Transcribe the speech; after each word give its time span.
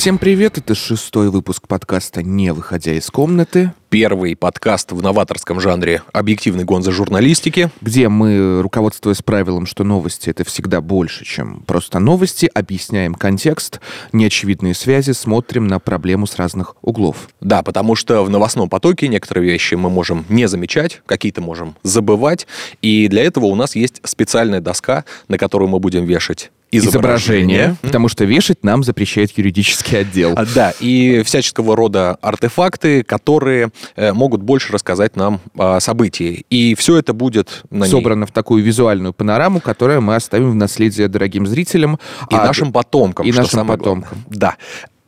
Всем 0.00 0.16
привет, 0.16 0.56
это 0.56 0.74
шестой 0.74 1.28
выпуск 1.28 1.68
подкаста 1.68 2.22
«Не 2.22 2.54
выходя 2.54 2.94
из 2.94 3.10
комнаты», 3.10 3.74
Первый 3.90 4.36
подкаст 4.36 4.92
в 4.92 5.02
новаторском 5.02 5.60
жанре 5.60 6.02
объективной 6.12 6.62
гонза 6.62 6.92
журналистики. 6.92 7.70
где 7.80 8.08
мы, 8.08 8.62
руководствуясь 8.62 9.20
правилом, 9.20 9.66
что 9.66 9.82
новости— 9.82 10.30
это 10.30 10.44
всегда 10.44 10.80
больше, 10.80 11.24
чем 11.24 11.62
просто 11.66 11.98
новости, 11.98 12.48
объясняем 12.54 13.16
контекст, 13.16 13.80
неочевидные 14.12 14.74
связи, 14.74 15.10
смотрим 15.10 15.66
на 15.66 15.80
проблему 15.80 16.28
с 16.28 16.36
разных 16.36 16.76
углов. 16.82 17.28
Да, 17.40 17.64
потому 17.64 17.96
что 17.96 18.22
в 18.22 18.30
новостном 18.30 18.68
потоке 18.68 19.08
некоторые 19.08 19.50
вещи 19.50 19.74
мы 19.74 19.90
можем 19.90 20.24
не 20.28 20.46
замечать, 20.46 21.02
какие-то 21.04 21.40
можем 21.40 21.74
забывать, 21.82 22.46
и 22.80 23.08
для 23.08 23.24
этого 23.24 23.46
у 23.46 23.56
нас 23.56 23.74
есть 23.74 24.00
специальная 24.04 24.60
доска, 24.60 25.04
на 25.26 25.36
которую 25.36 25.68
мы 25.68 25.80
будем 25.80 26.04
вешать 26.04 26.52
изображения. 26.70 27.76
потому 27.82 28.08
что 28.08 28.24
вешать 28.24 28.62
нам 28.64 28.82
запрещает 28.82 29.36
юридический 29.36 29.98
отдел. 30.00 30.34
А, 30.36 30.44
Да, 30.54 30.72
и 30.80 31.22
всяческого 31.24 31.76
рода 31.76 32.16
артефакты, 32.22 33.02
которые 33.02 33.70
э, 33.96 34.12
могут 34.12 34.42
больше 34.42 34.72
рассказать 34.72 35.16
нам 35.16 35.40
о 35.56 35.80
событии. 35.80 36.44
И 36.50 36.74
все 36.74 36.96
это 36.96 37.12
будет 37.12 37.62
на 37.70 37.84
ней. 37.84 37.90
Собрано 37.90 38.26
в 38.26 38.32
такую 38.32 38.62
визуальную 38.62 39.12
панораму, 39.12 39.60
которую 39.60 40.02
мы 40.02 40.14
оставим 40.16 40.50
в 40.50 40.54
наследие 40.54 41.08
дорогим 41.08 41.46
зрителям. 41.46 41.98
И 42.30 42.34
А 42.34 42.44
нашим 42.46 42.72
потомкам. 42.72 43.26
и 43.26 43.32
нашим 43.32 43.66
потомкам. 43.66 44.18
главное. 44.26 44.38
Да. 44.38 44.56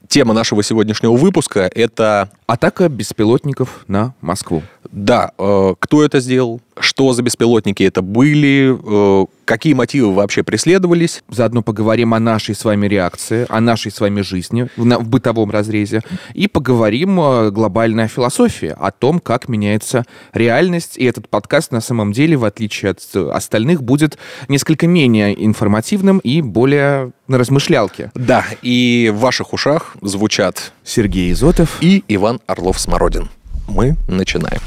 Тема 0.09 0.35
нашего 0.35 0.63
сегодняшнего 0.63 1.13
выпуска— 1.17 1.71
это 1.75 2.29
Атака 2.47 2.91
беспилотников 2.91 3.85
на 3.89 4.15
Москву. 4.21 4.63
Да, 4.93 5.33
э, 5.39 5.75
кто 5.79 6.05
это 6.05 6.21
сделал, 6.21 6.61
что 6.79 7.15
за 7.15 7.23
беспилотники 7.23 7.83
это 7.83 8.03
были, 8.03 8.77
э, 8.79 9.27
какие 9.47 9.73
мотивы 9.73 10.15
вообще 10.15 10.43
преследовались. 10.43 11.23
Заодно 11.31 11.63
поговорим 11.63 12.13
о 12.13 12.21
нашей 12.21 12.55
с 12.55 12.65
вами 12.65 12.87
реакции, 12.87 13.47
о 13.49 13.61
нашей 13.61 13.91
с 13.91 14.01
вами 14.01 14.21
жизни 14.21 14.69
в, 14.77 15.09
бытовом 15.09 15.51
разрезе. 15.51 16.03
И 16.35 16.47
поговорим 16.47 17.19
э, 17.21 17.51
глобально 17.51 18.05
о 18.05 18.09
философии, 18.09 18.75
о 18.79 18.91
том, 18.91 19.19
как 19.19 19.49
меняется 19.49 20.05
реальность. 20.35 20.99
И 20.99 21.05
этот 21.05 21.27
подкаст 21.29 21.73
на 21.73 21.81
самом 21.81 22.13
деле, 22.13 22.37
в 22.37 22.45
отличие 22.45 22.91
от 22.91 23.17
остальных, 23.17 23.83
будет 23.83 24.19
несколько 24.49 24.87
менее 24.87 25.35
информативным 25.45 26.19
и 26.19 26.43
более 26.43 27.13
на 27.29 27.39
размышлялке. 27.39 28.11
Да, 28.15 28.45
и 28.61 29.11
в 29.15 29.21
ваших 29.21 29.55
ушах 29.55 29.97
звучат 30.03 30.73
Сергей 30.85 31.33
Изотов. 31.33 31.79
и 31.81 32.05
Иван 32.09 32.41
Орлов-Смородин. 32.47 33.31
Мы 33.75 33.97
начинаем. 34.07 34.61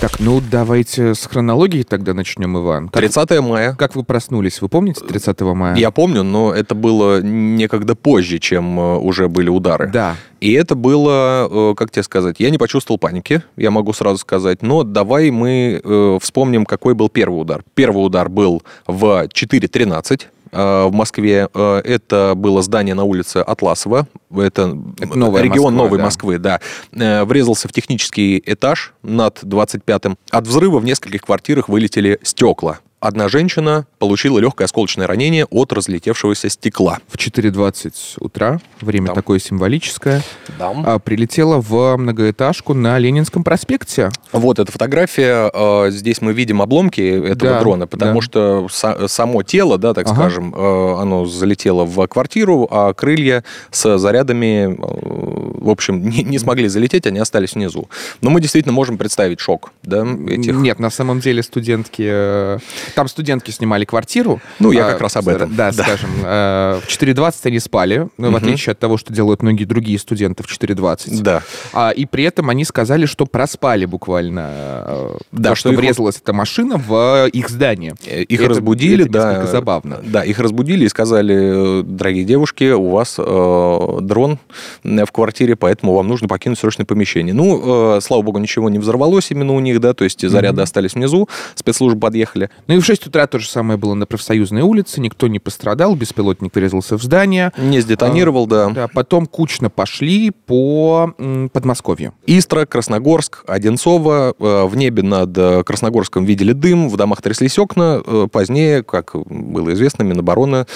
Так, 0.00 0.20
ну 0.20 0.42
давайте 0.42 1.14
с 1.14 1.26
хронологией 1.26 1.82
тогда 1.82 2.12
начнем, 2.12 2.58
Иван. 2.58 2.88
Как, 2.88 3.00
30 3.00 3.40
мая. 3.40 3.74
как 3.74 3.96
вы 3.96 4.04
проснулись? 4.04 4.60
Вы 4.60 4.68
помните 4.68 5.02
30 5.02 5.40
мая? 5.40 5.74
Я 5.74 5.90
помню, 5.90 6.22
но 6.22 6.52
это 6.52 6.74
было 6.74 7.22
некогда 7.22 7.94
позже, 7.94 8.38
чем 8.38 8.78
э, 8.78 8.96
уже 8.98 9.28
были 9.28 9.48
удары. 9.48 9.88
Да. 9.90 10.16
И 10.40 10.52
это 10.52 10.74
было, 10.74 11.48
э, 11.50 11.74
как 11.76 11.90
тебе 11.90 12.02
сказать, 12.02 12.36
я 12.40 12.50
не 12.50 12.58
почувствовал 12.58 12.98
паники, 12.98 13.42
я 13.56 13.70
могу 13.70 13.94
сразу 13.94 14.18
сказать, 14.18 14.60
но 14.60 14.82
давай 14.82 15.30
мы 15.30 15.80
э, 15.82 16.18
вспомним, 16.20 16.66
какой 16.66 16.94
был 16.94 17.08
первый 17.08 17.40
удар. 17.40 17.64
Первый 17.74 18.04
удар 18.04 18.28
был 18.28 18.62
в 18.86 19.28
4.13 19.28 20.24
э, 20.24 20.26
в 20.56 20.92
Москве. 20.92 21.48
Э, 21.54 21.80
Это 21.84 22.34
было 22.36 22.62
здание 22.62 22.94
на 22.94 23.04
улице 23.04 23.38
Атласова. 23.38 24.06
Это, 24.30 24.76
Это 24.98 25.18
новая 25.18 25.42
регион 25.42 25.74
Москва, 25.74 25.84
Новой 25.84 25.98
да. 25.98 26.04
Москвы, 26.04 26.38
да. 26.38 26.60
Э, 26.92 27.24
Врезался 27.24 27.68
в 27.68 27.72
технический 27.72 28.42
этаж 28.44 28.92
над 29.02 29.42
25-м. 29.42 30.16
От 30.30 30.46
взрыва 30.46 30.78
в 30.78 30.84
нескольких 30.84 31.22
квартирах 31.22 31.68
вылетели 31.68 32.18
стекла. 32.22 32.80
Одна 32.98 33.28
женщина 33.28 33.86
получила 33.98 34.38
легкое 34.38 34.64
осколочное 34.64 35.06
ранение 35.06 35.44
от 35.44 35.70
разлетевшегося 35.72 36.48
стекла. 36.48 36.98
В 37.08 37.18
4.20 37.18 38.16
утра, 38.20 38.58
время 38.80 39.08
Да. 39.08 39.14
такое 39.14 39.38
символическое, 39.38 40.22
Да. 40.58 40.72
а, 40.84 40.98
прилетела 40.98 41.60
в 41.60 41.96
многоэтажку 41.98 42.72
на 42.72 42.98
Ленинском 42.98 43.44
проспекте. 43.44 44.08
Вот 44.32 44.58
эта 44.58 44.72
фотография. 44.72 45.50
э, 45.52 45.90
Здесь 45.90 46.22
мы 46.22 46.32
видим 46.32 46.62
обломки 46.62 47.00
этого 47.02 47.52
Да, 47.52 47.60
дрона, 47.60 47.86
потому 47.86 48.20
да. 48.20 48.24
что 48.24 48.66
са- 48.70 49.06
само 49.08 49.42
тело, 49.42 49.76
да, 49.76 49.92
так 49.92 50.06
Ага. 50.06 50.14
скажем, 50.14 50.54
э, 50.54 50.94
оно 50.98 51.26
залетело 51.26 51.84
в 51.84 52.06
квартиру, 52.06 52.66
а 52.70 52.94
крылья 52.94 53.44
с 53.70 53.98
зарядами, 53.98 54.72
э, 54.72 54.76
в 54.78 55.68
общем, 55.68 56.08
не, 56.08 56.22
не 56.22 56.38
смогли 56.38 56.66
залететь, 56.68 57.06
они 57.06 57.18
остались 57.18 57.54
внизу. 57.54 57.88
Но 58.22 58.30
мы 58.30 58.40
действительно 58.40 58.72
можем 58.72 58.96
представить 58.96 59.38
шок, 59.40 59.70
да, 59.82 60.02
этих. 60.02 60.54
Нет, 60.54 60.78
на 60.80 60.88
самом 60.90 61.20
деле 61.20 61.42
студентки... 61.42 62.56
э, 62.88 62.90
Там 62.94 63.08
студентки 63.08 63.50
снимали 63.50 63.84
квартиру. 63.84 64.40
Ну, 64.58 64.72
я 64.72 64.86
А, 64.86 64.92
как 64.92 65.00
раз 65.00 65.16
об 65.16 65.28
этом. 65.28 65.54
Да, 65.54 65.72
скажем. 65.72 66.10
э, 66.24 66.80
В 66.84 66.88
4.20 66.88 67.34
они 67.44 67.58
спали, 67.60 68.08
ну, 68.18 68.30
в 68.30 68.36
отличие 68.36 68.72
от 68.72 68.78
того, 68.78 68.96
что 68.96 69.12
делают 69.12 69.42
многие 69.42 69.64
другие 69.64 69.98
студенты 69.98 70.42
в 70.42 70.46
4.20. 70.46 71.20
Да. 71.22 71.42
А, 71.72 71.90
и 71.90 72.04
при 72.06 72.24
этом 72.24 72.50
они 72.50 72.64
сказали, 72.64 73.06
что 73.06 73.26
проспали 73.26 73.84
буквально. 73.84 74.50
э, 74.86 75.16
Да, 75.32 75.50
то, 75.50 75.54
что 75.56 75.70
врезалась 75.70 76.16
эта 76.22 76.32
машина 76.32 76.76
в 76.76 77.26
их 77.32 77.48
здание. 77.48 77.94
Э, 78.06 78.22
Их 78.22 78.40
разбудили, 78.40 79.04
да. 79.04 79.46
забавно. 79.46 80.00
Да, 80.04 80.22
их 80.24 80.38
разбудили 80.38 80.84
и 80.84 80.88
сказали, 80.88 81.80
э, 81.80 81.82
дорогие 81.82 82.24
девушки, 82.24 82.72
у 82.72 82.90
вас 82.90 83.16
э, 83.18 83.98
дрон 84.02 84.38
э, 84.84 85.04
в 85.04 85.12
квартире, 85.12 85.56
поэтому 85.56 85.94
вам 85.94 86.08
нужно 86.08 86.28
покинуть 86.28 86.58
срочное 86.58 86.86
помещение. 86.86 87.34
Ну, 87.34 87.96
э, 87.96 88.00
слава 88.00 88.22
богу, 88.22 88.38
ничего 88.38 88.68
не 88.70 88.78
взорвалось 88.78 89.30
именно 89.30 89.52
у 89.54 89.60
них, 89.60 89.80
да, 89.80 89.94
то 89.94 90.04
есть 90.04 90.26
заряды 90.28 90.62
остались 90.62 90.94
внизу, 90.94 91.28
спецслужбы 91.54 92.00
подъехали. 92.00 92.50
Ну 92.66 92.74
и 92.76 92.78
в 92.78 92.84
6 92.84 93.06
утра 93.06 93.26
то 93.26 93.38
же 93.38 93.48
самое 93.48 93.78
было 93.78 93.94
на 93.94 94.04
профсоюзной 94.06 94.60
улице, 94.60 95.00
никто 95.00 95.28
не 95.28 95.38
пострадал, 95.38 95.94
беспилотник 95.94 96.54
врезался 96.54 96.98
в 96.98 97.02
здание. 97.02 97.52
Не 97.56 97.80
сдетонировал, 97.80 98.46
да. 98.46 98.68
Да, 98.68 98.88
потом 98.88 99.26
кучно 99.26 99.70
пошли 99.70 100.30
по 100.30 101.14
м, 101.18 101.48
Подмосковью. 101.48 102.12
Истра, 102.26 102.66
Красногорск, 102.66 103.44
Одинцово. 103.46 104.34
Э, 104.38 104.66
В 104.66 104.76
небе 104.76 105.02
над 105.02 105.36
э, 105.38 105.62
Красногорском 105.64 106.24
видели 106.26 106.52
дым, 106.52 106.90
в 106.90 106.96
домах 106.96 107.22
тряслись 107.22 107.58
окна. 107.58 108.02
Э, 108.04 108.26
Позднее, 108.30 108.82
как 108.82 109.14
было 109.14 109.72
известно, 109.72 110.02
Минобороны 110.02 110.66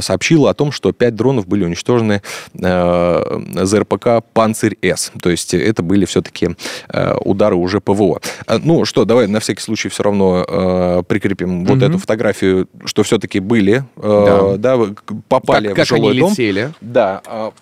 сообщила 0.00 0.50
о 0.50 0.54
том, 0.54 0.70
что 0.70 0.92
пять 0.92 1.14
дронов 1.14 1.46
были 1.46 1.64
уничтожены 1.64 2.22
ЗРПК 2.52 4.22
«Панцирь-С». 4.34 5.12
То 5.22 5.30
есть 5.30 5.54
это 5.54 5.82
были 5.82 6.04
все-таки 6.04 6.50
удары 7.24 7.56
уже 7.56 7.80
ПВО. 7.80 8.20
Ну 8.62 8.84
что, 8.84 9.04
давай 9.04 9.26
на 9.28 9.40
всякий 9.40 9.62
случай 9.62 9.88
все 9.88 10.02
равно 10.02 11.04
э, 11.38 11.44
прикрепим 11.44 11.64
вот 11.64 11.82
эту 11.82 11.98
фотографию, 11.98 12.68
что 12.84 13.02
все-таки 13.02 13.40
были, 13.40 13.84
э, 13.96 14.56
да, 14.58 14.78
попали 15.28 15.72
как 15.74 15.86
в 15.86 15.88
жилой 15.88 16.10
они 16.12 16.20
дом. 16.20 16.30
летели. 16.30 16.72
Да, 16.80 17.22
а, 17.26 17.52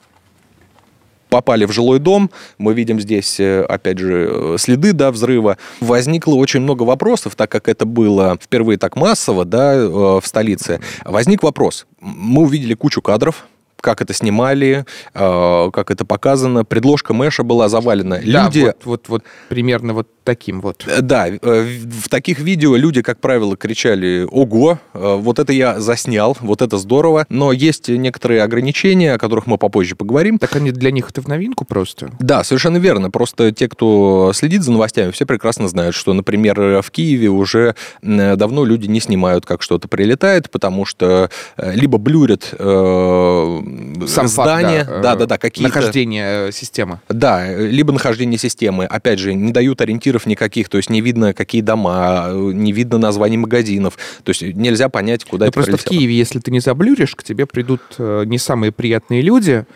попали 1.28 1.64
в 1.64 1.72
жилой 1.72 1.98
дом, 1.98 2.31
мы 2.59 2.75
видим 2.75 3.00
здесь, 3.00 3.41
э, 3.41 3.62
опять 3.62 3.98
же, 3.98 4.28
э, 4.31 4.56
следы, 4.59 4.92
да, 4.92 5.10
взрыва. 5.10 5.59
Возникло 5.81 6.34
очень 6.34 6.60
много 6.60 6.84
вопросов, 6.84 7.34
так 7.34 7.50
как 7.50 7.69
это 7.69 7.84
было 7.84 8.38
впервые 8.41 8.78
так 8.78 8.97
массово, 8.97 9.44
да, 9.44 9.75
э, 9.75 9.88
в 9.88 10.22
столице. 10.25 10.81
Возник 11.04 11.42
вопрос. 11.42 11.86
Мы 12.00 12.42
увидели 12.42 12.75
кучу 12.75 13.03
кадров, 13.03 13.47
как 13.81 14.00
это 14.00 14.15
снимали, 14.15 14.84
э, 15.15 15.70
как 15.72 15.91
это 15.91 16.04
показано. 16.04 16.65
Предложка 16.65 17.12
Мэша 17.12 17.42
была 17.42 17.69
завалена. 17.69 18.19
Да, 18.25 18.47
Люди... 18.47 18.60
вот, 18.60 18.76
вот, 18.84 19.09
вот 19.09 19.25
примерно 19.48 19.92
вот 19.94 20.09
таким 20.26 20.60
вот. 20.60 20.84
Э, 20.87 21.00
Да, 21.00 21.28
э, 21.28 21.38
в 21.41 22.09
таких 22.10 22.41
видео 22.41 22.76
люди, 22.76 23.00
как 23.00 23.20
правило, 23.20 23.56
кричали 23.56 24.26
«Ого!», 24.31 24.78
э, 24.92 25.14
вот 25.19 25.38
это 25.38 25.53
я 25.53 25.81
заснял, 25.81 26.37
вот 26.41 26.60
это 26.60 26.76
здорово. 26.76 27.25
Но 27.31 27.53
есть 27.53 27.88
некоторые 27.88 28.42
ограничения, 28.42 29.15
о 29.15 29.19
которых 29.19 29.47
мы 29.47 29.56
попозже 29.56 29.97
поговорим. 29.97 30.38
Так 30.38 30.56
они 30.56 30.72
для 30.72 30.91
них 30.91 31.09
это 31.10 31.22
в 31.22 31.28
новинку 31.28 31.65
просто. 31.65 32.10
Да, 32.19 32.44
совершенно 32.44 32.76
верно. 32.76 33.10
Просто 33.10 33.53
те, 33.53 33.69
кто 33.69 34.32
следит 34.34 34.62
за 34.62 34.72
новостями, 34.72 35.12
все 35.12 35.25
прекрасно 35.25 35.69
знают, 35.69 35.94
что, 35.94 36.12
например, 36.12 36.82
в 36.82 36.91
Киеве 36.91 37.28
уже 37.28 37.75
давно 38.03 38.65
люди 38.65 38.86
не 38.86 39.00
снимают, 39.00 39.47
как 39.47 39.62
что-то 39.62 39.88
прилетает, 39.88 40.50
потому 40.50 40.84
что 40.84 41.31
либо 41.56 41.98
блюрят 41.98 42.53
э, 42.53 43.60
Сам 44.09 44.28
здание, 44.28 44.84
да, 44.84 44.98
э, 44.98 45.03
да, 45.03 45.15
да, 45.15 45.27
да, 45.27 45.39
какие-то... 45.39 45.74
Нахождение 45.74 46.53
системы. 46.53 47.01
Да, 47.09 47.47
либо 47.54 47.92
нахождение 47.92 48.39
системы, 48.39 48.84
опять 48.84 49.18
же, 49.18 49.34
не 49.34 49.53
дают 49.53 49.80
ориентиров 50.16 50.27
никаких, 50.27 50.68
то 50.68 50.77
есть 50.77 50.91
не 50.91 51.01
видно, 51.01 51.34
какие 51.34 51.63
дома, 51.63 52.30
не 52.33 52.72
видно 52.72 52.98
названий 52.98 53.36
магазинов, 53.36 53.98
то 54.24 54.30
есть 54.30 54.42
нельзя 54.42 54.89
понять, 54.89 55.24
куда 55.24 55.47
Ну, 55.47 55.48
это 55.48 55.54
просто 55.54 55.77
в 55.77 55.83
прилетело. 55.83 55.98
Киеве, 56.01 56.16
если 56.16 56.39
ты 56.41 56.51
не 56.51 56.60
заблюришь, 56.60 57.15
к 57.15 57.22
тебе 57.22 57.47
придут 57.47 57.80
э, 57.98 58.24
не 58.27 58.39
самые 58.39 58.72
приятные 58.72 59.22
люди, 59.22 59.66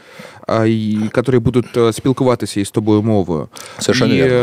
которые 0.47 1.41
будут 1.41 1.77
э, 1.77 1.93
спілкуватися 1.93 2.61
із 2.61 2.71
тобою 2.71 3.03
мовою. 3.03 3.49
Совершенно 3.79 4.15
и 4.15 4.23
верно. 4.23 4.37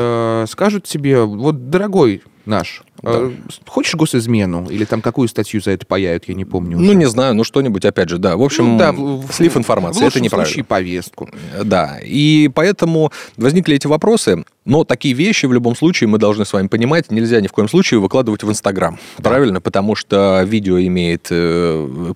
э, 0.44 0.48
скажут 0.48 0.84
тебе, 0.84 1.24
вот, 1.24 1.70
дорогой 1.70 2.22
наш, 2.46 2.84
э, 3.04 3.32
хочешь 3.68 3.96
госизмену? 3.96 4.68
Или 4.72 4.86
там 4.86 5.02
какую 5.02 5.28
статью 5.28 5.62
за 5.62 5.72
это 5.72 5.86
паяют, 5.86 6.30
я 6.30 6.36
не 6.36 6.46
помню. 6.46 6.78
Ну, 6.80 6.84
уже. 6.88 6.96
не 6.96 7.06
знаю, 7.10 7.34
ну 7.34 7.44
что-нибудь, 7.44 7.86
опять 7.86 8.10
же, 8.10 8.18
да. 8.18 8.36
В 8.36 8.42
общем, 8.42 8.66
Ну, 8.68 8.78
да, 8.78 8.92
в- 8.92 9.28
в- 9.28 9.34
слив 9.34 9.54
В 9.54 9.58
информации, 9.58 10.00
это 10.00 10.06
лучшем 10.06 10.22
неправильно. 10.24 10.46
случае 10.48 10.64
повестку. 10.64 11.30
Да, 11.64 12.00
и 12.06 12.50
поэтому 12.54 13.12
возникли 13.38 13.76
эти 13.76 13.88
вопросы. 13.88 14.44
Но 14.66 14.84
такие 14.84 15.14
вещи 15.14 15.46
в 15.46 15.54
любом 15.54 15.76
случае 15.78 16.10
мы 16.10 16.18
должны 16.18 16.44
с 16.44 16.52
вами 16.54 16.68
понимать, 16.68 17.10
нельзя 17.12 17.40
ни 17.42 17.48
в 17.48 17.52
коем 17.54 17.70
случае 17.70 18.00
выкладывать 18.02 18.44
в 18.44 18.50
Инстаграм. 18.50 18.98
Правильно? 19.24 19.62
Потому 19.62 19.96
что 19.96 20.44
видео 20.44 20.78
имеет 20.80 21.32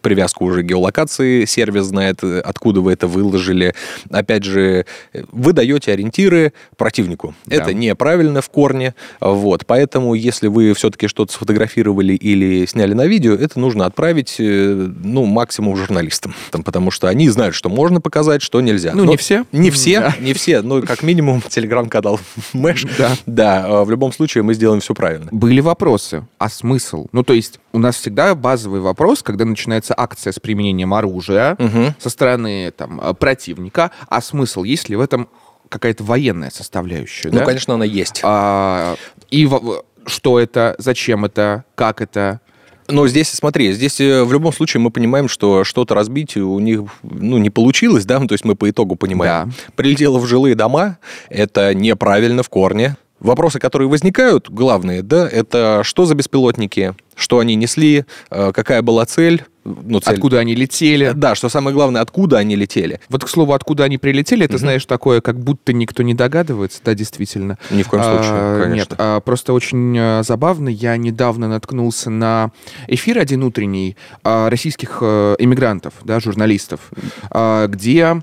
привязку 0.01 0.45
уже 0.45 0.61
к 0.63 0.65
геолокации, 0.65 1.45
сервис 1.45 1.85
знает, 1.85 2.23
откуда 2.23 2.81
вы 2.81 2.91
это 2.93 3.07
выложили, 3.07 3.70
опять 4.09 4.43
же, 4.43 4.85
вы 5.31 5.53
даете 5.53 5.91
ориентиры 5.93 6.53
противнику. 6.77 7.33
Да. 7.45 7.55
Это 7.57 7.73
неправильно 7.73 8.41
в 8.41 8.49
корне. 8.49 8.95
Вот. 9.19 9.65
Поэтому, 9.65 10.13
если 10.13 10.47
вы 10.47 10.73
все-таки 10.73 11.07
что-то 11.07 11.33
сфотографировали 11.33 12.13
или 12.13 12.65
сняли 12.65 12.93
на 12.93 13.05
видео, 13.07 13.33
это 13.33 13.59
нужно 13.59 13.85
отправить, 13.85 14.35
э, 14.39 14.89
ну, 15.03 15.25
максимум 15.25 15.75
журналистам. 15.75 16.33
Там, 16.51 16.63
потому 16.63 16.91
что 16.91 17.07
они 17.07 17.29
знают, 17.29 17.55
что 17.55 17.69
можно 17.69 18.01
показать, 18.01 18.41
что 18.41 18.61
нельзя. 18.61 18.91
Ну, 18.93 19.03
Но 19.05 19.11
не 19.11 19.17
все. 19.17 19.45
Не 19.51 19.71
все, 19.71 19.99
Да. 19.99 20.15
не 20.19 20.33
все, 20.33 20.61
но 20.61 20.81
как 20.81 21.03
минимум 21.03 21.41
телеграм-канал 21.49 22.19
Мэш. 22.53 22.85
Да. 22.97 23.11
Да, 23.25 23.65
э, 23.67 23.83
в 23.83 23.91
любом 23.91 24.11
случае 24.13 24.43
мы 24.43 24.53
сделаем 24.53 24.81
все 24.81 24.93
правильно. 24.93 25.27
Были 25.31 25.59
вопросы. 25.61 26.25
А 26.37 26.49
смысл? 26.49 27.07
Ну, 27.11 27.23
то 27.23 27.33
есть 27.33 27.59
у 27.73 27.79
нас 27.79 27.95
всегда 27.95 28.35
базовый 28.35 28.81
вопрос, 28.81 29.23
когда 29.23 29.45
начинается 29.45 29.93
акция 29.97 30.33
с 30.33 30.39
применением 30.39 30.93
оружия 30.93 31.55
Мгм. 31.59 31.95
со 31.99 32.09
стороны 32.09 32.71
там, 32.75 32.99
э, 33.01 33.13
противника. 33.61 33.91
А 34.07 34.21
смысл? 34.21 34.63
Есть 34.63 34.89
ли 34.89 34.95
в 34.95 35.01
этом 35.01 35.27
какая-то 35.69 36.03
военная 36.03 36.49
составляющая? 36.49 37.29
Ну, 37.29 37.39
да? 37.39 37.45
конечно, 37.45 37.73
она 37.75 37.85
есть. 37.85 38.21
А, 38.23 38.95
и 39.29 39.45
во- 39.45 39.83
что 40.05 40.39
это, 40.39 40.75
зачем 40.77 41.25
это, 41.25 41.63
как 41.75 42.01
это? 42.01 42.41
Но 42.87 43.07
здесь, 43.07 43.29
смотри, 43.29 43.71
здесь 43.71 44.01
э, 44.01 44.23
в 44.23 44.33
любом 44.33 44.51
случае 44.51 44.81
мы 44.81 44.91
понимаем, 44.91 45.29
что 45.29 45.63
что-то 45.63 45.93
разбить 45.95 46.35
у 46.35 46.59
них 46.59 46.81
ну, 47.03 47.37
не 47.37 47.49
получилось, 47.49 48.05
да, 48.05 48.19
Ну, 48.19 48.27
то 48.27 48.33
есть 48.33 48.43
мы 48.43 48.55
по 48.55 48.69
итогу 48.69 48.95
понимаем. 48.95 49.53
Прилетело 49.75 50.19
в 50.19 50.25
жилые 50.25 50.55
дома, 50.55 50.97
это 51.29 51.73
неправильно 51.73 52.43
в 52.43 52.49
корне. 52.49 52.97
Вопросы, 53.21 53.59
которые 53.59 53.87
возникают, 53.87 54.49
главные, 54.49 55.03
да, 55.03 55.27
это 55.29 55.81
что 55.83 56.05
за 56.05 56.15
беспилотники, 56.15 56.95
что 57.15 57.37
они 57.37 57.53
несли, 57.55 58.05
э, 58.31 58.51
какая 58.51 58.81
была 58.81 59.05
цель. 59.05 59.43
Ну, 59.63 59.99
цель. 59.99 60.15
Откуда 60.15 60.39
они 60.39 60.55
летели? 60.55 61.11
Да, 61.13 61.35
что 61.35 61.47
самое 61.47 61.75
главное, 61.75 62.01
откуда 62.01 62.39
они 62.39 62.55
летели. 62.55 62.99
Вот, 63.09 63.23
к 63.23 63.27
слову, 63.29 63.53
откуда 63.53 63.83
они 63.83 63.99
прилетели, 63.99 64.45
это, 64.45 64.53
Мгм. 64.53 64.59
знаешь, 64.59 64.85
такое, 64.87 65.21
как 65.21 65.39
будто 65.39 65.71
никто 65.71 66.01
не 66.01 66.15
догадывается, 66.15 66.79
да, 66.83 66.95
действительно. 66.95 67.59
Ни 67.69 67.83
в 67.83 67.87
коем 67.89 68.03
случае, 68.03 68.31
А, 68.31 68.63
конечно. 68.63 68.93
Нет, 68.93 68.95
а, 68.97 69.19
просто 69.19 69.53
очень 69.53 69.95
а, 69.99 70.23
забавно. 70.23 70.67
Я 70.69 70.97
недавно 70.97 71.47
наткнулся 71.47 72.09
на 72.09 72.49
эфир 72.87 73.19
один 73.19 73.43
утренний 73.43 73.97
а, 74.23 74.49
российских 74.49 74.97
э, 75.01 75.35
эмигрантов, 75.37 75.93
да, 76.03 76.19
журналистов, 76.19 76.89
а, 77.29 77.67
где, 77.67 78.19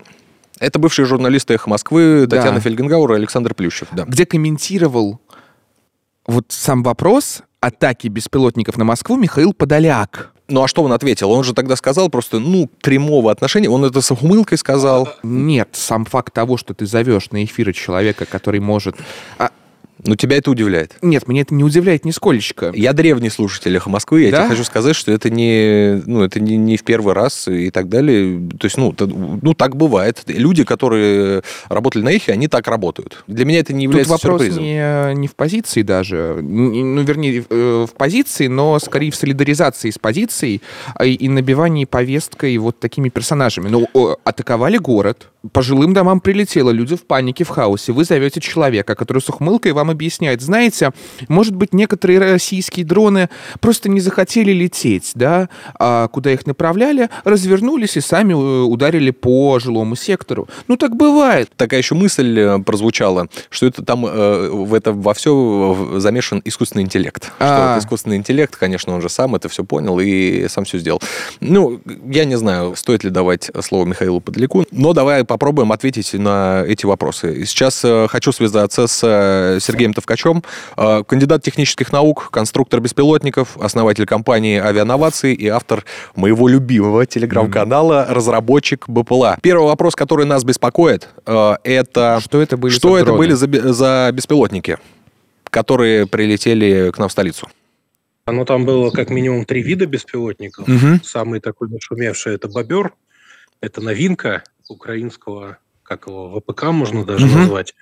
Это 0.60 0.78
бывшие 0.78 1.06
журналисты 1.06 1.54
«Эхо 1.54 1.68
Москвы» 1.70 2.26
Да. 2.26 2.36
Татьяна 2.36 2.60
Фельгенгауэр 2.60 3.12
и 3.12 3.14
Александр 3.16 3.54
Плющев. 3.54 3.88
Да. 3.92 4.04
где 4.04 4.26
комментировал 4.26 5.20
вот 6.26 6.46
сам 6.48 6.82
вопрос 6.82 7.42
атаки 7.60 8.08
беспилотников 8.08 8.76
на 8.76 8.84
Москву 8.84 9.16
Михаил 9.16 9.52
Подоляк. 9.52 10.32
Ну 10.48 10.62
а 10.62 10.68
что 10.68 10.82
он 10.82 10.92
ответил? 10.92 11.30
Он 11.30 11.44
же 11.44 11.52
тогда 11.52 11.76
сказал 11.76 12.08
просто, 12.08 12.38
ну, 12.38 12.70
прямого 12.82 13.30
отношения. 13.30 13.68
Он 13.68 13.84
это 13.84 14.00
с 14.00 14.10
ухмылкой 14.10 14.56
сказал. 14.56 15.08
Нет, 15.22 15.70
сам 15.72 16.04
факт 16.04 16.32
того, 16.32 16.56
что 16.56 16.72
ты 16.74 16.86
зовешь 16.86 17.30
на 17.30 17.44
эфиры 17.44 17.72
человека, 17.72 18.24
который 18.24 18.60
может... 18.60 18.96
А, 19.38 19.50
Но 20.04 20.14
тебя 20.16 20.36
это 20.36 20.50
удивляет. 20.50 20.96
нет, 21.02 21.26
меня 21.28 21.42
это 21.42 21.54
не 21.54 21.64
удивляет 21.64 22.04
нисколечко. 22.04 22.72
Я 22.74 22.92
древний 22.92 23.30
слушатель 23.30 23.76
«Эхо 23.76 23.90
Москвы», 23.90 24.22
я 24.22 24.30
Да? 24.30 24.38
тебе 24.42 24.50
хочу 24.50 24.64
сказать, 24.64 24.94
что 24.96 25.10
это 25.12 25.30
не, 25.30 26.02
ну, 26.06 26.22
это 26.22 26.40
не, 26.40 26.56
не 26.56 26.76
в 26.76 26.84
первый 26.84 27.14
раз 27.14 27.48
и 27.48 27.70
так 27.70 27.88
далее. 27.88 28.40
То 28.58 28.66
есть, 28.66 28.76
ну, 28.76 28.92
т- 28.92 29.06
ну, 29.06 29.54
так 29.54 29.76
бывает. 29.76 30.22
Люди, 30.26 30.64
которые 30.64 31.42
работали 31.68 32.02
на 32.02 32.10
«Эхе», 32.10 32.32
они 32.32 32.48
так 32.48 32.66
работают. 32.68 33.24
Для 33.26 33.44
меня 33.44 33.60
это 33.60 33.72
не 33.72 33.86
Тут 33.86 33.92
является 33.94 34.12
вопрос 34.12 34.40
сюрпризом. 34.42 34.62
не, 34.62 35.14
не 35.20 35.28
в 35.28 35.34
позиции 35.34 35.82
даже, 35.82 36.38
ну, 36.42 37.02
вернее, 37.02 37.44
э, 37.48 37.86
в 37.88 37.94
позиции, 37.94 38.46
но 38.46 38.78
скорее 38.78 39.10
в 39.10 39.16
солидаризации 39.16 39.90
с 39.90 39.98
позицией 39.98 40.62
а, 40.94 41.04
и, 41.04 41.28
набивании 41.28 41.84
повесткой 41.84 42.56
вот 42.58 42.78
такими 42.80 43.08
персонажами. 43.08 43.68
Ну, 43.68 43.86
атаковали 44.24 44.78
город, 44.78 45.28
по 45.52 45.62
жилым 45.62 45.92
домам 45.94 46.20
прилетело, 46.20 46.70
люди 46.70 46.96
в 46.96 47.02
панике, 47.04 47.44
в 47.44 47.48
хаосе. 47.48 47.92
Вы 47.92 48.04
зовете 48.04 48.40
человека, 48.40 48.94
который 48.94 49.20
с 49.22 49.28
ухмылкой 49.28 49.72
вам 49.72 49.87
объясняет, 49.90 50.40
знаете, 50.40 50.92
может 51.28 51.54
быть, 51.54 51.72
некоторые 51.72 52.18
российские 52.18 52.84
дроны 52.84 53.28
просто 53.60 53.88
не 53.88 54.00
захотели 54.00 54.52
лететь, 54.52 55.12
да, 55.14 55.48
а 55.78 56.08
куда 56.08 56.32
их 56.32 56.46
направляли, 56.46 57.08
развернулись 57.24 57.96
и 57.96 58.00
сами 58.00 58.32
э, 58.32 58.62
ударили 58.62 59.10
по 59.10 59.58
жилому 59.58 59.96
сектору. 59.96 60.48
Ну, 60.66 60.76
так 60.76 60.96
бывает. 60.96 61.50
Такая 61.56 61.80
еще 61.80 61.94
мысль 61.94 62.38
э, 62.38 62.58
прозвучала, 62.60 63.28
что 63.50 63.66
это 63.66 63.84
там 63.84 64.06
э, 64.06 64.48
в 64.50 64.74
это 64.74 64.92
во 64.92 65.14
все 65.14 65.96
замешан 65.96 66.42
искусственный 66.44 66.84
интеллект. 66.84 67.32
А. 67.38 67.44
Что 67.44 67.72
это 67.72 67.86
искусственный 67.86 68.16
интеллект, 68.16 68.54
конечно, 68.56 68.94
он 68.94 69.02
же 69.02 69.08
сам 69.08 69.34
это 69.34 69.48
все 69.48 69.64
понял 69.64 69.98
и 70.00 70.46
сам 70.48 70.64
все 70.64 70.78
сделал. 70.78 71.00
Ну, 71.40 71.80
я 72.06 72.24
не 72.24 72.36
знаю, 72.36 72.76
стоит 72.76 73.04
ли 73.04 73.10
давать 73.10 73.50
слово 73.62 73.84
Михаилу 73.84 74.20
Подоляку, 74.20 74.64
но 74.70 74.92
давай 74.92 75.24
попробуем 75.24 75.72
ответить 75.72 76.12
на 76.14 76.64
эти 76.66 76.86
вопросы. 76.86 77.44
Сейчас 77.46 77.84
э, 77.84 78.06
хочу 78.08 78.32
связаться 78.32 78.86
с 78.86 79.00
э, 79.02 79.58
Сергеем 79.78 79.94
Товкачем, 79.94 80.42
э, 80.76 81.04
кандидат 81.06 81.44
технических 81.44 81.92
наук, 81.92 82.30
конструктор 82.32 82.80
беспилотников, 82.80 83.56
основатель 83.58 84.06
компании 84.06 84.58
«Авиановации» 84.58 85.32
и 85.32 85.46
автор 85.46 85.84
моего 86.16 86.48
любимого 86.48 87.06
телеграм-канала 87.06 88.04
«Разработчик 88.08 88.88
БПЛА». 88.88 89.38
Первый 89.40 89.66
вопрос, 89.66 89.94
который 89.94 90.26
нас 90.26 90.42
беспокоит, 90.42 91.08
э, 91.26 91.54
это 91.62 92.18
Что 92.20 92.42
это 92.42 92.56
были 92.56 92.72
что 92.72 92.96
за 92.96 93.02
это 93.02 93.12
были 93.12 93.34
за, 93.34 93.72
за 93.72 94.10
беспилотники, 94.12 94.78
которые 95.44 96.08
прилетели 96.08 96.90
к 96.90 96.98
нам 96.98 97.08
в 97.08 97.12
столицу? 97.12 97.48
Ну, 98.26 98.44
там 98.44 98.64
было 98.66 98.90
как 98.90 99.10
минимум 99.10 99.44
три 99.44 99.62
вида 99.62 99.86
беспилотников. 99.86 100.66
Мгм. 100.66 101.00
Самый 101.04 101.38
такой 101.38 101.68
нашумевший– 101.68 102.34
это 102.34 102.48
«Бобер». 102.48 102.94
Это 103.60 103.80
новинка 103.80 104.42
украинского, 104.68 105.58
как 105.84 106.08
его, 106.08 106.40
ВПК 106.40 106.64
можно 106.64 107.04
даже 107.04 107.26
Мгм. 107.26 107.38
назвать. 107.38 107.74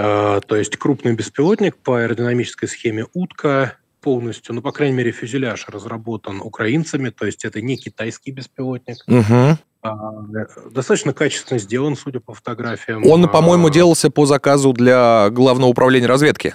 А, 0.00 0.40
то 0.40 0.54
есть 0.54 0.76
крупный 0.76 1.12
беспилотник 1.14 1.76
по 1.76 2.00
аэродинамической 2.00 2.68
схеме 2.68 3.06
«Утка», 3.14 3.78
полностью, 4.00 4.54
ну, 4.54 4.62
по 4.62 4.70
крайней 4.70 4.96
мере, 4.96 5.10
фюзеляж 5.10 5.66
разработан 5.68 6.40
украинцами, 6.40 7.10
то 7.10 7.26
есть 7.26 7.44
это 7.44 7.60
не 7.60 7.76
китайский 7.76 8.30
беспилотник. 8.30 8.98
А, 9.82 10.22
достаточно 10.70 11.12
качественно 11.12 11.58
сделан, 11.58 11.96
судя 11.96 12.20
по 12.20 12.32
фотографиям. 12.32 13.04
Он, 13.04 13.24
А, 13.24 13.28
по-моему, 13.28 13.70
делался 13.70 14.08
по 14.08 14.24
заказу 14.24 14.72
для 14.72 15.30
Главного 15.30 15.70
управления 15.70 16.06
разведки 16.06 16.54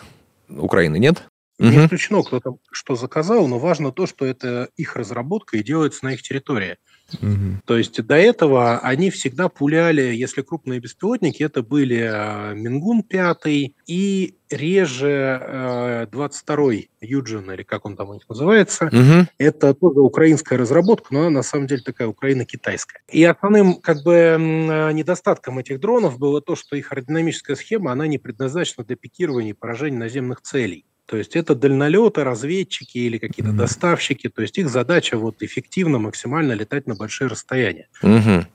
Украины, 0.50 0.98
нет? 0.98 1.24
Не 1.60 1.86
исключено, 1.86 2.24
кто 2.24 2.40
там 2.40 2.56
что 2.72 2.96
заказал, 2.96 3.48
но 3.48 3.60
важно 3.60 3.92
то, 3.92 4.08
что 4.08 4.26
это 4.26 4.70
их 4.76 4.96
разработка 4.96 5.58
и 5.58 5.64
делается 5.64 6.06
на 6.06 6.14
их 6.14 6.22
территории. 6.22 6.78
Мгм. 7.22 7.62
То 7.66 7.78
есть 7.78 8.02
до 8.04 8.16
этого 8.16 8.80
они 8.80 9.10
всегда 9.10 9.50
пуляли, 9.50 10.02
если 10.02 10.42
крупные 10.42 10.80
беспилотники, 10.80 11.44
это 11.44 11.62
были 11.62 11.98
э, 11.98 12.56
Мингун 12.56 13.04
5 13.04 13.74
и 13.88 14.36
реже 14.50 15.40
э, 15.42 16.06
22-й 16.12 16.90
Юджин, 17.02 17.52
или 17.52 17.64
как 17.64 17.86
он 17.86 17.96
там 17.96 18.10
у 18.10 18.14
них 18.14 18.28
называется. 18.30 18.90
Мгм. 18.92 19.28
Это 19.38 19.74
тоже 19.74 20.00
украинская 20.00 20.58
разработка, 20.58 21.08
но 21.14 21.22
она 21.22 21.30
на 21.30 21.44
самом 21.44 21.68
деле 21.68 21.82
такая 21.84 22.08
украино-китайская. 22.08 23.02
И 23.10 23.24
основным 23.24 23.76
как 23.76 24.04
бы 24.04 24.14
э, 24.14 24.92
недостатком 24.94 25.60
этих 25.60 25.80
дронов 25.80 26.18
было 26.18 26.42
то, 26.42 26.56
что 26.56 26.76
их 26.76 26.92
аэродинамическая 26.92 27.56
схема, 27.56 27.92
она 27.92 28.08
не 28.08 28.18
предназначена 28.18 28.84
для 28.84 28.96
пикирования 28.96 29.52
и 29.52 29.54
поражения 29.54 29.98
наземных 29.98 30.42
целей. 30.42 30.86
То 31.06 31.18
есть 31.18 31.36
это 31.36 31.54
дальнолеты, 31.56 32.24
разведчики 32.24 32.98
или 32.98 33.18
какие-то 33.18 33.50
Мгм. 33.52 33.58
доставщики. 33.60 34.30
То 34.30 34.42
есть 34.42 34.58
их 34.58 34.70
задача 34.70 35.18
вот 35.18 35.42
эффективно, 35.44 36.00
максимально 36.00 36.54
летать 36.54 36.88
на 36.88 36.96
большие 36.96 37.28
расстояния. 37.28 37.88
Мгм. 38.02 38.48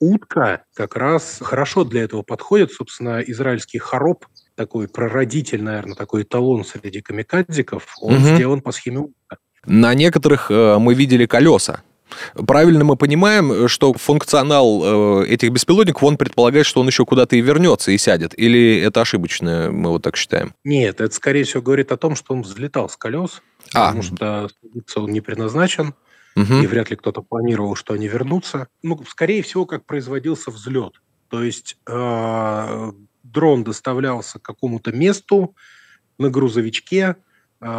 Утка 0.00 0.64
как 0.74 0.96
раз 0.96 1.38
хорошо 1.42 1.84
для 1.84 2.02
этого 2.04 2.22
подходит. 2.22 2.72
Собственно, 2.72 3.20
израильский 3.20 3.78
хороб, 3.78 4.24
такой 4.54 4.88
прародитель, 4.88 5.62
наверное, 5.62 5.94
такой 5.94 6.22
эталон 6.22 6.64
среди 6.64 7.00
камикадзиков, 7.02 7.96
он 8.00 8.14
Мгм. 8.14 8.34
сделан 8.36 8.60
по 8.60 8.72
схеме 8.72 8.98
утка. 8.98 9.38
На 9.64 9.94
некоторых 9.94 10.50
э, 10.50 10.78
мы 10.78 10.94
видели 10.94 11.26
колеса. 11.26 11.82
Правильно 12.34 12.84
мы 12.84 12.96
понимаем, 12.96 13.68
что 13.68 13.92
функционал 13.94 15.22
э, 15.22 15.26
этих 15.28 15.50
беспилотников, 15.50 16.02
он 16.02 16.16
предполагает, 16.16 16.66
что 16.66 16.80
он 16.80 16.86
еще 16.86 17.04
куда-то 17.04 17.36
и 17.36 17.40
вернется, 17.40 17.90
и 17.92 17.98
сядет? 17.98 18.38
Или 18.38 18.78
это 18.80 19.00
ошибочно, 19.00 19.70
мы 19.72 19.90
вот 19.90 20.02
так 20.02 20.16
считаем? 20.16 20.54
Нет, 20.64 21.00
это, 21.00 21.14
скорее 21.14 21.44
всего, 21.44 21.62
говорит 21.62 21.92
о 21.92 21.96
том, 21.96 22.14
что 22.16 22.34
он 22.34 22.42
взлетал 22.42 22.88
с 22.88 22.96
колес, 22.96 23.42
А. 23.74 23.86
потому 23.86 24.02
что 24.02 24.48
садиться 24.62 25.00
он 25.00 25.10
не 25.12 25.20
предназначен, 25.20 25.94
Мгм. 26.36 26.62
и 26.62 26.66
вряд 26.66 26.90
ли 26.90 26.96
кто-то 26.96 27.22
планировал, 27.22 27.74
что 27.76 27.94
они 27.94 28.08
вернутся. 28.08 28.68
Ну, 28.82 29.02
скорее 29.08 29.42
всего, 29.42 29.64
как 29.66 29.86
производился 29.86 30.50
взлет. 30.50 30.92
То 31.28 31.42
есть 31.42 31.76
э, 31.88 32.92
дрон 33.22 33.64
доставлялся 33.64 34.38
к 34.38 34.42
какому-то 34.42 34.92
месту 34.92 35.56
на 36.18 36.28
грузовичке, 36.30 37.00
э, 37.00 37.14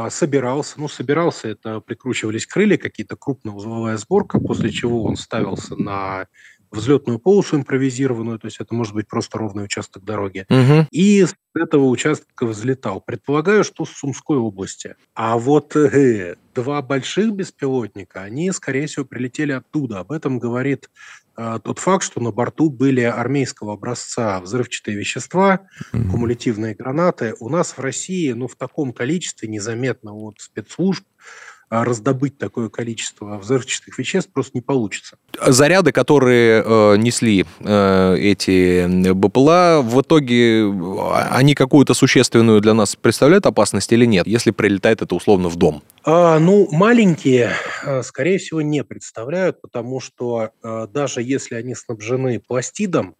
собирался. 0.10 0.80
Ну, 0.80 0.88
собирался, 0.88 1.50
это 1.50 1.80
прикручивались 1.80 2.46
крылья, 2.46 2.78
какие-то 2.78 3.16
крупная 3.16 3.54
узловая 3.54 3.98
сборка, 3.98 4.40
после 4.40 4.72
чего 4.72 5.04
он 5.04 5.16
ставился 5.16 5.76
на 5.76 6.28
взлетную 6.72 7.20
полосу 7.20 7.58
импровизированную, 7.58 8.40
то 8.40 8.48
есть 8.48 8.60
это 8.60 8.74
может 8.74 8.94
быть 8.94 9.08
просто 9.08 9.38
ровный 9.38 9.64
участок 9.64 10.04
дороги, 10.04 10.46
угу. 10.50 10.88
и 10.92 11.26
с 11.26 11.36
этого 11.56 11.86
участка 11.86 12.46
взлетал. 12.46 13.02
Предполагаю, 13.02 13.64
что 13.64 13.86
с 13.86 13.90
Сумской 13.92 14.38
области. 14.38 14.96
А 15.14 15.38
вот 15.38 15.76
э, 15.76 16.36
два 16.54 16.82
больших 16.82 17.34
беспилотника, 17.34 18.22
они, 18.22 18.52
скорее 18.52 18.88
всего, 18.88 19.06
прилетели 19.06 19.54
оттуда. 19.54 20.00
Об 20.00 20.12
этом 20.12 20.40
говорит 20.40 20.90
тот 21.38 21.78
факт, 21.78 22.04
что 22.04 22.20
на 22.20 22.32
борту 22.32 22.72
были 22.72 23.02
армейского 23.02 23.74
образца 23.74 24.42
взрывчатые 24.42 24.98
вещества, 24.98 25.68
mm-hmm. 25.94 26.10
кумулятивные 26.10 26.74
гранаты. 26.74 27.36
У 27.40 27.50
нас 27.50 27.78
в 27.78 27.80
России, 27.80 28.32
ну, 28.32 28.48
в 28.48 28.56
таком 28.56 28.92
количестве 28.92 29.48
незаметно 29.48 30.14
от 30.14 30.40
спецслужб 30.40 31.06
а 31.08 31.47
раздобыть 31.70 32.38
такое 32.38 32.70
количество 32.70 33.38
взрывчатых 33.38 33.98
веществ 33.98 34.32
просто 34.32 34.52
не 34.56 34.62
получится. 34.62 35.18
Заряды, 35.46 35.92
которые 35.92 36.64
э, 36.66 36.98
несли 36.98 37.46
э, 37.60 38.16
эти 38.18 39.12
БПЛА, 39.12 39.82
в 39.84 40.02
итоге 40.02 40.64
а, 40.64 41.30
они 41.32 41.56
какую-то 41.56 41.94
существенную 41.94 42.62
для 42.62 42.74
нас 42.74 42.96
представляют 42.96 43.46
опасность 43.46 43.92
или 43.92 44.06
нет, 44.06 44.28
если 44.28 44.52
прилетает 44.52 45.02
это 45.02 45.14
условно 45.14 45.50
в 45.50 45.58
дом? 45.58 45.84
А, 46.04 46.40
ну, 46.40 46.68
маленькие, 46.72 47.52
э, 47.84 48.02
скорее 48.04 48.38
всего, 48.38 48.62
не 48.62 48.84
представляют, 48.84 49.62
потому 49.62 50.00
что 50.00 50.52
э, 50.64 50.88
даже 50.94 51.22
если 51.22 51.56
они 51.56 51.76
снабжены 51.76 52.40
пластидом, 52.40 53.16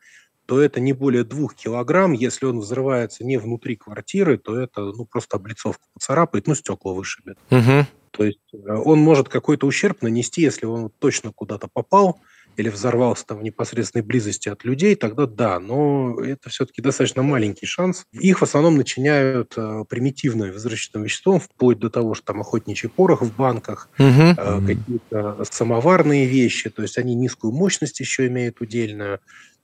то 0.46 0.62
это 0.62 0.80
не 0.80 0.94
более 0.94 1.26
двух 1.26 1.56
килограмм. 1.56 2.14
Если 2.14 2.46
он 2.46 2.60
взрывается 2.60 3.26
не 3.26 3.38
внутри 3.38 3.76
квартиры, 3.76 4.38
то 4.38 4.58
это 4.58 4.82
ну, 4.82 5.06
просто 5.06 5.36
облицовку 5.36 5.86
поцарапает, 5.94 6.48
ну, 6.48 6.56
стекла 6.56 6.94
вышибет. 6.94 7.38
Угу. 7.52 7.86
То 8.18 8.24
есть 8.26 8.40
э, 8.52 8.58
он 8.74 9.00
может 9.00 9.30
какой-то 9.30 9.68
ущерб 9.68 10.02
нанести, 10.02 10.42
если 10.42 10.66
он 10.66 10.90
точно 11.00 11.32
куда-то 11.32 11.68
попал 11.72 12.20
или 12.58 12.70
взорвался 12.70 13.28
там 13.28 13.38
в 13.38 13.44
непосредственной 13.44 14.04
близости 14.04 14.50
от 14.50 14.64
людей, 14.64 14.96
тогда 14.96 15.28
да, 15.28 15.60
но 15.60 16.20
это 16.20 16.50
все-таки 16.50 16.82
достаточно 16.82 17.22
маленький 17.22 17.68
шанс. 17.68 18.06
Их 18.12 18.40
в 18.40 18.44
основном 18.44 18.78
начиняют 18.78 19.54
э, 19.56 19.86
примитивным 19.88 20.50
взрывчатым 20.50 21.04
веществом, 21.04 21.40
вплоть 21.40 21.78
до 21.78 21.92
того, 21.92 22.16
что 22.16 22.26
там 22.26 22.42
охотничий 22.42 22.90
порох 22.90 23.22
в 23.22 23.36
банках, 23.36 23.90
угу. 24.00 24.08
э, 24.08 24.34
какие-то 24.66 25.44
самоварные 25.50 26.26
вещи, 26.26 26.72
то 26.72 26.82
есть 26.82 26.98
они 26.98 27.14
низкую 27.14 27.54
мощность 27.54 28.00
еще 28.00 28.26
имеют 28.26 28.60
удельную. 28.60 29.20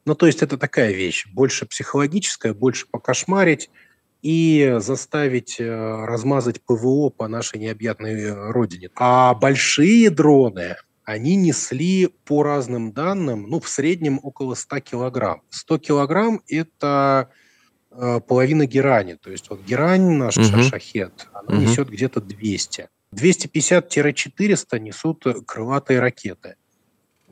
Ну, 0.05 0.13
то 0.13 0.27
есть 0.27 0.43
это 0.43 0.59
такая 0.59 0.91
вещь, 0.91 1.25
больше 1.33 1.65
психологическая, 1.65 2.53
больше 2.53 2.85
покошмарить, 2.91 3.71
и 4.23 4.77
заставить 4.79 5.59
э, 5.59 5.65
размазать 6.05 6.61
ПВО 6.61 7.09
по 7.09 7.27
нашей 7.27 7.59
необъятной 7.59 8.21
э, 8.23 8.51
родине. 8.51 8.89
А 8.95 9.33
большие 9.35 10.09
дроны, 10.09 10.77
они 11.03 11.35
несли 11.35 12.07
по 12.07 12.41
разным 12.41 12.93
данным, 12.93 13.49
ну, 13.49 13.59
в 13.59 13.67
среднем 13.67 14.21
около 14.23 14.55
100 14.55 14.79
килограмм. 14.79 15.41
100 15.49 15.77
килограмм– 15.79 16.41
это 16.47 17.31
э, 17.91 18.21
половина 18.25 18.65
герани. 18.65 19.15
То 19.15 19.29
есть 19.29 19.49
вот 19.49 19.61
герань 19.61 20.11
наш 20.11 20.37
угу. 20.37 20.63
шахет, 20.63 21.27
она 21.33 21.57
угу. 21.57 21.65
несет 21.65 21.89
где-то 21.89 22.21
200. 22.21 22.87
250-400 23.13 24.79
несут 24.79 25.25
крылатые 25.45 25.99
ракеты. 25.99 26.55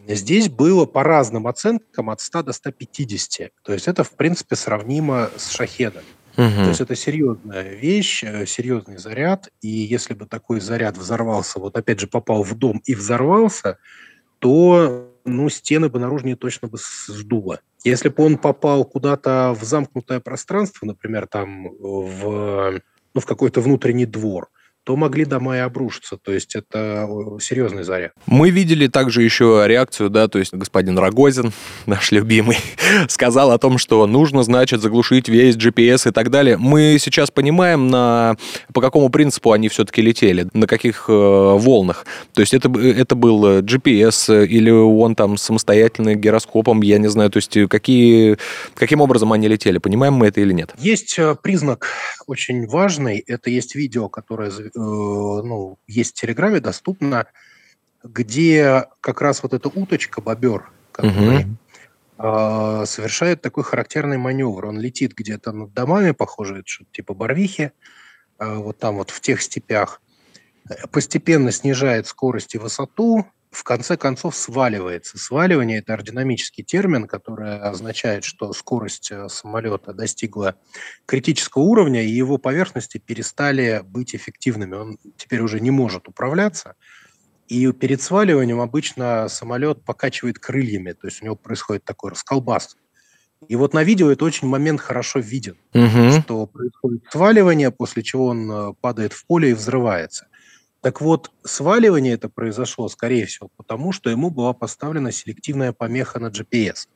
Здесь 0.08 0.50
было 0.50 0.86
по 0.86 1.04
разным 1.04 1.48
оценкам 1.48 2.10
от 2.10 2.20
100 2.20 2.44
до 2.44 2.52
150. 2.52 3.52
То 3.64 3.72
есть 3.72 3.88
это, 3.88 4.04
в 4.04 4.12
принципе, 4.12 4.58
сравнимо 4.58 5.30
с 5.38 5.52
шахедом. 5.52 6.04
Угу. 6.38 6.64
То 6.64 6.68
есть 6.70 6.82
это 6.82 6.96
серьезная 6.96 7.74
вещь, 7.74 8.24
э, 8.24 8.46
серьезный 8.46 8.98
заряд. 8.98 9.50
И 9.62 9.68
если 9.68 10.14
бы 10.14 10.26
такой 10.26 10.60
заряд 10.60 10.98
взорвался, 10.98 11.60
вот 11.60 11.78
опять 11.78 12.00
же 12.00 12.08
попал 12.08 12.44
в 12.44 12.58
дом 12.58 12.82
и 12.86 12.96
взорвался, 12.96 13.78
то 14.40 15.12
ну, 15.26 15.50
стены 15.50 15.90
бы 15.90 16.00
наружнее 16.00 16.36
точно 16.36 16.68
бы 16.68 16.78
сдуло. 17.08 17.60
Если 17.84 18.10
бы 18.10 18.24
он 18.24 18.38
попал 18.38 18.86
куда-то 18.86 19.56
в 19.60 19.64
замкнутое 19.64 20.20
пространство, 20.20 20.86
например, 20.86 21.28
там 21.28 21.70
в, 21.80 22.82
ну, 23.14 23.22
в 23.22 23.26
какой-то 23.26 23.62
внутренний 23.62 24.06
двор, 24.06 24.50
то 24.84 24.96
могли 24.96 25.26
дома 25.26 25.58
и 25.58 25.60
обрушиться. 25.60 26.18
То 26.18 26.32
есть 26.32 26.56
это 26.56 27.08
серьезный 27.40 27.84
заряд. 27.84 28.14
Мы 28.26 28.50
видели 28.50 28.88
также 28.88 29.22
еще 29.22 29.64
реакцию, 29.68 30.10
да, 30.10 30.28
то 30.28 30.40
есть 30.40 30.54
господин 30.54 30.98
Рогозин, 30.98 31.52
наш 31.86 32.12
любимый, 32.12 32.58
сказал 33.08 33.52
о 33.52 33.58
том, 33.60 33.78
что 33.78 34.08
нужно, 34.08 34.44
значит, 34.44 34.82
заглушить 34.82 35.30
весь 35.30 35.56
GPS 35.56 36.10
и 36.10 36.12
так 36.12 36.32
далее. 36.32 36.58
Мы 36.58 36.98
сейчас 37.00 37.30
понимаем, 37.30 37.90
на, 37.90 38.38
по 38.74 38.82
какому 38.82 39.10
принципу 39.10 39.52
они 39.52 39.70
все-таки 39.70 40.02
летели, 40.02 40.48
на 40.54 40.66
каких 40.66 41.06
э, 41.08 41.12
волнах. 41.12 42.06
То 42.34 42.42
есть 42.42 42.54
это, 42.54 42.70
это 42.80 43.16
был 43.16 43.60
GPS 43.60 44.46
или 44.48 44.72
он 44.72 45.16
там 45.16 45.38
самостоятельный 45.38 46.16
гироскопом, 46.16 46.82
я 46.82 46.98
не 46.98 47.08
знаю, 47.08 47.30
то 47.30 47.38
есть 47.38 47.56
какие, 47.70 48.38
каким 48.74 49.02
образом 49.02 49.32
они 49.32 49.48
летели, 49.48 49.78
понимаем 49.78 50.14
мы 50.14 50.28
это 50.28 50.42
или 50.42 50.54
нет? 50.54 50.74
Есть 50.80 51.20
э, 51.20 51.36
признак 51.42 51.88
очень 52.26 52.66
важный, 52.68 53.24
это 53.28 53.50
есть 53.50 53.76
видео, 53.76 54.10
которое 54.10 54.52
ну, 54.76 55.78
есть 55.88 56.18
в 56.18 56.22
Телеграме, 56.22 56.60
доступно, 56.60 57.28
где 58.04 58.86
как 59.02 59.22
раз 59.22 59.44
вот 59.44 59.54
эта 59.54 59.70
уточка, 59.70 60.22
бобер, 60.22 60.72
который 60.92 61.46
угу. 62.18 62.86
совершает 62.86 63.42
такой 63.42 63.64
характерный 63.64 64.18
маневр. 64.18 64.66
Он 64.66 64.80
летит 64.80 65.14
где-то 65.14 65.52
над 65.52 65.74
домами, 65.74 66.12
похоже, 66.12 66.64
что 66.66 66.86
типа 66.92 67.14
Барвихи, 67.14 67.72
а, 68.38 68.56
вот 68.56 68.80
там 68.80 68.96
вот 68.96 69.12
в 69.12 69.22
тех 69.22 69.42
степях, 69.42 70.02
постепенно 70.92 71.52
снижает 71.52 72.08
скорость 72.08 72.56
и 72.56 72.58
высоту, 72.58 73.28
в 73.52 73.64
конце 73.64 73.98
концов 73.98 74.36
сваливается. 74.36 75.18
Сваливание– 75.18 75.80
это 75.80 75.94
аэродинамический 75.94 76.64
термин, 76.64 77.06
который 77.06 77.60
означает, 77.60 78.24
что 78.24 78.54
скорость 78.54 79.12
э, 79.12 79.28
самолета 79.28 79.94
достигла 79.94 80.56
критического 81.06 81.64
уровня, 81.64 82.02
и 82.02 82.10
его 82.10 82.38
поверхности 82.38 82.98
перестали 82.98 83.82
быть 83.84 84.16
эффективными. 84.16 84.76
Он 84.76 84.98
теперь 85.18 85.42
уже 85.42 85.60
не 85.60 85.70
может 85.70 86.08
управляться. 86.08 86.76
И 87.50 87.70
перед 87.74 88.02
сваливанием 88.02 88.62
обычно 88.62 89.28
самолет 89.28 89.84
покачивает 89.84 90.40
крыльями, 90.40 90.94
то 90.94 91.08
есть 91.08 91.22
у 91.22 91.26
него 91.26 91.36
происходит 91.36 91.84
такой 91.84 92.12
расколбас. 92.12 92.78
И 93.50 93.58
вот 93.58 93.74
на 93.74 93.84
видео 93.84 94.10
это 94.12 94.24
очень 94.24 94.48
момент 94.48 94.80
хорошо 94.80 95.20
виден, 95.20 95.58
угу. 95.74 96.22
что 96.22 96.46
происходит 96.46 97.04
сваливание, 97.12 97.72
после 97.72 98.04
чего 98.04 98.28
он 98.28 98.50
э, 98.50 98.74
падает 98.80 99.12
в 99.12 99.26
поле 99.26 99.50
и 99.50 99.54
взрывается. 99.54 100.28
Так 100.82 101.00
вот, 101.00 101.32
сваливание 101.44 102.14
это 102.14 102.28
произошло, 102.28 102.90
скорее 102.90 103.28
всего, 103.28 103.50
потому 103.56 103.92
что 103.92 104.10
ему 104.10 104.32
была 104.32 104.54
поставлена 104.54 105.12
селективная 105.12 105.74
помеха 105.74 106.20
на 106.20 106.28
GPS. 106.28 106.88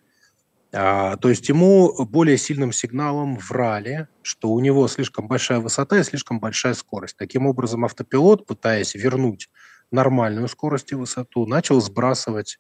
А, 0.74 1.18
то 1.18 1.30
есть 1.30 1.48
ему 1.50 1.94
более 2.06 2.38
сильным 2.38 2.72
сигналом 2.72 3.38
врали, 3.38 4.08
что 4.24 4.50
у 4.50 4.60
него 4.60 4.88
слишком 4.88 5.28
большая 5.28 5.60
высота 5.60 6.00
и 6.00 6.04
слишком 6.04 6.40
большая 6.40 6.74
скорость. 6.74 7.16
Таким 7.16 7.46
образом, 7.46 7.86
автопилот, 7.86 8.48
пытаясь 8.48 8.96
вернуть 8.96 9.50
нормальную 9.92 10.48
скорость 10.48 10.92
и 10.92 10.96
высоту, 10.96 11.46
начал 11.46 11.80
сбрасывать 11.80 12.58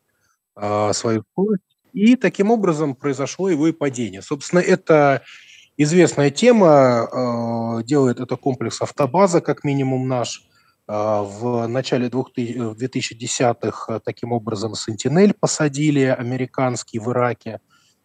а, 0.56 0.94
свою 0.94 1.24
скорость. 1.32 1.64
И 1.92 2.16
таким 2.18 2.52
образом 2.52 2.94
произошло 2.94 3.50
его 3.50 3.68
и 3.68 3.72
падение. 3.72 4.22
Собственно, 4.22 4.60
это 4.60 5.24
известная 5.76 6.30
тема. 6.30 7.80
А, 7.80 7.84
делает 7.84 8.20
это 8.20 8.36
комплекс 8.36 8.80
автобаза, 8.80 9.42
как 9.42 9.64
минимум 9.64 10.08
наш– 10.08 10.48
в 10.88 11.68
начале 11.68 12.08
2010-х 12.10 13.94
э, 13.96 14.00
таким 14.04 14.32
образом 14.32 14.76
«Сентинель» 14.76 15.34
посадили 15.34 16.02
американский 16.02 17.00
в 17.00 17.10
Ираке, 17.12 17.60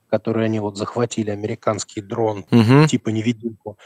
который 0.09 0.47
они 0.47 0.61
вот 0.61 0.79
захватили, 0.79 1.31
американский 1.31 2.01
дрон 2.01 2.47
угу. 2.51 2.87
типа 2.89 3.11
невидимку. 3.11 3.79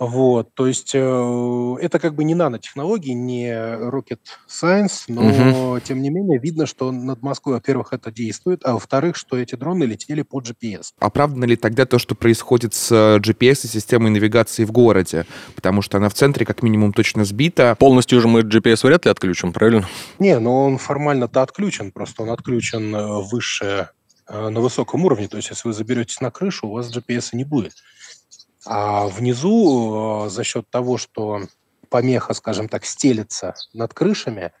Вот, 0.00 0.54
то 0.54 0.66
есть 0.66 0.92
э, 0.94 1.76
это 1.82 1.98
как 1.98 2.14
бы 2.14 2.24
не 2.24 2.34
нанотехнологии, 2.34 3.12
не 3.12 3.50
rocket 3.52 4.20
science, 4.48 5.04
но 5.08 5.74
угу. 5.74 5.80
тем 5.80 6.00
не 6.00 6.08
менее 6.08 6.38
видно, 6.38 6.64
что 6.64 6.90
над 6.90 7.20
Москвой, 7.20 7.56
во-первых, 7.56 7.92
это 7.92 8.10
действует, 8.10 8.62
а 8.64 8.72
во-вторых, 8.72 9.14
что 9.14 9.36
эти 9.36 9.56
дроны 9.56 9.84
летели 9.84 10.22
по 10.22 10.40
GPS. 10.40 10.92
Оправдано 11.00 11.44
ли 11.44 11.54
тогда 11.54 11.84
то, 11.84 11.98
что 11.98 12.14
происходит 12.14 12.72
с 12.72 12.90
э, 12.90 13.18
GPS 13.18 13.66
и 13.66 13.68
системой 13.68 14.10
навигации 14.10 14.64
в 14.64 14.72
городе? 14.72 15.26
Потому 15.54 15.82
что 15.82 15.98
она 15.98 16.08
в 16.08 16.14
центре 16.14 16.46
как 16.46 16.62
минимум 16.62 16.94
точно 16.94 17.26
сбита. 17.26 17.76
Полностью 17.78 18.22
же 18.22 18.28
мы 18.28 18.40
GPS 18.40 18.86
вряд 18.86 19.04
ли 19.04 19.10
отключим, 19.10 19.52
правильно? 19.52 19.86
Не, 20.18 20.38
но 20.38 20.64
он 20.64 20.78
формально-то 20.78 21.42
отключен, 21.42 21.92
просто 21.92 22.22
он 22.22 22.30
отключен 22.30 22.94
э, 22.94 23.22
выше, 23.30 23.90
э, 24.26 24.48
на 24.48 24.60
высоком 24.60 25.04
уровне. 25.04 25.28
То 25.28 25.36
есть 25.36 25.50
если 25.50 25.68
вы 25.68 25.74
заберетесь 25.74 26.22
на 26.22 26.30
крышу, 26.30 26.68
у 26.68 26.72
вас 26.72 26.90
GPS 26.90 27.30
не 27.34 27.44
будет. 27.44 27.74
А 28.66 29.06
внизу 29.08 30.26
э, 30.26 30.28
за 30.30 30.44
счет 30.44 30.68
того, 30.70 30.98
что 30.98 31.42
помеха, 31.88 32.34
скажем 32.34 32.68
так, 32.68 32.84
стелится 32.84 33.54
над 33.72 33.94
крышами, 33.94 34.52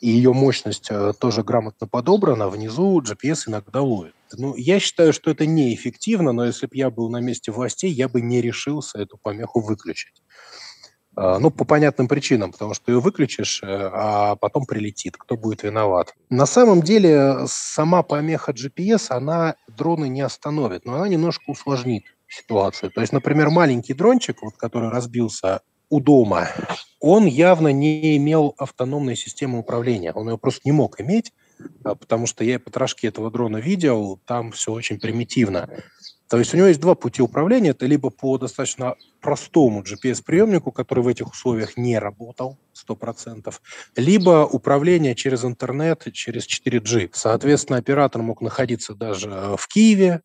и 0.00 0.10
ее 0.10 0.32
мощность 0.32 0.88
э, 0.90 1.12
тоже 1.18 1.42
грамотно 1.42 1.86
подобрана, 1.86 2.48
внизу 2.48 3.00
GPS 3.00 3.44
иногда 3.46 3.80
ловит. 3.80 4.14
Ну, 4.32 4.54
я 4.56 4.78
считаю, 4.78 5.12
что 5.12 5.30
это 5.30 5.46
неэффективно, 5.46 6.32
но 6.32 6.44
если 6.44 6.66
бы 6.66 6.76
я 6.76 6.90
был 6.90 7.08
на 7.08 7.20
месте 7.20 7.52
властей, 7.52 7.90
я 7.90 8.08
бы 8.08 8.20
не 8.20 8.42
решился 8.42 8.98
эту 8.98 9.16
помеху 9.16 9.60
выключить. 9.60 10.22
А, 11.14 11.38
ну, 11.38 11.50
по 11.50 11.64
понятным 11.64 12.08
причинам, 12.08 12.52
потому 12.52 12.74
что 12.74 12.92
ее 12.92 13.00
выключишь, 13.00 13.62
э, 13.62 13.66
а 13.66 14.36
потом 14.36 14.66
прилетит. 14.66 15.16
Кто 15.16 15.36
будет 15.36 15.62
виноват? 15.62 16.14
На 16.28 16.44
самом 16.44 16.82
деле, 16.82 17.46
сама 17.46 18.02
помеха 18.02 18.52
GPS, 18.52 19.06
она 19.08 19.56
дроны 19.68 20.08
не 20.08 20.20
остановит, 20.20 20.84
но 20.84 20.96
она 20.96 21.08
немножко 21.08 21.44
усложнит 21.46 22.04
ситуацию. 22.28 22.90
То 22.90 23.00
есть, 23.00 23.12
например, 23.12 23.50
маленький 23.50 23.94
дрончик, 23.94 24.42
вот, 24.42 24.56
который 24.56 24.90
разбился 24.90 25.60
у 25.88 26.00
дома, 26.00 26.48
он 27.00 27.26
явно 27.26 27.68
не 27.68 28.16
имел 28.16 28.54
автономной 28.58 29.16
системы 29.16 29.58
управления. 29.58 30.12
Он 30.12 30.28
ее 30.30 30.38
просто 30.38 30.62
не 30.64 30.72
мог 30.72 31.00
иметь, 31.00 31.32
а, 31.84 31.94
потому 31.94 32.26
что 32.26 32.44
я 32.44 32.58
потрошки 32.58 33.06
этого 33.06 33.30
дрона 33.30 33.58
видел, 33.58 34.20
там 34.26 34.52
все 34.52 34.72
очень 34.72 34.98
примитивно. 34.98 35.68
То 36.28 36.38
есть 36.38 36.52
у 36.52 36.56
него 36.56 36.66
есть 36.66 36.80
два 36.80 36.96
пути 36.96 37.22
управления. 37.22 37.70
Это 37.70 37.86
либо 37.86 38.10
по 38.10 38.36
достаточно 38.36 38.96
простому 39.20 39.82
GPS-приемнику, 39.82 40.72
который 40.72 41.04
в 41.04 41.08
этих 41.08 41.30
условиях 41.30 41.76
не 41.76 41.98
работал 41.98 42.58
100%, 42.88 43.54
либо 43.94 44.44
управление 44.44 45.14
через 45.14 45.44
интернет, 45.44 46.06
через 46.12 46.46
4G. 46.46 47.10
Соответственно, 47.12 47.78
оператор 47.78 48.22
мог 48.22 48.40
находиться 48.40 48.94
даже 48.94 49.56
в 49.56 49.68
Киеве, 49.68 50.22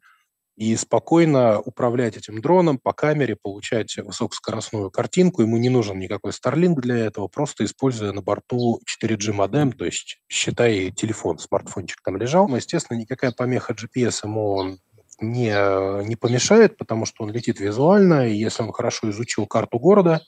и 0.61 0.75
спокойно 0.75 1.59
управлять 1.59 2.17
этим 2.17 2.39
дроном 2.39 2.77
по 2.77 2.93
камере, 2.93 3.35
получать 3.35 3.97
высокоскоростную 3.97 4.91
картинку. 4.91 5.41
Ему 5.41 5.57
не 5.57 5.69
нужен 5.69 5.97
никакой 5.97 6.33
Starlink 6.33 6.75
для 6.75 6.97
этого, 6.97 7.27
просто 7.27 7.65
используя 7.65 8.11
на 8.11 8.21
борту 8.21 8.79
4G 8.85 9.31
модем, 9.33 9.71
то 9.71 9.85
есть 9.85 10.19
считай 10.29 10.91
телефон, 10.91 11.39
смартфончик 11.39 12.03
там 12.03 12.15
лежал. 12.15 12.47
Но, 12.47 12.57
естественно, 12.57 12.99
никакая 12.99 13.31
помеха 13.31 13.73
GPS 13.73 14.19
ему 14.23 14.77
не, 15.19 16.05
не 16.05 16.15
помешает, 16.15 16.77
потому 16.77 17.07
что 17.07 17.23
он 17.23 17.31
летит 17.31 17.59
визуально, 17.59 18.27
и 18.29 18.35
если 18.35 18.61
он 18.61 18.71
хорошо 18.71 19.09
изучил 19.09 19.47
карту 19.47 19.79
города, 19.79 20.21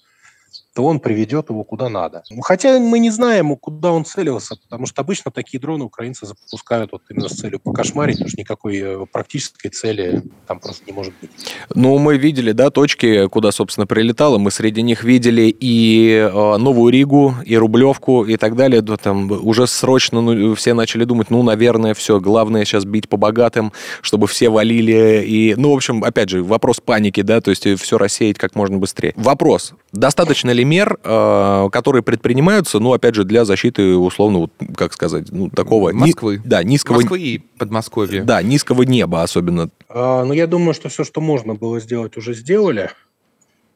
то 0.73 0.83
он 0.83 0.99
приведет 0.99 1.49
его 1.49 1.63
куда 1.63 1.89
надо. 1.89 2.23
Ну, 2.31 2.41
хотя 2.41 2.79
мы 2.79 2.99
не 2.99 3.11
знаем, 3.11 3.55
куда 3.55 3.91
он 3.91 4.05
целился, 4.05 4.55
потому 4.55 4.87
что 4.87 5.01
обычно 5.01 5.31
такие 5.31 5.59
дроны 5.59 5.85
украинцы 5.85 6.25
запускают 6.25 6.91
вот 6.91 7.03
именно 7.09 7.29
с 7.29 7.33
целью 7.33 7.59
покошмарить, 7.59 8.15
потому 8.15 8.29
что 8.29 8.39
никакой 8.39 8.77
э, 8.77 9.05
практической 9.11 9.69
цели 9.69 10.23
там 10.47 10.59
просто 10.59 10.83
не 10.87 10.93
может 10.93 11.13
быть. 11.21 11.29
Ну, 11.75 11.97
мы 11.99 12.17
видели, 12.17 12.53
да, 12.53 12.71
точки, 12.71 13.27
куда, 13.27 13.51
собственно, 13.51 13.85
прилетало. 13.85 14.39
Мы 14.39 14.49
среди 14.49 14.81
них 14.81 15.03
видели 15.03 15.55
и 15.59 16.29
э, 16.31 16.57
Новую 16.57 16.91
Ригу, 16.91 17.35
и 17.45 17.55
Рублевку, 17.55 18.25
и 18.25 18.37
так 18.37 18.55
далее. 18.55 18.81
Да, 18.81 18.97
там 18.97 19.31
уже 19.31 19.67
срочно 19.67 20.21
ну, 20.21 20.55
все 20.55 20.73
начали 20.73 21.03
думать, 21.03 21.29
ну, 21.29 21.43
наверное, 21.43 21.93
все, 21.93 22.19
главное 22.19 22.65
сейчас 22.65 22.85
бить 22.85 23.07
по 23.07 23.17
богатым, 23.17 23.73
чтобы 24.01 24.25
все 24.25 24.49
валили. 24.49 25.23
И, 25.23 25.53
ну, 25.55 25.71
в 25.71 25.75
общем, 25.75 26.03
опять 26.03 26.29
же, 26.29 26.43
вопрос 26.43 26.79
паники, 26.79 27.21
да, 27.21 27.41
то 27.41 27.51
есть 27.51 27.67
все 27.79 27.97
рассеять 27.99 28.39
как 28.39 28.55
можно 28.55 28.77
быстрее. 28.77 29.13
Вопрос, 29.15 29.73
достаточно 29.91 30.49
ли 30.49 30.62
мер, 30.63 31.00
э, 31.03 31.70
которые 31.72 32.03
предпринимаются, 32.03 32.79
ну, 32.79 32.93
опять 32.93 33.15
же, 33.15 33.24
для 33.24 33.46
защиты, 33.46 33.96
условно, 33.96 34.39
вот, 34.39 34.51
как 34.75 34.93
сказать, 34.93 35.32
ну, 35.32 35.50
такого... 35.50 35.91
Москвы. 35.91 36.41
Ни, 36.43 36.48
да, 36.48 36.63
низкого... 36.63 36.96
Москвы 36.96 37.20
и 37.20 37.39
Подмосковья. 37.58 38.24
Да, 38.24 38.41
низкого 38.41 38.84
неба 38.84 39.24
особенно. 39.24 39.70
А, 39.89 40.24
ну, 40.25 40.34
я 40.34 40.48
думаю, 40.48 40.74
что 40.74 40.89
все, 40.89 41.03
что 41.03 41.22
можно 41.22 41.55
было 41.55 41.79
сделать, 41.79 42.17
уже 42.17 42.34
сделали. 42.34 42.91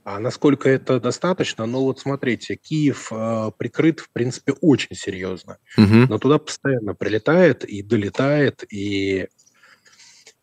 А 0.09 0.19
насколько 0.19 0.69
это 0.69 1.01
достаточно? 1.01 1.65
Ну 1.65 1.81
вот 1.81 1.99
смотрите, 1.99 2.55
Киев 2.55 3.09
э, 3.11 3.51
прикрыт, 3.57 3.99
в 3.99 4.09
принципе, 4.13 4.53
очень 4.61 4.95
серьезно. 4.95 5.57
Угу. 5.77 6.07
Но 6.07 6.17
туда 6.17 6.37
постоянно 6.37 6.95
прилетает 6.95 7.65
и 7.65 7.83
долетает, 7.83 8.63
и, 8.71 9.27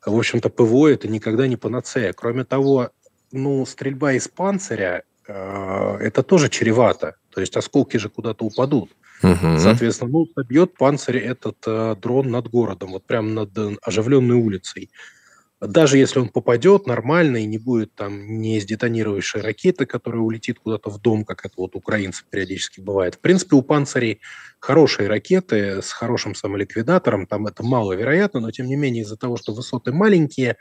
в 0.05 0.19
общем-то, 0.19 0.51
ПВО 0.51 0.89
это 0.89 1.09
никогда 1.09 1.47
не 1.47 1.57
панацея. 1.57 2.13
Кроме 2.13 2.45
того, 2.45 2.91
ну, 3.33 3.65
стрельба 3.65 4.13
из 4.13 4.29
панциря 4.29 5.05
это 5.33 6.23
тоже 6.23 6.49
чревато. 6.49 7.16
То 7.31 7.40
есть 7.40 7.57
осколки 7.57 7.97
же 7.97 8.09
куда-то 8.09 8.45
упадут. 8.45 8.90
Угу. 9.23 9.59
Соответственно, 9.59 10.11
ну, 10.11 10.26
собьет 10.35 10.76
панцирь 10.76 11.19
этот 11.19 11.57
э, 11.66 11.97
дрон 12.00 12.31
над 12.31 12.50
городом, 12.50 12.90
вот 12.90 13.07
прямо 13.07 13.28
над 13.28 13.57
э, 13.57 13.76
оживленной 13.83 14.37
улицей 14.37 14.90
даже 15.66 15.99
если 15.99 16.18
он 16.18 16.28
попадет 16.28 16.87
нормально 16.87 17.38
и 17.38 17.47
не 17.47 17.59
будет 17.59 17.94
там 17.94 18.40
не 18.40 18.61
сдетонировавшей 18.61 19.40
ракеты, 19.40 19.87
которая 19.87 20.21
улетит 20.21 20.59
куда-то 20.59 20.90
в 20.90 21.00
дом, 21.00 21.25
как 21.25 21.44
это 21.44 21.54
вот 21.56 21.76
украинцев 21.76 22.25
периодически 22.30 22.80
бывает. 22.80 23.16
В 23.16 23.18
принципе, 23.21 23.56
у 23.56 23.62
«Панцирей» 23.62 24.21
хорошие 24.61 25.09
ракеты 25.09 25.83
с 25.83 25.92
хорошим 25.92 26.35
самоликвидатором, 26.35 27.26
там 27.26 27.47
это 27.47 27.62
маловероятно, 27.62 28.40
но 28.40 28.50
тем 28.50 28.66
не 28.66 28.76
менее 28.76 29.02
из-за 29.02 29.16
того, 29.16 29.37
что 29.37 29.52
высоты 29.52 29.92
маленькие, 29.92 30.56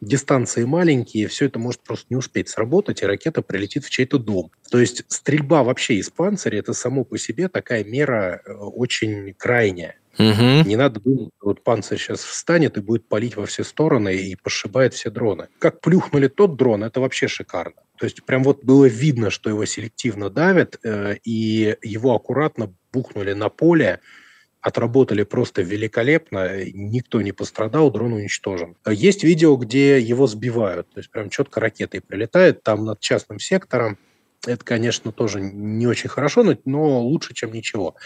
дистанции 0.00 0.64
маленькие, 0.64 1.26
все 1.26 1.46
это 1.46 1.58
может 1.58 1.82
просто 1.82 2.06
не 2.10 2.16
успеть 2.16 2.48
сработать, 2.48 3.02
и 3.02 3.06
ракета 3.06 3.42
прилетит 3.42 3.84
в 3.84 3.90
чей-то 3.90 4.18
дом. 4.18 4.50
То 4.70 4.78
есть 4.78 5.04
стрельба 5.08 5.64
вообще 5.64 5.94
из 5.94 6.10
«Панциря»– 6.10 6.58
это 6.60 6.72
само 6.72 7.04
по 7.04 7.18
себе 7.18 7.48
такая 7.48 7.84
мера 7.84 8.42
э, 8.44 8.52
очень 8.52 9.34
крайняя. 9.34 9.96
Угу. 10.18 10.68
Не 10.68 10.76
надо 10.76 11.00
думать, 11.00 11.30
вот 11.40 11.62
панцирь 11.62 11.98
сейчас 11.98 12.24
встанет 12.24 12.76
и 12.76 12.80
будет 12.80 13.06
палить 13.08 13.36
во 13.36 13.46
все 13.46 13.62
стороны 13.62 14.16
и 14.16 14.34
пошибает 14.34 14.94
все 14.94 15.10
дроны. 15.10 15.48
Как 15.58 15.80
плюхнули 15.80 16.28
тот 16.28 16.56
дрон, 16.56 16.82
это 16.82 17.00
вообще 17.00 17.28
шикарно. 17.28 17.82
То 17.98 18.04
есть 18.04 18.24
прям 18.24 18.42
вот 18.42 18.64
было 18.64 18.86
видно, 18.86 19.30
что 19.30 19.48
его 19.48 19.64
селективно 19.64 20.28
давят, 20.28 20.78
э, 20.82 21.16
и 21.24 21.76
его 21.82 22.14
аккуратно 22.14 22.72
бухнули 22.92 23.32
на 23.32 23.48
поле, 23.48 24.00
отработали 24.60 25.22
просто 25.22 25.62
великолепно, 25.62 26.64
никто 26.72 27.22
не 27.22 27.32
пострадал, 27.32 27.90
дрон 27.92 28.12
уничтожен. 28.12 28.76
Есть 28.88 29.22
видео, 29.22 29.56
где 29.56 30.00
его 30.00 30.26
сбивают, 30.26 30.88
то 30.92 30.98
есть 30.98 31.10
прям 31.10 31.30
четко 31.30 31.60
ракетой 31.60 32.00
прилетает, 32.00 32.62
там 32.62 32.84
над 32.84 32.98
частным 32.98 33.38
сектором, 33.38 33.98
это, 34.46 34.64
конечно, 34.64 35.12
тоже 35.12 35.40
не 35.40 35.86
очень 35.86 36.08
хорошо, 36.08 36.42
но, 36.42 36.56
но 36.64 37.00
лучше, 37.00 37.34
чем 37.34 37.52
ничего. 37.52 37.96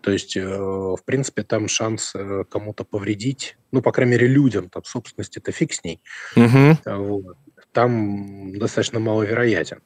То 0.00 0.10
есть, 0.10 0.36
э, 0.36 0.44
в 0.46 1.00
принципе, 1.04 1.42
там 1.42 1.68
шанс 1.68 2.14
э, 2.14 2.44
кому-то 2.50 2.84
повредить, 2.84 3.56
ну, 3.72 3.82
по 3.82 3.92
крайней 3.92 4.12
мере, 4.12 4.26
людям, 4.26 4.68
там, 4.68 4.84
собственности 4.84 5.38
это 5.38 5.52
фиг 5.52 5.72
с 5.72 5.84
ней. 5.84 6.00
Угу. 6.36 6.78
Вот. 6.84 7.36
Там 7.72 8.56
достаточно 8.58 9.00
маловероятен. 9.00 9.80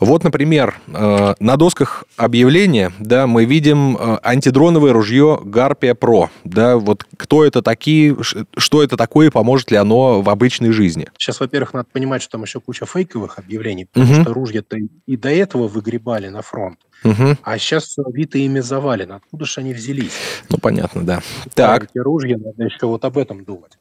Вот, 0.00 0.24
например, 0.24 0.80
э, 0.88 1.34
на 1.38 1.56
досках 1.56 2.04
объявления, 2.16 2.90
да, 2.98 3.26
мы 3.26 3.44
видим 3.44 3.96
э, 3.96 4.18
антидроновое 4.22 4.94
ружье 4.94 5.38
Гарпия 5.44 5.94
Про, 5.94 6.30
да, 6.44 6.78
вот 6.78 7.06
кто 7.18 7.44
это 7.44 7.60
такие, 7.62 8.16
что 8.56 8.82
это 8.82 8.96
такое, 8.96 9.30
поможет 9.30 9.70
ли 9.70 9.76
оно 9.76 10.22
в 10.22 10.30
обычной 10.30 10.72
жизни? 10.72 11.08
Сейчас, 11.18 11.38
во-первых, 11.40 11.74
надо 11.74 11.88
понимать, 11.92 12.22
что 12.22 12.32
там 12.32 12.42
еще 12.42 12.60
куча 12.60 12.86
фейковых 12.86 13.38
объявлений, 13.38 13.84
потому 13.84 14.12
угу. 14.12 14.22
что 14.22 14.34
ружья-то 14.34 14.78
и 15.06 15.16
до 15.16 15.28
этого 15.28 15.68
выгребали 15.68 16.28
на 16.28 16.40
фронт. 16.40 16.78
Угу. 17.04 17.36
А 17.42 17.58
сейчас 17.58 17.96
Авито 17.98 18.38
ими 18.38 18.60
завалено. 18.60 19.16
Откуда 19.16 19.44
же 19.44 19.60
они 19.60 19.74
взялись? 19.74 20.12
Ну, 20.48 20.58
понятно, 20.58 21.02
да. 21.02 21.20
Так. 21.54 21.84
Эти 21.84 21.98
ружья, 21.98 22.38
надо 22.38 22.64
еще 22.64 22.86
вот 22.86 23.04
об 23.04 23.18
этом 23.18 23.44
думать. 23.44 23.72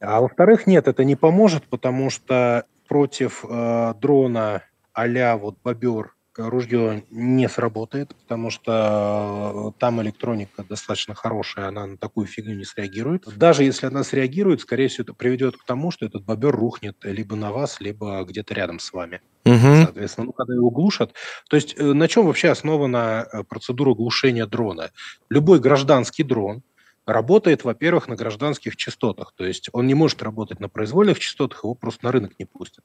А 0.00 0.20
во-вторых, 0.20 0.66
нет, 0.66 0.88
это 0.88 1.04
не 1.04 1.16
поможет, 1.16 1.64
потому 1.64 2.08
что 2.08 2.64
против 2.88 3.44
э, 3.48 3.94
дрона 4.00 4.62
а 4.94 5.36
вот 5.36 5.56
бобер 5.62 6.14
ружье 6.48 7.04
не 7.10 7.48
сработает, 7.48 8.14
потому 8.14 8.50
что 8.50 9.72
э, 9.74 9.80
там 9.80 10.00
электроника 10.00 10.64
достаточно 10.64 11.14
хорошая, 11.14 11.68
она 11.68 11.86
на 11.86 11.96
такую 11.96 12.26
фигню 12.26 12.54
не 12.54 12.64
среагирует. 12.64 13.24
Даже 13.36 13.64
если 13.64 13.86
она 13.86 14.04
среагирует, 14.04 14.60
скорее 14.60 14.88
всего, 14.88 15.02
это 15.02 15.14
приведет 15.14 15.56
к 15.56 15.64
тому, 15.64 15.90
что 15.90 16.06
этот 16.06 16.24
бобер 16.24 16.54
рухнет 16.54 16.96
либо 17.02 17.36
на 17.36 17.52
вас, 17.52 17.80
либо 17.80 18.24
где-то 18.24 18.54
рядом 18.54 18.78
с 18.78 18.92
вами. 18.92 19.20
Угу. 19.44 19.84
Соответственно, 19.84 20.26
ну, 20.26 20.32
когда 20.32 20.54
его 20.54 20.70
глушат. 20.70 21.14
То 21.48 21.56
есть 21.56 21.74
э, 21.76 21.82
на 21.82 22.08
чем 22.08 22.26
вообще 22.26 22.50
основана 22.50 23.26
э, 23.30 23.42
процедура 23.44 23.94
глушения 23.94 24.46
дрона? 24.46 24.90
Любой 25.28 25.58
гражданский 25.58 26.22
дрон, 26.22 26.62
работает, 27.06 27.64
во-первых, 27.64 28.06
на 28.08 28.14
гражданских 28.14 28.76
частотах. 28.76 29.32
То 29.36 29.44
есть 29.44 29.68
он 29.72 29.86
не 29.86 29.94
может 29.94 30.22
работать 30.22 30.60
на 30.60 30.68
произвольных 30.68 31.18
частотах, 31.18 31.64
его 31.64 31.74
просто 31.74 32.04
на 32.04 32.12
рынок 32.12 32.32
не 32.38 32.44
пустят. 32.44 32.84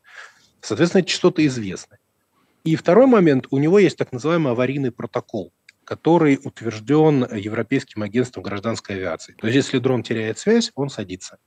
Соответственно, 0.65 1.01
эти 1.01 1.12
частоты 1.12 1.45
известны. 1.45 1.97
И 2.63 2.75
второй 2.75 3.06
момент, 3.06 3.45
у 3.51 3.60
него 3.60 3.78
есть 3.78 3.97
так 3.97 4.12
называемый 4.12 4.54
аварийный 4.54 4.91
протокол, 4.91 5.54
который 5.84 6.39
утвержден 6.43 7.28
Европейским 7.32 8.01
агентством 8.01 8.41
гражданской 8.41 8.95
авиации. 8.95 9.36
То 9.39 9.45
есть, 9.45 9.56
если 9.56 9.78
дрон 9.78 10.01
теряет 10.01 10.39
связь, 10.39 10.71
он 10.73 10.89
садится. 10.89 11.38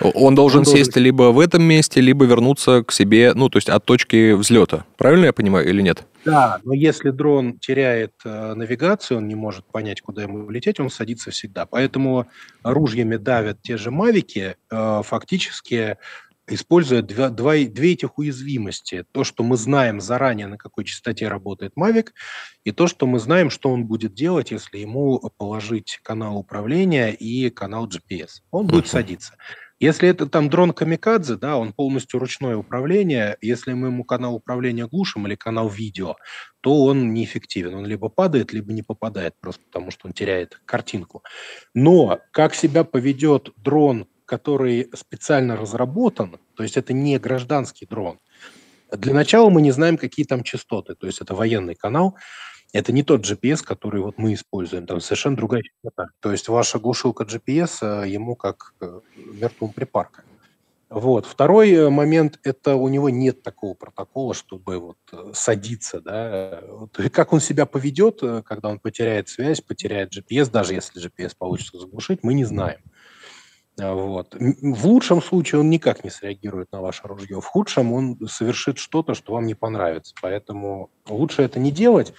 Он 0.00 0.34
должен 0.34 0.60
он 0.60 0.64
сесть 0.66 0.92
должен... 0.92 1.02
либо 1.02 1.22
в 1.32 1.38
этом 1.38 1.62
месте, 1.62 2.00
либо 2.00 2.24
вернуться 2.24 2.82
к 2.82 2.92
себе, 2.92 3.32
ну, 3.34 3.48
то 3.48 3.58
есть 3.58 3.68
от 3.68 3.84
точки 3.84 4.32
взлета. 4.32 4.84
Правильно 4.96 5.26
я 5.26 5.32
понимаю 5.32 5.68
или 5.68 5.82
нет? 5.82 6.04
Да, 6.24 6.60
но 6.64 6.72
если 6.72 7.10
дрон 7.10 7.58
теряет 7.58 8.12
э, 8.24 8.54
навигацию, 8.54 9.18
он 9.18 9.28
не 9.28 9.34
может 9.34 9.66
понять, 9.66 10.00
куда 10.00 10.22
ему 10.22 10.48
лететь, 10.48 10.80
он 10.80 10.90
садится 10.90 11.30
всегда. 11.30 11.66
Поэтому 11.66 12.26
ружьями 12.62 13.16
давят 13.16 13.60
те 13.62 13.76
же 13.76 13.90
мавики, 13.90 14.56
э, 14.70 15.02
фактически 15.04 15.98
используя 16.46 17.02
два, 17.02 17.30
два, 17.30 17.54
две 17.64 17.92
этих 17.92 18.18
уязвимости. 18.18 19.04
То, 19.12 19.24
что 19.24 19.42
мы 19.44 19.56
знаем 19.56 20.00
заранее, 20.00 20.46
на 20.46 20.58
какой 20.58 20.84
частоте 20.84 21.28
работает 21.28 21.72
Mavic, 21.78 22.08
и 22.64 22.72
то, 22.72 22.86
что 22.86 23.06
мы 23.06 23.18
знаем, 23.18 23.50
что 23.50 23.70
он 23.70 23.86
будет 23.86 24.14
делать, 24.14 24.50
если 24.50 24.78
ему 24.78 25.20
положить 25.36 26.00
канал 26.02 26.36
управления 26.36 27.10
и 27.12 27.50
канал 27.50 27.88
GPS. 27.88 28.40
Он 28.50 28.66
будет 28.66 28.88
садиться. 28.88 29.34
Если 29.80 30.08
это 30.08 30.26
там 30.26 30.48
дрон 30.48 30.72
Камикадзе, 30.72 31.36
да, 31.36 31.58
он 31.58 31.72
полностью 31.72 32.20
ручное 32.20 32.56
управление. 32.56 33.36
Если 33.40 33.72
мы 33.72 33.88
ему 33.88 34.04
канал 34.04 34.34
управления 34.34 34.86
глушим 34.86 35.26
или 35.26 35.34
канал 35.34 35.68
видео, 35.68 36.16
то 36.60 36.84
он 36.84 37.12
неэффективен. 37.12 37.74
Он 37.74 37.84
либо 37.84 38.08
падает, 38.08 38.52
либо 38.52 38.72
не 38.72 38.82
попадает, 38.82 39.34
просто 39.40 39.62
потому 39.66 39.90
что 39.90 40.06
он 40.06 40.12
теряет 40.12 40.60
картинку. 40.64 41.22
Но 41.74 42.20
как 42.30 42.54
себя 42.54 42.84
поведет 42.84 43.50
дрон, 43.56 44.06
который 44.26 44.90
специально 44.94 45.56
разработан, 45.56 46.38
то 46.54 46.62
есть 46.62 46.76
это 46.76 46.92
не 46.92 47.18
гражданский 47.18 47.86
дрон. 47.86 48.18
Для 48.90 49.14
начала 49.14 49.50
мы 49.50 49.62
не 49.62 49.70
знаем, 49.70 49.96
какие 49.96 50.24
там 50.24 50.42
частоты, 50.42 50.94
то 50.94 51.06
есть 51.06 51.20
это 51.20 51.34
военный 51.34 51.74
канал, 51.74 52.16
это 52.74 52.92
не 52.92 53.04
тот 53.04 53.24
GPS, 53.24 53.62
который 53.62 54.02
вот 54.02 54.18
мы 54.18 54.34
используем, 54.34 54.86
там 54.86 55.00
совершенно 55.00 55.36
другая 55.36 55.62
частота. 55.62 56.08
То 56.20 56.32
есть 56.32 56.48
ваша 56.48 56.80
глушилка 56.80 57.22
GPS 57.22 57.78
э, 57.82 58.08
ему 58.08 58.34
как 58.34 58.74
э, 58.80 59.00
мертвому 59.16 59.72
припарка. 59.72 60.24
Вот. 60.90 61.24
Второй 61.24 61.72
э, 61.72 61.88
момент– 61.88 62.40
это 62.42 62.74
у 62.74 62.88
него 62.88 63.10
нет 63.10 63.42
такого 63.44 63.74
протокола, 63.74 64.34
чтобы 64.34 64.78
вот 64.78 64.98
садиться. 65.34 66.00
Да? 66.00 66.62
Как 67.12 67.32
он 67.32 67.38
себя 67.38 67.64
поведет, 67.64 68.20
когда 68.44 68.70
он 68.70 68.80
потеряет 68.80 69.28
связь, 69.28 69.60
потеряет 69.60 70.12
GPS, 70.12 70.50
даже 70.50 70.74
если 70.74 71.00
GPS 71.00 71.34
получится 71.38 71.78
заглушить, 71.78 72.24
мы 72.24 72.34
не 72.34 72.44
знаем. 72.44 72.80
Вот. 73.76 74.34
В 74.34 74.86
лучшем 74.86 75.20
случае 75.20 75.60
он 75.60 75.70
никак 75.70 76.04
не 76.04 76.10
среагирует 76.10 76.70
на 76.72 76.80
ваше 76.80 77.02
ружье. 77.08 77.40
В 77.40 77.46
худшем 77.46 77.92
он 77.92 78.18
совершит 78.28 78.78
что-то, 78.78 79.14
что 79.14 79.32
вам 79.32 79.46
не 79.46 79.54
понравится. 79.54 80.14
Поэтому 80.22 80.90
лучше 81.08 81.42
это 81.42 81.58
не 81.58 81.72
делать 81.72 82.12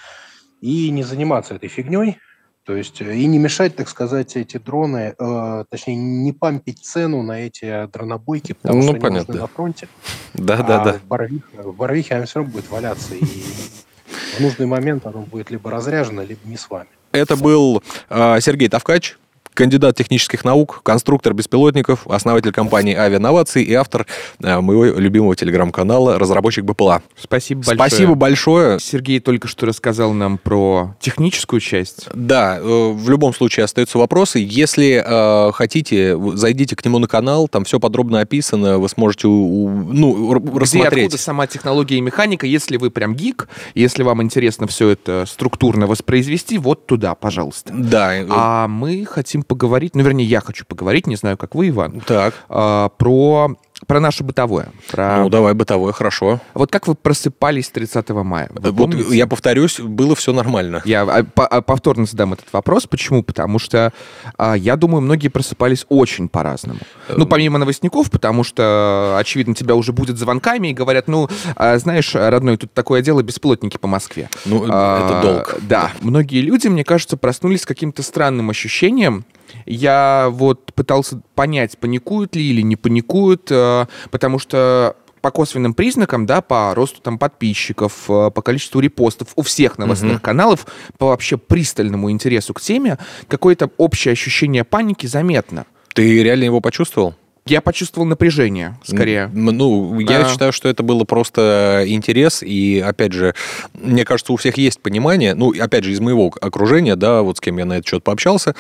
и 0.62 0.90
не 0.90 1.04
заниматься 1.04 1.56
этой 1.56 1.70
фигней, 1.70 2.18
то 2.66 2.76
есть 2.76 3.00
э, 3.00 3.16
и 3.16 3.26
не 3.28 3.38
мешать, 3.38 3.76
так 3.76 3.88
сказать, 3.88 4.36
эти 4.36 4.58
дроны, 4.58 5.16
э, 5.18 5.66
точнее, 5.70 5.96
не 5.96 6.34
пампить 6.34 6.84
цену 6.84 7.22
на 7.22 7.42
эти 7.46 7.88
дронобойки, 7.88 8.54
потому 8.54 8.80
ну, 8.80 8.84
что 8.84 8.94
понятно. 8.94 9.10
они 9.10 9.20
нужны 9.28 9.42
на 9.42 9.48
фронте. 9.48 9.88
Да, 10.34 10.56
а 10.56 10.64
да, 10.64 10.84
да. 10.84 10.94
В 10.94 11.04
Барвихе, 11.04 11.44
в 11.54 11.76
Барвихе 11.76 12.16
она 12.16 12.26
все 12.26 12.40
равно 12.40 12.54
будет 12.54 12.70
валяться, 12.72 13.14
и 13.14 13.24
в 13.24 14.40
нужный 14.40 14.66
момент 14.66 15.06
оно 15.06 15.22
будет 15.22 15.52
либо 15.52 15.70
разряжено, 15.70 16.24
либо 16.24 16.42
не 16.46 16.58
с 16.58 16.68
вами. 16.68 16.90
Это 17.12 17.36
был 17.36 17.84
э, 18.10 18.40
Сергей 18.42 18.68
Тавкач, 18.68 19.18
кандидат 19.56 19.96
технических 19.96 20.46
наук, 20.46 20.82
конструктор 20.84 21.34
беспилотников, 21.34 22.08
основатель 22.08 22.52
компании 22.52 22.94
«Авиановации» 22.94 23.64
и 23.64 23.74
автор 23.74 24.06
э, 24.42 24.60
моего 24.60 24.86
любимого 24.86 25.36
телеграм-канала 25.36 26.20
«Разработчик 26.20 26.66
БПЛА». 26.66 27.02
Спасибо 27.18 27.62
большое. 27.62 27.78
Спасибо 27.78 28.16
большое. 28.16 28.80
Сергей 28.80 29.20
только 29.20 29.48
что 29.48 29.66
рассказал 29.66 30.14
нам 30.14 30.38
про 30.38 30.96
техническую 31.00 31.60
часть. 31.60 32.08
Да, 32.14 32.58
э, 32.60 32.62
в 32.62 33.10
любом 33.10 33.34
случае 33.34 33.64
остаются 33.64 33.98
вопросы. 33.98 34.40
Если 34.40 35.02
э, 35.04 35.52
хотите, 35.54 36.18
зайдите 36.36 36.76
к 36.76 36.84
нему 36.86 37.00
на 37.00 37.08
канал, 37.08 37.48
там 37.48 37.64
все 37.64 37.80
подробно 37.80 38.20
описано, 38.20 38.78
вы 38.78 38.90
сможете 38.90 39.28
ну, 39.28 40.34
рассмотреть. 40.34 40.94
Где, 40.94 41.06
откуда 41.06 41.18
сама 41.18 41.48
технология 41.48 41.98
и 41.98 42.02
механика, 42.02 42.46
если 42.46 42.78
вы 42.78 42.92
прям 42.92 43.16
гик, 43.16 43.48
если 43.74 44.04
вам 44.04 44.22
интересно 44.22 44.68
все 44.68 44.90
это 44.90 45.26
структурно 45.26 45.88
воспроизвести, 45.88 46.58
вот 46.58 46.86
туда, 46.86 47.16
пожалуйста. 47.16 47.72
Да. 47.74 48.12
А 48.30 48.68
мы 48.68 49.06
хотим 49.06 49.44
поговорить, 49.48 49.96
ну, 49.96 50.04
вернее, 50.04 50.26
я 50.26 50.42
хочу 50.42 50.66
поговорить, 50.66 51.08
не 51.08 51.16
знаю, 51.16 51.38
как 51.38 51.56
вы, 51.56 51.70
Иван, 51.70 52.02
так. 52.02 52.34
А, 52.50 52.90
про 52.90 53.56
про 53.88 54.00
наше 54.00 54.24
бытовое. 54.24 54.70
Про... 54.90 55.24
Ну, 55.24 55.30
давай 55.30 55.54
бытовое, 55.54 55.92
хорошо. 55.92 56.40
Вот 56.54 56.72
как 56.72 56.88
вы 56.88 56.96
просыпались 56.96 57.70
30 57.70 58.10
мая? 58.10 58.50
Вы 58.52 58.72
вот 58.72 58.92
помните? 58.92 59.16
я 59.16 59.28
повторюсь, 59.28 59.80
было 59.80 60.16
все 60.16 60.32
нормально. 60.32 60.82
Я 60.86 61.02
а, 61.04 61.26
а, 61.36 61.62
повторно 61.62 62.06
задам 62.06 62.34
этот 62.34 62.52
вопрос. 62.54 62.88
Почему? 62.88 63.22
Потому 63.22 63.60
что 63.60 63.92
а, 64.38 64.56
я 64.56 64.78
думаю, 64.78 65.02
многие 65.02 65.28
просыпались 65.28 65.86
очень 65.90 66.30
по-разному. 66.30 66.80
Ну, 67.10 67.26
эм. 67.26 67.30
помимо 67.30 67.60
новостников, 67.60 68.10
потому 68.10 68.44
что, 68.46 69.18
очевидно, 69.20 69.54
тебя 69.54 69.76
уже 69.76 69.92
будет 69.92 70.18
звонками 70.18 70.70
и 70.70 70.74
говорят, 70.74 71.08
ну, 71.08 71.30
а, 71.56 71.78
знаешь, 71.78 72.16
родной, 72.16 72.56
тут 72.58 72.74
такое 72.74 73.02
дело, 73.02 73.22
бесплотники 73.24 73.78
по 73.78 73.88
Москве. 73.88 74.30
Ну, 74.46 74.66
а, 74.70 75.06
это 75.06 75.28
долг. 75.28 75.56
Да. 75.64 75.92
Многие 76.00 76.42
люди, 76.42 76.68
мне 76.68 76.86
кажется, 76.86 77.18
проснулись 77.18 77.64
с 77.64 77.66
каким-то 77.66 78.04
странным 78.04 78.50
ощущением, 78.50 79.26
я 79.66 80.28
вот 80.32 80.74
пытался 80.74 81.22
понять, 81.36 81.78
паникуют 81.78 82.36
ли 82.36 82.44
или 82.44 82.62
не 82.62 82.76
паникуют, 82.76 83.48
э, 83.52 83.86
потому 84.12 84.40
что 84.40 84.96
по 85.22 85.32
косвенным 85.32 85.74
признакам, 85.74 86.28
да, 86.28 86.42
по 86.42 86.76
росту 86.76 87.02
там 87.02 87.18
подписчиков, 87.18 88.06
э, 88.10 88.30
по 88.30 88.42
количеству 88.44 88.80
репостов 88.80 89.30
у 89.36 89.42
всех 89.42 89.80
новостных 89.80 90.18
uh-huh. 90.18 90.22
каналов, 90.22 90.68
по 91.00 91.08
вообще 91.08 91.38
пристальному 91.38 92.12
интересу 92.12 92.54
к 92.54 92.62
теме, 92.62 93.00
какое-то 93.28 93.72
общее 93.78 94.12
ощущение 94.12 94.64
паники 94.64 95.08
заметно. 95.08 95.66
Ты 95.96 96.22
реально 96.22 96.44
его 96.44 96.62
почувствовал? 96.62 97.16
Я 97.48 97.62
почувствовал 97.62 98.08
напряжение, 98.08 98.80
скорее. 98.84 99.30
Ну, 99.32 100.00
я 100.00 100.26
а... 100.26 100.30
считаю, 100.30 100.52
что 100.52 100.68
это 100.68 100.82
было 100.82 101.04
просто 101.04 101.84
интерес, 101.88 102.42
и, 102.42 102.84
опять 102.86 103.14
же, 103.14 103.36
мне 103.74 104.04
кажется, 104.04 104.34
у 104.34 104.36
всех 104.36 104.58
есть 104.58 104.80
понимание, 104.80 105.36
ну, 105.36 105.54
опять 105.60 105.84
же, 105.84 105.92
из 105.92 106.00
моего 106.00 106.34
окружения, 106.42 106.96
да, 106.96 107.22
вот 107.22 107.38
с 107.38 107.40
кем 107.40 107.58
я 107.60 107.66
на 107.66 107.74
этот 107.74 107.88
счет 107.88 108.04
пообщался, 108.04 108.56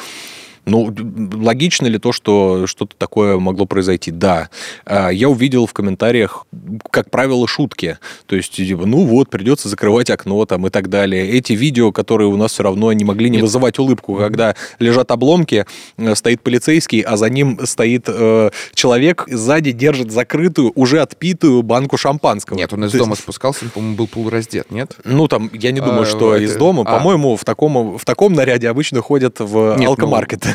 ну, 0.65 0.93
логично 1.33 1.87
ли 1.87 1.99
то, 1.99 2.11
что 2.11 2.67
что-то 2.67 2.95
такое 2.97 3.37
могло 3.37 3.65
произойти? 3.65 4.11
Да. 4.11 4.49
А, 4.85 5.09
я 5.09 5.29
увидел 5.29 5.65
в 5.67 5.73
комментариях, 5.73 6.45
как 6.91 7.09
правило, 7.09 7.47
шутки. 7.47 7.97
То 8.25 8.35
есть, 8.35 8.53
типа, 8.53 8.85
ну 8.85 9.05
вот, 9.05 9.29
придется 9.29 9.69
закрывать 9.69 10.09
окно 10.09 10.45
там 10.45 10.65
и 10.67 10.69
так 10.69 10.89
далее. 10.89 11.29
Эти 11.29 11.53
видео, 11.53 11.91
которые 11.91 12.27
у 12.27 12.37
нас 12.37 12.53
все 12.53 12.63
равно 12.63 12.91
не 12.93 13.05
могли 13.05 13.29
не 13.29 13.37
Нет. 13.37 13.43
вызывать 13.43 13.77
улыбку, 13.79 14.15
когда 14.15 14.55
лежат 14.79 15.11
обломки, 15.11 15.65
э, 15.97 16.15
стоит 16.15 16.41
полицейский, 16.41 17.01
а 17.01 17.17
за 17.17 17.29
ним 17.29 17.59
стоит 17.63 18.05
э, 18.07 18.49
человек, 18.73 19.25
сзади 19.27 19.71
держит 19.71 20.11
закрытую, 20.11 20.71
уже 20.75 21.01
отпитую 21.01 21.61
банку 21.61 21.97
шампанского. 21.97 22.57
Нет, 22.57 22.73
он 22.73 22.85
из 22.85 22.91
то 22.91 22.97
дома 22.99 23.15
спускался, 23.15 23.65
по-моему, 23.65 23.95
был 23.95 24.07
полураздет, 24.07 24.71
нет? 24.71 24.97
Ну, 25.03 25.27
там, 25.27 25.49
я 25.53 25.71
не 25.71 25.79
думаю, 25.79 26.01
а, 26.01 26.05
что 26.05 26.35
это... 26.35 26.43
из 26.43 26.55
дома. 26.55 26.83
А. 26.85 26.97
По-моему, 26.97 27.35
в 27.35 27.43
таком, 27.43 27.97
в 27.97 28.05
таком 28.05 28.33
наряде 28.33 28.69
обычно 28.69 29.01
ходят 29.01 29.39
в. 29.39 29.75
Ну, 29.77 29.83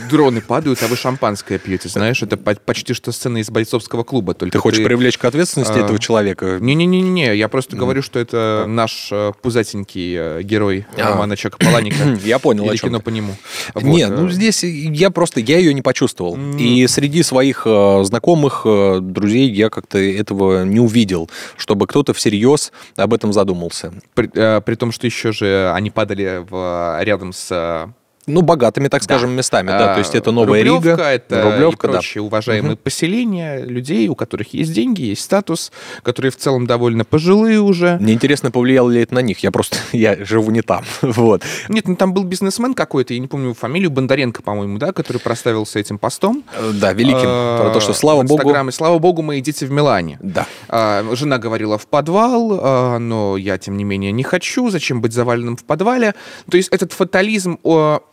дроны 0.08 0.40
падают, 0.40 0.82
а 0.82 0.86
вы 0.86 0.96
шампанское 0.96 1.58
пьете, 1.58 1.88
знаешь, 1.88 2.22
это 2.22 2.36
почти 2.36 2.94
что 2.94 3.12
сцена 3.12 3.38
из 3.38 3.50
бойцовского 3.50 4.04
клуба. 4.04 4.34
Только 4.34 4.52
ты 4.52 4.58
хочешь 4.58 4.78
ты, 4.78 4.84
привлечь 4.84 5.18
к 5.18 5.24
ответственности 5.24 5.78
а, 5.78 5.84
этого 5.84 5.98
человека? 5.98 6.58
Не-не-не, 6.60 7.36
я 7.36 7.48
просто 7.48 7.76
говорю, 7.76 8.02
что 8.02 8.18
это 8.18 8.64
наш 8.66 9.08
э, 9.10 9.32
пузатенький 9.42 10.14
э, 10.16 10.42
герой 10.42 10.86
а. 10.96 11.10
Романа 11.10 11.36
Чака 11.36 11.58
Паланика. 11.58 12.18
Я 12.24 12.38
понял, 12.38 12.64
Или 12.66 12.76
кино 12.76 13.00
по 13.00 13.08
нему. 13.10 13.34
Не, 13.74 14.06
ну 14.06 14.26
э. 14.26 14.30
здесь 14.30 14.62
я 14.62 15.10
просто, 15.10 15.40
я 15.40 15.58
ее 15.58 15.74
не 15.74 15.82
почувствовал. 15.82 16.38
И 16.58 16.86
среди 16.86 17.22
своих 17.22 17.66
знакомых, 18.02 18.62
друзей 19.00 19.50
я 19.50 19.70
как-то 19.70 19.98
этого 19.98 20.64
не 20.64 20.80
увидел, 20.80 21.30
чтобы 21.56 21.86
кто-то 21.86 22.12
всерьез 22.14 22.72
об 22.96 23.14
этом 23.14 23.32
задумался. 23.32 23.92
При, 24.14 24.28
при 24.28 24.74
том, 24.74 24.92
что 24.92 25.06
еще 25.06 25.32
же 25.32 25.72
они 25.74 25.90
падали 25.90 26.44
в, 26.48 26.98
рядом 27.02 27.32
с 27.32 27.90
ну, 28.30 28.42
богатыми, 28.42 28.88
так 28.88 29.02
скажем, 29.02 29.30
да. 29.30 29.36
местами, 29.36 29.68
да, 29.68 29.94
то 29.94 29.98
есть 29.98 30.14
это 30.14 30.30
Новая 30.32 30.64
Рублевка, 30.64 30.90
Рига, 30.90 31.02
это 31.04 31.42
Рублевка, 31.42 31.86
и 31.86 31.90
прочие 31.90 32.22
да. 32.22 32.26
уважаемые 32.26 32.74
угу. 32.74 32.80
поселения 32.82 33.60
людей, 33.64 34.08
у 34.08 34.14
которых 34.14 34.54
есть 34.54 34.72
деньги, 34.72 35.02
есть 35.02 35.22
статус, 35.22 35.72
которые 36.02 36.30
в 36.32 36.36
целом 36.36 36.66
довольно 36.66 37.04
пожилые 37.04 37.60
уже. 37.60 37.98
Мне 38.00 38.14
интересно, 38.14 38.50
повлияло 38.50 38.90
ли 38.90 39.02
это 39.02 39.14
на 39.14 39.20
них, 39.20 39.40
я 39.40 39.50
просто, 39.50 39.76
я 39.92 40.24
живу 40.24 40.50
не 40.50 40.62
там, 40.62 40.84
вот. 41.02 41.42
Нет, 41.68 41.88
ну 41.88 41.96
там 41.96 42.14
был 42.14 42.24
бизнесмен 42.24 42.74
какой-то, 42.74 43.14
я 43.14 43.20
не 43.20 43.26
помню 43.26 43.54
фамилию, 43.54 43.90
Бондаренко, 43.90 44.42
по-моему, 44.42 44.78
да, 44.78 44.92
который 44.92 45.18
проставился 45.18 45.78
этим 45.78 45.98
постом. 45.98 46.44
Э, 46.56 46.72
да, 46.74 46.92
великим, 46.92 47.26
а, 47.26 47.62
про 47.62 47.74
то, 47.74 47.80
что 47.80 47.92
слава 47.92 48.22
богу. 48.22 48.50
И 48.50 48.72
слава 48.72 48.98
богу, 48.98 49.22
мои 49.22 49.40
дети 49.40 49.64
в 49.64 49.70
Милане. 49.70 50.18
Да. 50.22 50.46
А, 50.68 51.04
жена 51.14 51.38
говорила 51.38 51.78
в 51.78 51.86
подвал, 51.86 52.60
а, 52.62 52.98
но 52.98 53.36
я, 53.36 53.58
тем 53.58 53.76
не 53.76 53.84
менее, 53.84 54.12
не 54.12 54.22
хочу, 54.22 54.70
зачем 54.70 55.00
быть 55.00 55.12
заваленным 55.12 55.56
в 55.56 55.64
подвале. 55.64 56.14
То 56.50 56.56
есть 56.56 56.68
этот 56.70 56.92
фатализм, 56.92 57.58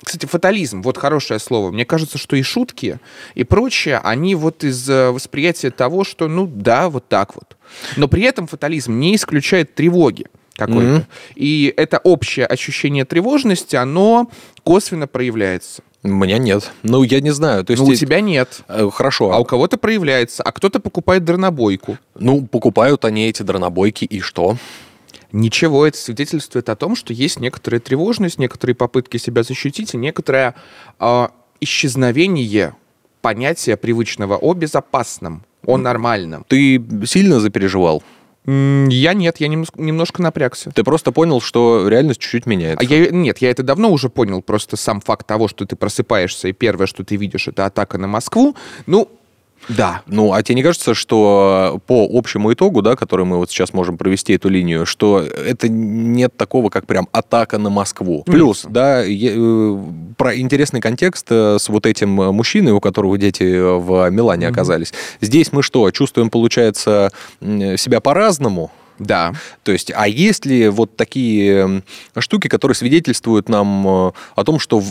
кстати, 0.07 0.25
фатализм, 0.25 0.83
вот 0.83 0.97
хорошее 0.97 1.37
слово. 1.37 1.69
Мне 1.69 1.83
кажется, 1.83 2.17
что 2.17 2.37
и 2.37 2.41
шутки, 2.41 2.97
и 3.35 3.43
прочее, 3.43 3.99
они 4.01 4.35
вот 4.35 4.63
из 4.63 4.89
э, 4.89 5.11
восприятия 5.11 5.69
того, 5.69 6.05
что, 6.05 6.29
ну 6.29 6.47
да, 6.47 6.87
вот 6.89 7.09
так 7.09 7.35
вот. 7.35 7.57
Но 7.97 8.07
при 8.07 8.23
этом 8.23 8.47
фатализм 8.47 8.97
не 8.99 9.17
исключает 9.17 9.75
тревоги 9.75 10.27
какой-то. 10.55 10.99
Mm-hmm. 11.01 11.05
И 11.35 11.73
это 11.75 11.97
общее 11.97 12.45
ощущение 12.45 13.03
тревожности, 13.03 13.75
оно 13.75 14.31
косвенно 14.63 15.07
проявляется. 15.07 15.81
У 16.03 16.07
меня 16.07 16.37
нет. 16.37 16.71
Ну, 16.83 17.03
я 17.03 17.19
не 17.19 17.31
знаю. 17.31 17.65
То 17.65 17.71
есть 17.71 17.83
ну, 17.83 17.89
у 17.89 17.93
тебя 17.93 18.21
нет. 18.21 18.61
Э, 18.69 18.89
хорошо. 18.89 19.33
А 19.33 19.39
у 19.39 19.43
кого-то 19.43 19.77
проявляется, 19.77 20.41
а 20.41 20.53
кто-то 20.53 20.79
покупает 20.79 21.25
дронобойку. 21.25 21.97
Ну, 22.15 22.45
покупают 22.47 23.03
они 23.03 23.27
эти 23.27 23.43
дронобойки, 23.43 24.05
и 24.05 24.21
что? 24.21 24.55
Ничего, 25.31 25.85
это 25.85 25.97
свидетельствует 25.97 26.69
о 26.69 26.75
том, 26.75 26.95
что 26.95 27.13
есть 27.13 27.39
некоторая 27.39 27.79
тревожность, 27.79 28.39
некоторые 28.39 28.75
попытки 28.75 29.17
себя 29.17 29.43
защитить 29.43 29.93
и 29.93 29.97
некоторое 29.97 30.55
э, 30.99 31.27
исчезновение 31.59 32.75
понятия 33.21 33.75
привычного 33.75 34.37
о 34.37 34.53
безопасном, 34.53 35.43
о 35.65 35.77
нормальном. 35.77 36.45
Ты 36.47 36.81
сильно 37.05 37.39
запереживал? 37.39 38.03
Я 38.45 39.13
нет, 39.13 39.41
я 39.41 39.49
немножко, 39.49 40.21
напрягся. 40.21 40.71
Ты 40.71 40.85
просто 40.85 41.11
понял, 41.11 41.41
что 41.41 41.89
реальность 41.89 42.21
чуть-чуть 42.21 42.45
меняется. 42.45 42.79
А 42.79 42.89
я, 42.89 43.09
нет, 43.09 43.39
я 43.39 43.51
это 43.51 43.61
давно 43.61 43.91
уже 43.91 44.07
понял. 44.07 44.41
Просто 44.41 44.77
сам 44.77 45.01
факт 45.01 45.27
того, 45.27 45.49
что 45.49 45.65
ты 45.65 45.75
просыпаешься, 45.75 46.47
и 46.47 46.53
первое, 46.53 46.87
что 46.87 47.03
ты 47.03 47.17
видишь, 47.17 47.49
это 47.49 47.65
атака 47.65 47.97
на 47.97 48.07
Москву. 48.07 48.55
Ну, 48.85 49.09
Да. 49.69 50.01
Ну, 50.07 50.33
а 50.33 50.41
тебе 50.43 50.55
не 50.55 50.63
кажется, 50.63 50.93
что 50.93 51.81
по 51.87 52.07
общему 52.11 52.53
итогу, 52.53 52.81
да, 52.81 52.95
который 52.95 53.25
мы 53.25 53.37
вот 53.37 53.49
сейчас 53.49 53.73
можем 53.73 53.97
провести 53.97 54.33
эту 54.33 54.49
линию, 54.49 54.85
что 54.85 55.19
это 55.19 55.67
нет 55.69 56.35
такого, 56.37 56.69
как 56.69 56.85
прям 56.85 57.07
атака 57.11 57.57
на 57.57 57.69
Москву? 57.69 58.23
Плюс, 58.25 58.65
да, 58.69 59.03
я, 59.03 59.31
э, 59.35 59.77
про 60.17 60.37
интересный 60.37 60.81
контекст 60.81 61.27
э, 61.29 61.57
с 61.59 61.69
вот 61.69 61.85
этим 61.85 62.09
мужчиной, 62.09 62.71
у 62.71 62.79
которого 62.79 63.17
дети 63.17 63.43
в 63.43 64.09
Милане 64.09 64.45
mm-hmm. 64.45 64.49
оказались. 64.49 64.93
Здесь 65.21 65.51
мы 65.51 65.63
что, 65.63 65.89
чувствуем, 65.91 66.29
получается, 66.29 67.11
себя 67.41 67.99
по-разному? 67.99 68.71
Да. 68.99 69.33
То 69.63 69.71
есть, 69.71 69.91
а 69.93 70.07
есть 70.07 70.45
ли 70.45 70.69
вот 70.69 70.95
такие 70.95 71.83
штуки, 72.17 72.47
которые 72.47 72.75
свидетельствуют 72.75 73.49
нам 73.49 73.87
э, 73.87 74.11
о 74.35 74.43
том, 74.43 74.59
что 74.59 74.83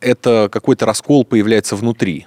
это 0.00 0.48
какой-то 0.50 0.86
раскол 0.86 1.24
появляется 1.24 1.76
внутри? 1.76 2.26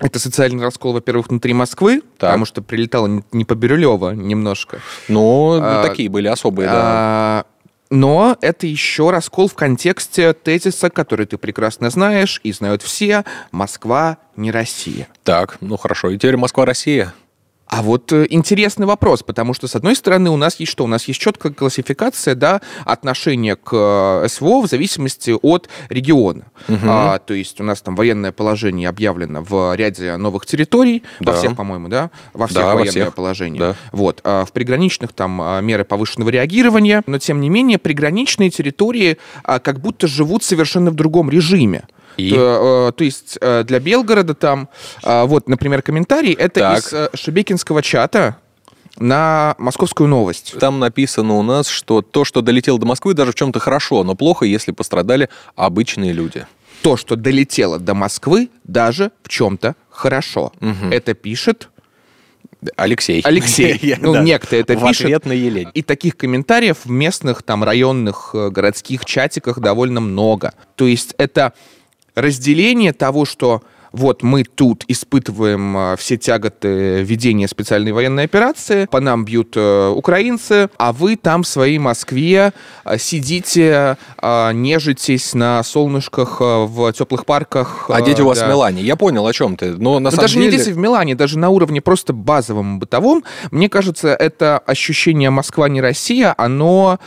Это 0.00 0.18
социальный 0.18 0.62
раскол, 0.62 0.94
во-первых, 0.94 1.28
внутри 1.28 1.52
Москвы, 1.52 2.00
так. 2.00 2.30
потому 2.30 2.44
что 2.46 2.62
прилетало 2.62 3.22
не 3.32 3.44
по 3.44 3.54
Бирюлево 3.54 4.12
немножко. 4.12 4.80
Ну, 5.08 5.58
а, 5.60 5.82
такие 5.86 6.08
были 6.08 6.26
особые, 6.26 6.68
да. 6.68 6.80
А, 6.82 7.46
но 7.90 8.38
это 8.40 8.66
еще 8.66 9.10
раскол 9.10 9.48
в 9.48 9.54
контексте 9.54 10.32
тезиса, 10.32 10.90
который 10.90 11.26
ты 11.26 11.36
прекрасно 11.38 11.90
знаешь 11.90 12.40
и 12.44 12.52
знают 12.52 12.82
все. 12.82 13.24
Москва 13.50 14.18
не 14.36 14.52
Россия. 14.52 15.08
Так, 15.24 15.58
ну 15.60 15.76
хорошо. 15.76 16.10
И 16.10 16.16
теперь 16.16 16.36
Москва-Россия. 16.36 17.12
А 17.70 17.82
вот 17.82 18.12
э, 18.12 18.26
интересный 18.30 18.84
вопрос, 18.84 19.22
потому 19.22 19.54
что, 19.54 19.68
с 19.68 19.76
одной 19.76 19.94
стороны, 19.94 20.28
у 20.30 20.36
нас 20.36 20.58
есть 20.58 20.72
что? 20.72 20.82
У 20.82 20.88
нас 20.88 21.06
есть 21.06 21.20
четкая 21.20 21.52
классификация, 21.52 22.34
да, 22.34 22.60
отношения 22.84 23.54
к 23.54 23.70
э, 23.72 24.26
СВО 24.28 24.62
в 24.62 24.66
зависимости 24.66 25.32
от 25.40 25.68
региона. 25.88 26.46
Угу. 26.68 26.78
А, 26.82 27.20
то 27.20 27.32
есть 27.32 27.60
у 27.60 27.64
нас 27.64 27.80
там 27.80 27.94
военное 27.94 28.32
положение 28.32 28.88
объявлено 28.88 29.44
в 29.48 29.76
ряде 29.76 30.16
новых 30.16 30.46
территорий, 30.46 31.04
да. 31.20 31.30
во 31.30 31.38
всех, 31.38 31.54
по-моему, 31.54 31.86
да? 31.86 32.10
Во 32.32 32.48
всех 32.48 32.62
да, 32.62 32.74
военное 32.74 32.84
во 32.86 32.90
всех. 32.90 33.14
положение. 33.14 33.60
Да. 33.60 33.76
Вот. 33.92 34.20
А 34.24 34.44
в 34.44 34.50
приграничных 34.50 35.12
там 35.12 35.40
а, 35.40 35.60
меры 35.60 35.84
повышенного 35.84 36.30
реагирования, 36.30 37.04
но, 37.06 37.18
тем 37.18 37.40
не 37.40 37.50
менее, 37.50 37.78
приграничные 37.78 38.50
территории 38.50 39.16
а, 39.44 39.60
как 39.60 39.78
будто 39.78 40.08
живут 40.08 40.42
совершенно 40.42 40.90
в 40.90 40.94
другом 40.96 41.30
режиме. 41.30 41.84
И? 42.16 42.30
То, 42.30 42.88
э, 42.88 42.92
то 42.92 43.04
есть 43.04 43.38
э, 43.40 43.64
для 43.64 43.80
Белгорода 43.80 44.34
там, 44.34 44.68
э, 45.02 45.24
вот, 45.24 45.48
например, 45.48 45.82
комментарий, 45.82 46.32
это 46.32 46.60
так. 46.60 46.78
из 46.78 47.20
Шебекинского 47.20 47.82
чата, 47.82 48.36
на 48.96 49.54
московскую 49.58 50.08
новость. 50.08 50.54
Там 50.58 50.78
написано 50.78 51.34
у 51.34 51.42
нас, 51.42 51.68
что 51.68 52.02
то, 52.02 52.24
что 52.24 52.42
долетело 52.42 52.78
до 52.78 52.86
Москвы, 52.86 53.14
даже 53.14 53.32
в 53.32 53.34
чем-то 53.34 53.58
хорошо, 53.58 54.04
но 54.04 54.14
плохо, 54.14 54.44
если 54.44 54.72
пострадали 54.72 55.28
обычные 55.56 56.12
люди. 56.12 56.46
То, 56.82 56.96
что 56.96 57.16
долетело 57.16 57.78
до 57.78 57.94
Москвы, 57.94 58.50
даже 58.64 59.10
в 59.22 59.28
чем-то 59.28 59.74
хорошо. 59.90 60.52
Угу. 60.60 60.90
Это 60.90 61.14
пишет 61.14 61.68
Алексей. 62.76 63.22
Алексей. 63.24 63.96
ну, 64.00 64.12
да. 64.12 64.22
некто 64.22 64.56
это 64.56 64.76
в 64.76 64.86
пишет. 64.86 65.06
Ответ 65.06 65.26
на 65.26 65.32
Елень. 65.32 65.68
И 65.74 65.82
таких 65.82 66.16
комментариев 66.16 66.78
в 66.84 66.90
местных 66.90 67.42
там 67.42 67.64
районных 67.64 68.30
городских 68.34 69.04
чатиках 69.04 69.60
довольно 69.60 70.00
много. 70.00 70.52
То 70.76 70.86
есть 70.86 71.14
это 71.16 71.54
разделение 72.20 72.92
того, 72.92 73.24
что 73.24 73.62
вот 73.92 74.22
мы 74.22 74.44
тут 74.44 74.84
испытываем 74.88 75.76
а, 75.76 75.96
все 75.96 76.16
тяготы 76.16 77.02
ведения 77.02 77.48
специальной 77.48 77.92
военной 77.92 78.24
операции, 78.24 78.86
по 78.86 79.00
нам 79.00 79.24
бьют 79.24 79.54
э, 79.56 79.88
украинцы, 79.88 80.70
а 80.76 80.92
вы 80.92 81.16
там 81.16 81.42
в 81.42 81.48
своей 81.48 81.78
Москве 81.78 82.52
а, 82.84 82.98
сидите, 82.98 83.96
а, 84.18 84.52
нежитесь 84.52 85.34
на 85.34 85.62
солнышках 85.62 86.40
в 86.40 86.92
теплых 86.92 87.26
парках. 87.26 87.86
А 87.88 88.00
дети 88.00 88.20
у 88.20 88.26
вас 88.26 88.38
да. 88.38 88.46
в 88.46 88.48
Милане. 88.48 88.82
Я 88.82 88.96
понял, 88.96 89.26
о 89.26 89.32
чем 89.32 89.56
ты. 89.56 89.72
Но 89.72 89.94
на 89.94 90.00
Но 90.00 90.10
самом 90.10 90.22
даже 90.22 90.34
деле... 90.34 90.50
не 90.50 90.56
дети 90.56 90.70
в 90.70 90.78
Милане, 90.78 91.14
даже 91.14 91.38
на 91.38 91.50
уровне 91.50 91.80
просто 91.80 92.12
базовом 92.12 92.78
бытовом, 92.78 93.24
мне 93.50 93.68
кажется, 93.68 94.08
это 94.14 94.58
ощущение 94.58 95.30
Москва 95.30 95.68
не 95.68 95.80
Россия, 95.80 96.34
оно 96.36 96.98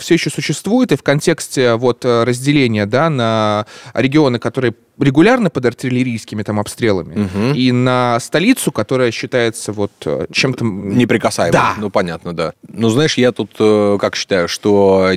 все 0.00 0.14
еще 0.14 0.30
существует, 0.30 0.92
и 0.92 0.96
в 0.96 1.02
контексте 1.02 1.74
вот 1.74 2.04
разделения 2.04 2.86
да, 2.86 3.10
на 3.10 3.66
регионы, 3.94 4.38
которые 4.38 4.74
регулярно 4.98 5.50
под 5.50 5.66
артиллерийскими 5.66 6.42
там 6.42 6.60
обстрелами, 6.60 7.24
угу. 7.24 7.54
и 7.54 7.72
на 7.72 8.18
столицу, 8.20 8.72
которая 8.72 9.10
считается 9.10 9.72
вот 9.72 9.92
э, 10.04 10.26
чем-то... 10.32 10.64
Неприкасаемым. 10.64 11.52
Да. 11.52 11.74
Ну, 11.78 11.90
понятно, 11.90 12.32
да. 12.32 12.52
Ну, 12.68 12.88
знаешь, 12.88 13.18
я 13.18 13.32
тут 13.32 13.50
э, 13.58 13.98
как 14.00 14.16
считаю, 14.16 14.48
что 14.48 15.10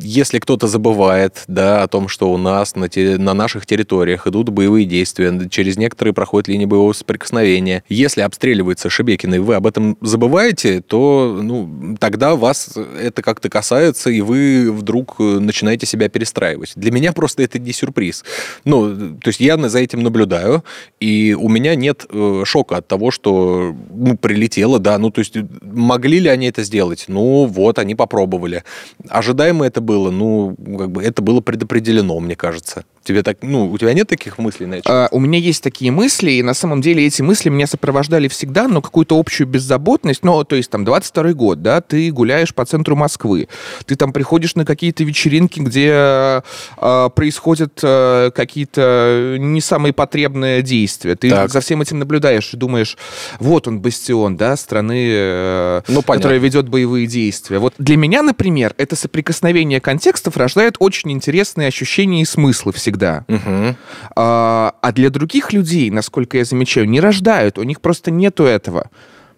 если 0.00 0.38
кто-то 0.38 0.66
забывает, 0.66 1.44
да, 1.46 1.82
о 1.82 1.88
том, 1.88 2.08
что 2.08 2.32
у 2.32 2.38
нас 2.38 2.76
на, 2.76 2.88
те, 2.88 3.16
на 3.18 3.34
наших 3.34 3.66
территориях 3.66 4.26
идут 4.26 4.50
боевые 4.50 4.86
действия, 4.86 5.48
через 5.48 5.76
некоторые 5.76 6.14
проходят 6.14 6.48
линии 6.48 6.66
боевого 6.66 6.92
соприкосновения, 6.92 7.82
если 7.88 8.20
обстреливается 8.20 8.90
Шебекина, 8.90 9.36
и 9.36 9.38
вы 9.38 9.54
об 9.54 9.66
этом 9.66 9.96
забываете, 10.00 10.80
то, 10.80 11.38
ну, 11.42 11.96
тогда 11.98 12.36
вас 12.36 12.76
это 13.00 13.22
как-то 13.22 13.48
касается, 13.48 14.10
и 14.10 14.20
вы 14.20 14.70
вдруг 14.70 15.18
начинаете 15.18 15.86
себя 15.86 16.08
перестраивать. 16.08 16.72
Для 16.76 16.90
меня 16.90 17.12
просто 17.12 17.42
это 17.42 17.58
не 17.58 17.72
сюрприз. 17.72 18.24
Ну, 18.64 19.13
то 19.22 19.28
есть 19.28 19.40
я 19.40 19.56
за 19.68 19.78
этим 19.78 20.02
наблюдаю, 20.02 20.64
и 21.00 21.34
у 21.34 21.48
меня 21.48 21.74
нет 21.74 22.06
э, 22.10 22.42
шока 22.44 22.78
от 22.78 22.88
того, 22.88 23.10
что 23.10 23.74
ну, 23.90 24.16
прилетело, 24.16 24.78
да, 24.78 24.98
ну, 24.98 25.10
то 25.10 25.20
есть 25.20 25.36
могли 25.62 26.20
ли 26.20 26.28
они 26.28 26.48
это 26.48 26.62
сделать? 26.62 27.04
Ну, 27.08 27.46
вот, 27.46 27.78
они 27.78 27.94
попробовали. 27.94 28.64
Ожидаемо 29.08 29.66
это 29.66 29.80
было, 29.80 30.10
ну, 30.10 30.56
как 30.78 30.90
бы 30.90 31.02
это 31.02 31.22
было 31.22 31.40
предопределено, 31.40 32.18
мне 32.20 32.36
кажется. 32.36 32.84
Тебе 33.04 33.22
так, 33.22 33.38
ну, 33.42 33.70
у 33.70 33.76
тебя 33.76 33.92
нет 33.92 34.08
таких 34.08 34.38
мыслей 34.38 34.64
на 34.64 34.80
а, 34.86 35.08
У 35.10 35.20
меня 35.20 35.38
есть 35.38 35.62
такие 35.62 35.90
мысли, 35.90 36.32
и 36.32 36.42
на 36.42 36.54
самом 36.54 36.80
деле 36.80 37.06
эти 37.06 37.20
мысли 37.20 37.50
меня 37.50 37.66
сопровождали 37.66 38.28
всегда, 38.28 38.66
но 38.66 38.80
какую-то 38.80 39.18
общую 39.18 39.46
беззаботность, 39.46 40.24
ну, 40.24 40.42
то 40.44 40.56
есть 40.56 40.70
там 40.70 40.86
22 40.86 41.34
год, 41.34 41.60
да, 41.60 41.82
ты 41.82 42.10
гуляешь 42.10 42.54
по 42.54 42.64
центру 42.64 42.96
Москвы, 42.96 43.48
ты 43.84 43.96
там 43.96 44.14
приходишь 44.14 44.54
на 44.54 44.64
какие-то 44.64 45.04
вечеринки, 45.04 45.60
где 45.60 46.42
э, 46.78 47.10
происходят 47.14 47.78
э, 47.82 48.30
какие-то 48.34 49.36
не 49.38 49.60
самые 49.60 49.92
потребные 49.92 50.62
действия, 50.62 51.14
ты 51.14 51.28
так. 51.28 51.50
за 51.50 51.60
всем 51.60 51.82
этим 51.82 51.98
наблюдаешь 51.98 52.54
и 52.54 52.56
думаешь, 52.56 52.96
вот 53.38 53.68
он, 53.68 53.80
бастион, 53.80 54.38
да, 54.38 54.56
страны, 54.56 55.08
э, 55.10 55.82
ну, 55.88 56.00
которая 56.00 56.38
ведет 56.38 56.70
боевые 56.70 57.06
действия. 57.06 57.58
Вот 57.58 57.74
для 57.76 57.98
меня, 57.98 58.22
например, 58.22 58.74
это 58.78 58.96
соприкосновение 58.96 59.80
контекстов 59.80 60.38
рождает 60.38 60.76
очень 60.78 61.12
интересные 61.12 61.68
ощущения 61.68 62.22
и 62.22 62.24
смыслы 62.24 62.72
всегда 62.72 62.93
всегда. 62.94 63.24
Угу. 63.28 63.76
А, 64.16 64.74
а 64.80 64.92
для 64.92 65.10
других 65.10 65.52
людей, 65.52 65.90
насколько 65.90 66.38
я 66.38 66.44
замечаю, 66.44 66.88
не 66.88 67.00
рождают. 67.00 67.58
У 67.58 67.62
них 67.62 67.80
просто 67.80 68.10
нету 68.10 68.44
этого 68.44 68.90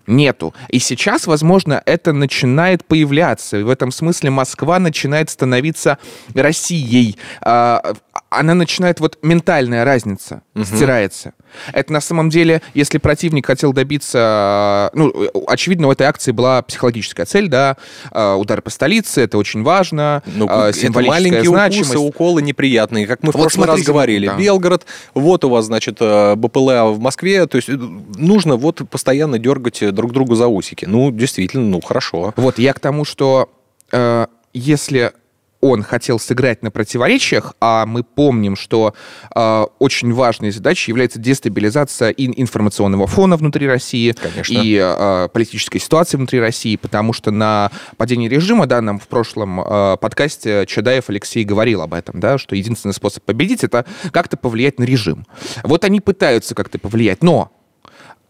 нету. 0.07 0.55
И 0.69 0.79
сейчас, 0.79 1.27
возможно, 1.27 1.83
это 1.85 2.13
начинает 2.13 2.85
появляться. 2.85 3.57
И 3.59 3.65
в 3.65 3.69
этом 3.69 3.91
смысле 3.91 4.31
Москва 4.31 4.79
начинает 4.79 5.31
становиться 5.31 5.99
Россией. 6.33 7.19
А, 7.41 7.83
она 8.31 8.55
начинает, 8.55 9.01
вот 9.01 9.19
ментальная 9.23 9.85
разница 9.85 10.43
угу. 10.55 10.65
стирается. 10.65 11.33
Это 11.73 11.93
на 11.93 12.01
самом 12.01 12.31
деле, 12.31 12.63
если 12.75 12.99
противник 12.99 13.47
хотел 13.47 13.73
добиться, 13.73 14.91
ну, 14.95 15.13
очевидно, 15.47 15.89
у 15.89 15.93
этой 15.93 16.07
акции 16.07 16.33
была 16.33 16.63
психологическая 16.63 17.27
цель, 17.27 17.49
да, 17.49 17.77
а, 18.11 18.37
удар 18.37 18.63
по 18.63 18.71
столице, 18.71 19.23
это 19.23 19.39
очень 19.39 19.63
важно, 19.63 20.23
ну, 20.27 20.47
символическая 20.73 21.41
это 21.41 21.49
значимость. 21.49 21.91
укусы, 21.91 21.99
уколы 21.99 22.43
неприятные, 22.43 23.07
как 23.07 23.23
мы 23.23 23.33
в 23.33 23.35
вот 23.35 23.43
прошлый 23.43 23.65
смотрите, 23.65 23.87
раз 23.87 23.95
говорили. 23.95 24.27
Да. 24.27 24.37
Белгород, 24.37 24.87
вот 25.15 25.45
у 25.45 25.49
вас, 25.49 25.67
значит, 25.67 25.99
э, 26.01 26.35
БПЛА 26.37 26.93
в 26.93 27.01
Москве, 27.01 27.47
то 27.47 27.57
есть 27.57 27.69
э, 27.69 27.73
нужно 27.73 28.57
вот 28.57 28.83
постоянно 28.89 29.39
дергать 29.39 29.95
друг 29.95 30.13
другу 30.13 30.35
за 30.35 30.49
усики. 30.49 30.85
Ну, 30.85 31.11
действительно, 31.11 31.65
ну, 31.65 31.81
хорошо. 31.81 32.33
Вот, 32.37 32.59
я 32.59 32.73
к 32.73 32.81
тому, 32.81 33.05
что 33.05 33.51
э, 33.93 34.27
если 34.53 35.13
он 35.61 35.83
хотел 35.83 36.19
сыграть 36.19 36.63
на 36.63 36.71
противоречиях, 36.71 37.55
а 37.61 37.87
мы 37.87 38.05
помним, 38.05 38.57
что 38.57 38.95
э, 39.35 39.67
очень 39.79 40.13
важной 40.13 40.51
задачей 40.51 40.91
является 40.91 41.19
дестабилизация 41.19 42.11
информационного 42.11 43.07
фона 43.07 43.37
внутри 43.37 43.67
России 43.67 44.13
Конечно. 44.13 44.53
и 44.53 44.79
э, 44.81 45.29
политической 45.33 45.79
ситуации 45.79 46.17
внутри 46.17 46.41
России, 46.41 46.77
потому 46.77 47.13
что 47.13 47.31
на 47.31 47.71
падении 47.97 48.29
режима, 48.29 48.67
да, 48.67 48.81
нам 48.81 48.99
в 48.99 49.09
прошлом 49.09 49.61
э, 49.61 49.97
подкасте 50.01 50.67
Чадаев 50.67 51.09
Алексей 51.09 51.45
говорил 51.45 51.83
об 51.83 51.95
этом, 51.95 52.21
да, 52.21 52.39
что 52.39 52.55
единственный 52.55 52.93
способ 52.93 53.25
победить 53.25 53.65
это 53.65 53.87
как-то 54.13 54.37
повлиять 54.37 54.79
на 54.79 54.85
режим. 54.85 55.27
Вот 55.63 55.85
они 55.85 56.01
пытаются 56.01 56.55
как-то 56.55 56.79
повлиять, 56.79 57.23
но, 57.23 57.51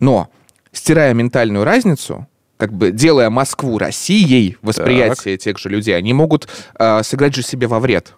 но 0.01 0.31
стирая 0.73 1.15
ментальную 1.15 1.65
разницу, 1.65 2.27
как 2.57 2.73
бы 2.73 2.90
делая 2.90 3.31
Москву 3.31 3.79
Россией, 3.79 4.57
восприятие 4.62 5.37
так. 5.37 5.45
тех 5.45 5.59
же 5.59 5.69
людей, 5.69 5.97
они 5.97 6.12
могут 6.12 6.49
э, 6.79 7.03
сыграть 7.03 7.35
же 7.35 7.42
себе 7.42 7.66
во 7.66 7.81
вред. 7.81 8.14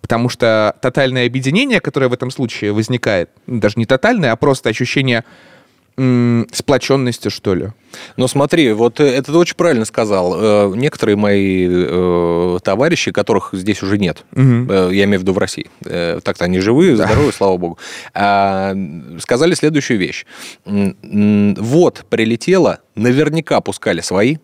Потому 0.00 0.28
что 0.28 0.76
тотальное 0.82 1.26
объединение, 1.26 1.80
которое 1.80 2.08
в 2.08 2.12
этом 2.12 2.30
случае 2.30 2.72
возникает, 2.72 3.30
даже 3.46 3.74
не 3.78 3.86
тотальное, 3.86 4.32
а 4.32 4.36
просто 4.36 4.68
ощущение 4.68 5.24
сплоченности, 5.96 7.28
что 7.28 7.54
ли. 7.54 7.68
Но 8.16 8.26
смотри, 8.26 8.72
вот 8.72 9.00
э, 9.00 9.04
это 9.04 9.32
ты 9.32 9.38
очень 9.38 9.56
правильно 9.56 9.84
сказал. 9.84 10.34
Э, 10.36 10.72
Некоторые 10.74 11.16
мои 11.16 11.68
э, 11.70 12.58
товарищи, 12.62 13.12
которых 13.12 13.50
здесь 13.52 13.82
уже 13.82 13.98
нет, 13.98 14.24
э, 14.34 14.90
я 14.92 15.04
имею 15.04 15.18
в 15.18 15.22
виду 15.22 15.32
в 15.32 15.38
России, 15.38 15.70
э, 15.84 16.20
так-то 16.22 16.44
они 16.44 16.60
живые, 16.60 16.96
здоровые, 16.96 17.32
слава 17.32 17.56
богу, 17.58 17.78
а, 18.14 18.74
сказали 19.20 19.54
следующую 19.54 19.98
вещь. 19.98 20.24
Вот 20.64 22.06
прилетело, 22.08 22.78
наверняка 22.94 23.60
пускали 23.60 24.00
свои, 24.00 24.36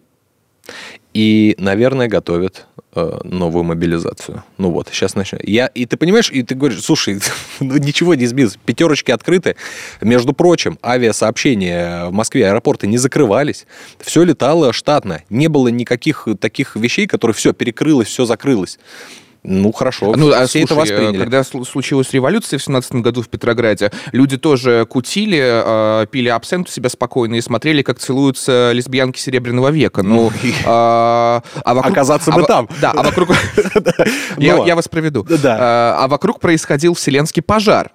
и, 1.14 1.54
наверное, 1.58 2.08
готовят 2.08 2.66
э, 2.98 3.20
новую 3.24 3.64
мобилизацию. 3.64 4.44
Ну 4.58 4.70
вот, 4.70 4.88
сейчас 4.92 5.14
начнем. 5.14 5.38
Я, 5.42 5.66
и 5.66 5.86
ты 5.86 5.96
понимаешь, 5.96 6.30
и 6.30 6.42
ты 6.42 6.54
говоришь, 6.54 6.82
слушай, 6.82 7.20
ну 7.60 7.76
ничего 7.76 8.14
не 8.14 8.26
сбилось, 8.26 8.58
пятерочки 8.64 9.10
открыты. 9.10 9.56
Между 10.00 10.32
прочим, 10.32 10.78
авиасообщения 10.82 12.06
в 12.06 12.12
Москве, 12.12 12.48
аэропорты 12.48 12.86
не 12.86 12.98
закрывались, 12.98 13.66
все 14.00 14.22
летало 14.22 14.72
штатно. 14.72 15.22
Не 15.30 15.48
было 15.48 15.68
никаких 15.68 16.28
таких 16.40 16.76
вещей, 16.76 17.06
которые 17.06 17.34
все 17.34 17.52
перекрылось, 17.52 18.08
все 18.08 18.24
закрылось. 18.24 18.78
Ну, 19.44 19.72
хорошо, 19.72 20.14
Ну, 20.16 20.32
а 20.32 20.46
все 20.46 20.60
это 20.62 20.74
слушай, 20.74 20.90
восприняли. 20.92 21.16
э, 21.16 21.20
когда 21.20 21.40
слу- 21.40 21.64
случилась 21.64 22.12
революция 22.12 22.58
в 22.58 22.62
17 22.62 22.96
году 22.96 23.22
в 23.22 23.28
Петрограде, 23.28 23.90
люди 24.12 24.36
тоже 24.36 24.84
кутили, 24.86 25.38
э, 25.40 26.06
пили 26.10 26.28
абсент 26.28 26.68
у 26.68 26.70
себя 26.70 26.88
спокойно 26.88 27.36
и 27.36 27.40
смотрели, 27.40 27.82
как 27.82 27.98
целуются 27.98 28.72
лесбиянки 28.72 29.18
Серебряного 29.18 29.68
века. 29.70 30.02
Ну, 30.02 30.32
а 30.66 31.42
а 31.64 31.74
вокруг- 31.74 31.92
Оказаться 31.92 32.32
а 32.32 32.34
бы 32.36 32.42
там. 32.44 32.68
Да, 32.80 32.90
а 32.92 33.02
вокруг... 33.02 33.30
Я 34.38 34.56
Ну, 34.56 34.66
я 34.66 34.74
вас 34.76 34.88
проведу. 34.88 35.26
А 35.44 35.96
а 36.04 36.08
вокруг 36.08 36.40
происходил 36.40 36.94
вселенский 36.94 37.42
пожар. 37.42 37.92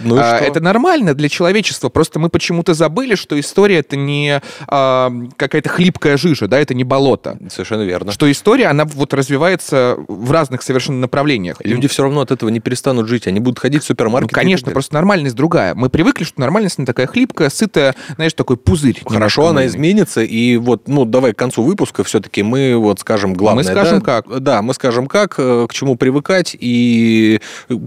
Ну 0.00 0.16
А? 0.18 0.38
Это 0.38 0.60
нормально 0.60 1.14
для 1.14 1.28
человечества. 1.28 1.88
Просто 1.88 2.18
мы 2.18 2.28
почему-то 2.28 2.74
забыли, 2.74 3.14
что 3.14 3.38
история 3.38 3.78
это 3.78 3.96
не 3.96 4.40
а, 4.68 5.12
какая-то 5.36 5.68
хлипкая 5.68 6.16
жижа, 6.16 6.48
да, 6.48 6.58
это 6.58 6.74
не 6.74 6.84
болото. 6.84 7.38
Совершенно 7.50 7.82
верно. 7.82 8.12
Что 8.12 8.30
история, 8.30 8.66
она 8.66 8.84
вот 8.84 9.14
развивается 9.14 9.96
в 10.08 10.30
разных 10.30 10.62
совершенно 10.62 10.98
направлениях. 11.00 11.56
Люди 11.64 11.88
все 11.88 12.02
равно 12.02 12.20
от 12.20 12.30
этого 12.30 12.48
не 12.50 12.60
перестанут 12.60 13.08
жить. 13.08 13.26
Они 13.26 13.40
будут 13.40 13.58
ходить 13.58 13.82
в 13.82 13.84
Ну, 13.84 13.94
супермаркет. 13.94 14.32
конечно, 14.32 14.70
просто 14.72 14.94
нормальность 14.94 15.34
другая. 15.36 15.74
Мы 15.74 15.88
привыкли, 15.88 16.24
что 16.24 16.40
нормальность, 16.40 16.78
она 16.78 16.86
такая 16.86 17.06
хлипкая, 17.06 17.50
сытая, 17.50 17.94
знаешь, 18.16 18.32
такой 18.34 18.56
пузырь. 18.56 19.00
Хорошо, 19.04 19.48
она 19.48 19.66
изменится, 19.66 20.22
и 20.22 20.56
вот, 20.56 20.88
ну, 20.88 21.04
давай 21.04 21.32
к 21.32 21.38
концу 21.38 21.62
выпуска 21.62 22.04
все-таки 22.04 22.42
мы 22.42 22.76
вот 22.76 23.00
скажем 23.00 23.34
главное. 23.34 23.64
Мы 23.64 23.70
скажем, 23.70 24.00
да? 24.00 24.04
как. 24.04 24.40
Да, 24.40 24.62
мы 24.62 24.74
скажем 24.74 25.06
как, 25.06 25.34
э, 25.38 25.66
к 25.68 25.72
чему 25.72 25.96
привыкать, 25.96 26.56
и 26.58 27.40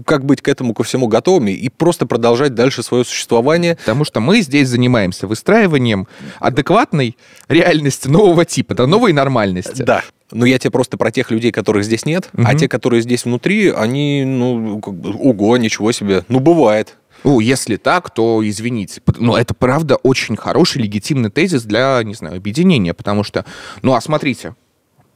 как 0.06 0.24
быть 0.24 0.42
к 0.42 0.48
этому 0.48 0.74
ко 0.74 0.82
всему 0.82 1.06
готовыми, 1.08 1.50
и 1.52 1.68
просто 1.68 1.99
продолжать 2.06 2.54
дальше 2.54 2.82
свое 2.82 3.04
существование. 3.04 3.76
Потому 3.76 4.04
что 4.04 4.20
мы 4.20 4.40
здесь 4.42 4.68
занимаемся 4.68 5.26
выстраиванием 5.26 6.06
адекватной 6.38 7.16
реальности 7.48 8.08
нового 8.08 8.44
типа, 8.44 8.74
да, 8.74 8.86
новой 8.86 9.12
нормальности. 9.12 9.82
Да. 9.82 10.02
Но 10.32 10.46
я 10.46 10.58
тебе 10.58 10.70
просто 10.70 10.96
про 10.96 11.10
тех 11.10 11.30
людей, 11.30 11.50
которых 11.50 11.84
здесь 11.84 12.04
нет, 12.06 12.28
а 12.36 12.42
Мгм. 12.50 12.58
те, 12.58 12.68
которые 12.68 13.02
здесь 13.02 13.24
внутри, 13.24 13.70
они, 13.70 14.24
ну, 14.24 14.80
как 14.80 14.94
бы, 14.94 15.10
ого, 15.12 15.56
ничего 15.56 15.90
себе. 15.92 16.24
Ну, 16.28 16.38
бывает. 16.38 16.96
Ну, 17.24 17.40
если 17.40 17.76
так, 17.76 18.10
то 18.14 18.40
извините. 18.48 19.02
Но 19.18 19.36
это 19.36 19.54
правда 19.54 19.96
очень 19.96 20.36
хороший, 20.36 20.82
легитимный 20.82 21.30
тезис 21.30 21.64
для, 21.64 22.00
не 22.04 22.14
знаю, 22.14 22.36
объединения, 22.36 22.94
потому 22.94 23.24
что, 23.24 23.44
ну, 23.82 23.92
а 23.94 24.00
смотрите, 24.00 24.54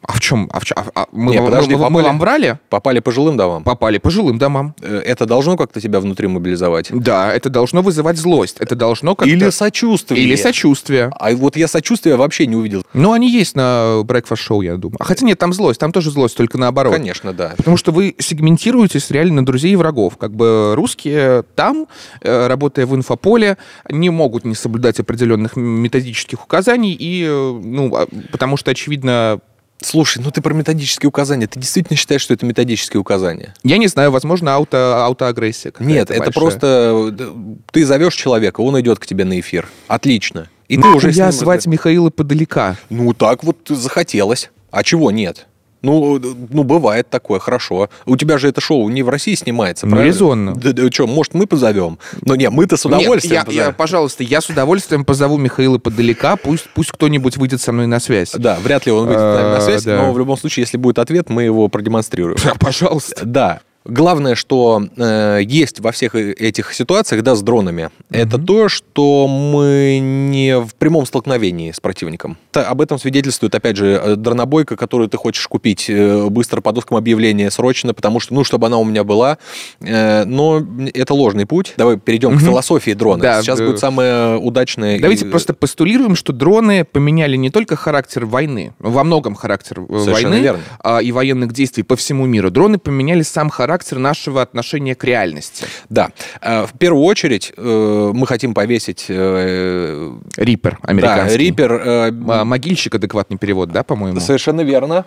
а 0.06 0.12
в 0.12 0.20
чем, 0.20 0.48
а 0.52 0.60
в 0.60 0.64
чём- 0.64 0.76
а- 0.78 0.90
а 0.94 1.06
мы, 1.12 1.32
Не, 1.32 1.38
вам- 1.40 1.46
подожди, 1.50 1.74
мы- 1.74 1.80
мы 1.80 1.86
попали. 1.88 2.04
вам 2.04 2.18
врали? 2.18 2.58
Попали 2.68 3.00
по 3.00 3.10
жилым 3.12 3.36
домам. 3.36 3.64
Попали 3.64 3.98
по 3.98 4.10
жилым 4.10 4.38
домам. 4.38 4.74
Э, 4.82 5.02
Это 5.04 5.26
должно 5.26 5.56
как-то 5.56 5.80
тебя 5.80 6.00
внутри 6.00 6.26
мобилизовать? 6.28 6.88
Да, 6.90 7.32
это 7.32 7.50
должно 7.50 7.82
вызывать 7.82 8.16
злость, 8.16 8.56
это 8.60 8.74
должно 8.76 9.14
как-то... 9.14 9.30
Или 9.32 9.50
сочувствие. 9.50 10.22
Или 10.22 10.36
сочувствие. 10.36 11.10
А 11.18 11.30
вот 11.34 11.56
я 11.56 11.68
сочувствия 11.68 12.16
вообще 12.16 12.46
не 12.46 12.56
увидел. 12.56 12.84
Ну, 12.94 13.12
они 13.12 13.30
есть 13.30 13.54
на 13.56 14.00
Breakfast 14.02 14.38
Show, 14.48 14.64
я 14.64 14.76
думаю. 14.76 14.96
А 15.00 15.04
хотя 15.04 15.24
нет, 15.26 15.38
там 15.38 15.52
злость, 15.52 15.78
там 15.80 15.92
тоже 15.92 16.10
злость, 16.10 16.36
только 16.36 16.58
наоборот. 16.58 16.92
Конечно, 16.94 17.32
да. 17.32 17.54
Потому 17.56 17.76
что 17.76 17.92
вы 17.92 18.14
сегментируетесь 18.18 19.10
реально 19.10 19.34
на 19.36 19.46
друзей 19.46 19.72
и 19.72 19.76
врагов. 19.76 20.16
Как 20.16 20.32
бы 20.34 20.74
русские 20.74 21.44
там, 21.54 21.86
э, 22.22 22.46
работая 22.46 22.86
в 22.86 22.94
инфополе, 22.94 23.56
не 23.90 24.10
могут 24.10 24.44
не 24.44 24.54
соблюдать 24.54 25.00
определенных 25.00 25.56
методических 25.56 26.42
указаний, 26.44 26.92
и, 26.98 27.24
э, 27.24 27.60
ну, 27.62 27.94
а- 27.94 28.06
потому 28.32 28.56
что, 28.56 28.70
очевидно, 28.70 29.38
Слушай, 29.84 30.22
ну 30.24 30.30
ты 30.30 30.40
про 30.40 30.54
методические 30.54 31.08
указания. 31.08 31.46
Ты 31.46 31.60
действительно 31.60 31.96
считаешь, 31.96 32.22
что 32.22 32.34
это 32.34 32.46
методические 32.46 33.00
указания? 33.00 33.54
я 33.62 33.76
не 33.76 33.86
знаю, 33.86 34.10
возможно, 34.10 34.54
ауто, 34.54 35.04
аутоагрессия. 35.04 35.72
Нет, 35.78 36.10
это 36.10 36.18
большая. 36.18 36.32
просто 36.32 37.14
э, 37.18 37.54
ты 37.70 37.84
зовешь 37.84 38.14
человека, 38.14 38.60
он 38.60 38.80
идет 38.80 38.98
к 38.98 39.06
тебе 39.06 39.24
на 39.24 39.38
эфир. 39.38 39.68
Отлично. 39.86 40.48
И 40.68 40.76
ты 40.76 40.80
Нахуй 40.82 40.96
уже 40.96 41.10
я 41.10 41.26
ним- 41.26 41.32
звать 41.32 41.66
Михаила 41.66 42.10
подалека. 42.10 42.76
Ну 42.88 43.12
так 43.12 43.44
вот 43.44 43.58
захотелось. 43.68 44.50
А 44.70 44.82
чего 44.82 45.10
нет? 45.10 45.46
Ну, 45.84 46.18
ну, 46.50 46.64
бывает 46.64 47.10
такое, 47.10 47.38
хорошо. 47.38 47.90
У 48.06 48.16
тебя 48.16 48.38
же 48.38 48.48
это 48.48 48.60
шоу 48.60 48.88
не 48.88 49.02
в 49.02 49.08
России 49.08 49.34
снимается, 49.34 49.86
Ну, 49.86 49.92
правильно? 49.92 50.12
резонно. 50.12 50.54
Да, 50.54 50.72
да, 50.72 50.90
что, 50.90 51.06
может, 51.06 51.34
мы 51.34 51.46
позовем? 51.46 51.98
Ну, 52.22 52.34
не, 52.36 52.48
мы-то 52.50 52.76
с 52.76 52.84
Нет, 52.86 52.94
удовольствием 52.98 53.34
я- 53.34 53.40
я, 53.40 53.44
позовем. 53.44 53.74
пожалуйста, 53.74 54.24
я 54.24 54.40
с 54.40 54.48
удовольствием 54.48 55.04
позову 55.04 55.36
Михаила 55.36 55.78
подалека, 55.78 56.36
пусть, 56.36 56.68
пусть 56.74 56.90
кто-нибудь 56.92 57.36
выйдет 57.36 57.60
со 57.60 57.72
мной 57.72 57.86
на 57.86 58.00
связь. 58.00 58.32
Да, 58.32 58.58
вряд 58.62 58.86
ли 58.86 58.92
он 58.92 59.06
выйдет 59.06 59.20
с 59.20 59.22
нами 59.22 59.48
на 59.50 59.56
А, 59.58 59.60
связь, 59.60 59.84
да. 59.84 59.98
но 60.02 60.12
в 60.12 60.18
любом 60.18 60.36
случае, 60.38 60.62
если 60.62 60.78
будет 60.78 60.98
ответ, 60.98 61.28
мы 61.28 61.42
его 61.42 61.68
продемонстрируем. 61.68 62.38
Да, 62.42 62.54
пожалуйста. 62.58 63.24
Да. 63.26 63.60
Главное, 63.94 64.34
что 64.34 64.82
э, 64.96 65.40
есть 65.46 65.80
во 65.80 65.92
всех 65.92 66.14
э- 66.14 66.32
этих 66.32 66.72
ситуациях, 66.72 67.22
да, 67.22 67.34
с 67.34 67.42
дронами, 67.42 67.90
это 68.10 68.38
то, 68.38 68.70
что 68.70 69.28
мы 69.28 69.98
не 70.00 70.58
в 70.58 70.74
прямом 70.76 71.04
столкновении 71.04 71.70
с 71.70 71.80
противником. 71.80 72.38
Та- 72.50 72.66
об 72.66 72.80
этом 72.80 72.98
свидетельствует, 72.98 73.54
опять 73.54 73.76
же, 73.76 74.00
э, 74.02 74.16
дронобойка, 74.16 74.76
которую 74.78 75.10
ты 75.10 75.18
хочешь 75.18 75.46
купить 75.48 75.90
э, 75.90 76.28
быстро 76.30 76.62
по 76.62 76.72
доскам 76.72 76.96
объявления 76.96 77.50
срочно, 77.50 77.92
потому 77.92 78.20
что, 78.20 78.32
ну, 78.32 78.42
чтобы 78.42 78.68
она 78.68 78.78
у 78.78 78.84
меня 78.84 79.04
была. 79.04 79.36
Э, 79.82 80.24
но 80.24 80.66
это 80.94 81.12
ложный 81.12 81.44
путь. 81.44 81.74
Давай 81.76 81.98
перейдем 81.98 82.30
к 82.30 82.34
Мгм. 82.36 82.44
философии 82.46 82.92
дрона. 82.92 83.22
Да, 83.22 83.42
Сейчас 83.42 83.60
э, 83.60 83.66
будет 83.66 83.80
самое 83.80 84.38
удачное. 84.38 84.98
Давайте 84.98 85.26
и- 85.26 85.30
просто 85.30 85.52
постулируем, 85.52 86.16
что 86.16 86.32
дроны 86.32 86.86
поменяли 86.86 87.36
не 87.36 87.50
только 87.50 87.76
характер 87.76 88.24
войны, 88.24 88.72
во 88.78 89.04
многом 89.04 89.34
характер 89.34 89.80
э, 89.80 89.98
Совершенно 89.98 90.30
войны 90.30 90.42
верно. 90.42 90.60
а, 90.82 91.00
и 91.02 91.12
военных 91.12 91.52
действий 91.52 91.82
по 91.82 91.96
всему 91.96 92.24
миру. 92.24 92.50
Дроны 92.50 92.78
поменяли 92.78 93.20
сам 93.20 93.50
характер 93.50 93.73
нашего 93.98 94.42
отношения 94.42 94.94
к 94.94 95.04
реальности. 95.04 95.66
Да. 95.88 96.10
Э, 96.40 96.66
В 96.66 96.78
первую 96.78 97.04
очередь 97.04 97.52
э, 97.56 98.10
мы 98.14 98.26
хотим 98.26 98.54
повесить... 98.54 99.06
э, 99.08 100.12
Рипер 100.36 100.78
Да, 100.82 100.88
американский. 100.88 101.38
Рипер... 101.38 101.72
э, 101.72 102.12
А, 102.28 102.44
Могильщик 102.44 102.94
адекватный 102.94 103.38
перевод, 103.38 103.70
да, 103.70 103.82
по-моему? 103.82 104.20
Совершенно 104.20 104.60
верно. 104.62 105.04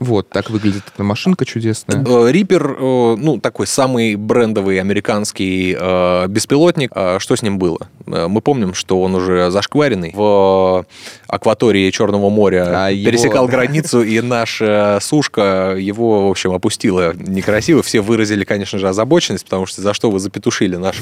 Вот, 0.00 0.30
так 0.30 0.48
выглядит 0.48 0.82
эта 0.94 1.04
машинка 1.04 1.44
чудесная. 1.44 2.02
Э, 2.02 2.32
Рипер, 2.32 2.74
э, 2.80 3.16
ну, 3.18 3.38
такой 3.38 3.66
самый 3.66 4.16
брендовый 4.16 4.80
американский 4.80 5.76
э, 5.78 6.26
беспилотник. 6.26 6.90
А 6.94 7.18
Что 7.20 7.36
с 7.36 7.42
ним 7.42 7.58
было? 7.58 7.78
Мы 8.06 8.40
помним, 8.40 8.72
что 8.72 9.02
он 9.02 9.14
уже 9.14 9.50
зашкваренный. 9.50 10.12
В 10.14 10.86
акватории 11.28 11.90
Черного 11.90 12.30
моря 12.30 12.86
А 12.86 12.90
его- 12.90 13.10
пересекал 13.10 13.46
границу, 13.46 14.02
и 14.02 14.20
наша 14.22 14.98
сушка 15.02 15.76
его, 15.78 16.28
в 16.28 16.30
общем, 16.30 16.52
опустила 16.52 17.12
некрасиво. 17.14 17.82
Все 17.82 18.00
выразили, 18.00 18.44
конечно 18.44 18.78
же, 18.78 18.88
озабоченность, 18.88 19.44
потому 19.44 19.66
что 19.66 19.82
за 19.82 19.92
что 19.92 20.10
вы 20.10 20.18
запетушили 20.18 20.76
наш 20.76 20.96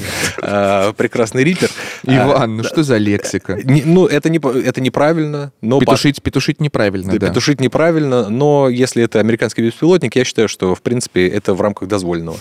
прекрасный 0.97 1.45
Рипер. 1.45 1.69
Иван, 2.03 2.57
ну 2.57 2.63
что 2.63 2.83
за 2.83 2.97
лексика? 2.97 3.57
Ну, 3.63 4.05
это, 4.07 4.29
не, 4.29 4.39
это 4.39 4.81
неправильно, 4.81 5.53
Петушить, 6.21 6.59
неправильно, 6.59 7.17
да. 7.17 7.27
Петушить 7.29 7.61
неправильно, 7.61 8.29
но 8.29 8.67
если 8.69 8.88
это 8.95 9.19
американский 9.19 9.61
беспилотник, 9.61 10.15
я 10.15 10.25
считаю, 10.25 10.47
что, 10.47 10.75
в 10.75 10.81
принципе, 10.81 11.27
это 11.27 11.53
в 11.53 11.61
рамках 11.61 11.87
дозволенного. 11.87 12.37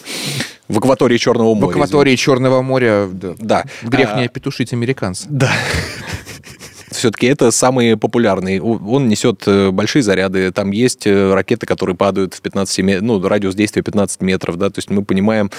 В 0.68 0.78
акватории 0.78 1.16
Черного 1.16 1.54
В 1.54 1.58
моря. 1.58 1.70
акватории 1.70 2.16
Черного 2.16 2.62
моря 2.62 3.08
да. 3.10 3.28
извините. 3.28 3.44
Да. 3.44 3.64
грех 3.82 4.10
А, 4.12 4.20
не 4.20 4.28
петушить 4.28 4.72
американцев. 4.72 5.26
Да. 5.30 5.50
Все-таки 6.90 7.26
это 7.26 7.50
самый 7.50 7.96
популярный. 7.96 8.60
Он 8.60 9.08
несет 9.08 9.42
э, 9.46 9.70
большие 9.70 10.02
заряды. 10.02 10.50
Там 10.52 10.70
есть 10.70 11.06
э, 11.06 11.32
ракеты, 11.32 11.66
которые 11.66 11.96
падают 11.96 12.34
в 12.34 12.40
15 12.40 12.78
метров, 12.80 13.04
ну, 13.04 13.28
радиус 13.28 13.54
действия 13.54 13.82
15 13.82 14.20
метров, 14.22 14.56
да, 14.56 14.70
то 14.70 14.78
есть 14.78 14.90
мы 14.90 15.04
понимаем, 15.04 15.50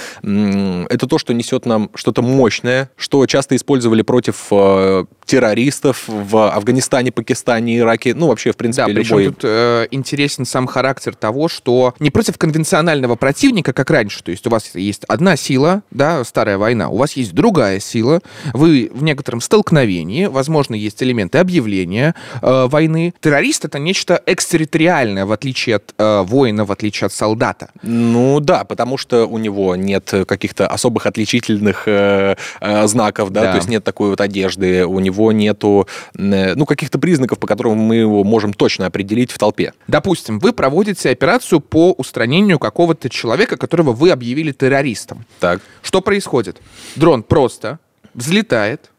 это 0.89 1.07
то, 1.07 1.17
что 1.17 1.33
несет 1.33 1.65
нам 1.65 1.89
что-то 1.93 2.21
мощное, 2.21 2.89
что 2.97 3.25
часто 3.25 3.55
использовали 3.55 4.01
против 4.01 4.47
э, 4.51 5.05
террористов 5.29 6.05
в 6.07 6.51
Афганистане, 6.51 7.11
Пакистане, 7.11 7.77
Ираке, 7.77 8.15
ну, 8.15 8.27
вообще, 8.29 8.51
в 8.51 8.57
принципе, 8.57 8.87
Да, 8.87 8.93
причем 8.93 9.19
любой... 9.19 9.33
тут 9.33 9.41
э, 9.43 9.87
интересен 9.91 10.43
сам 10.43 10.65
характер 10.65 11.13
того, 11.13 11.47
что 11.47 11.93
не 11.99 12.09
против 12.09 12.39
конвенционального 12.39 13.15
противника, 13.15 13.71
как 13.71 13.91
раньше. 13.91 14.23
То 14.23 14.31
есть 14.31 14.47
у 14.47 14.49
вас 14.49 14.73
есть 14.73 15.03
одна 15.07 15.35
сила, 15.35 15.83
да, 15.91 16.23
старая 16.23 16.57
война, 16.57 16.89
у 16.89 16.97
вас 16.97 17.13
есть 17.13 17.33
другая 17.35 17.79
сила, 17.79 18.21
вы 18.53 18.89
в 18.91 19.03
некотором 19.03 19.39
столкновении, 19.39 20.25
возможно, 20.25 20.73
есть 20.73 21.03
элементы 21.03 21.37
объявления 21.37 22.15
э, 22.41 22.65
войны. 22.67 23.13
Террорист— 23.21 23.65
это 23.65 23.77
нечто 23.77 24.19
экстерриториальное, 24.25 25.27
в 25.27 25.31
отличие 25.31 25.75
от 25.75 25.93
э, 25.95 26.23
воина, 26.23 26.65
в 26.65 26.71
отличие 26.71 27.05
от 27.05 27.13
солдата. 27.13 27.69
Ну 27.83 28.39
да, 28.39 28.63
потому 28.63 28.97
что 28.97 29.27
у 29.27 29.37
него 29.37 29.75
нет 29.75 30.11
каких-то 30.27 30.65
особых 30.65 31.05
отличительных 31.05 31.83
э, 31.85 32.35
э, 32.61 32.87
знаков, 32.87 33.29
да? 33.29 33.41
Да. 33.41 33.51
то 33.51 33.57
есть 33.57 33.69
нет 33.69 33.83
такой 33.83 34.09
вот 34.09 34.21
одежды, 34.21 34.87
у 34.87 34.99
него 34.99 35.18
нету, 35.31 35.87
э, 36.17 36.55
ну, 36.55 36.65
каких-то 36.65 36.99
признаков, 36.99 37.39
по 37.39 37.47
которым 37.47 37.77
мы 37.77 37.97
его 37.97 38.23
можем 38.23 38.53
точно 38.53 38.85
определить 38.85 39.31
в 39.31 39.37
толпе. 39.37 39.73
Допустим, 39.87 40.39
вы 40.39 40.53
проводите 40.53 41.09
операцию 41.09 41.59
по 41.59 41.91
устранению 41.91 42.59
какого-то 42.59 43.09
человека, 43.09 43.57
которого 43.57 43.91
вы 43.91 44.11
объявили 44.11 44.51
террористом. 44.51 45.25
Так. 45.39 45.61
Что 45.81 46.01
происходит? 46.01 46.61
Дрон 46.95 47.23
просто 47.23 47.79
взлетает 48.13 48.91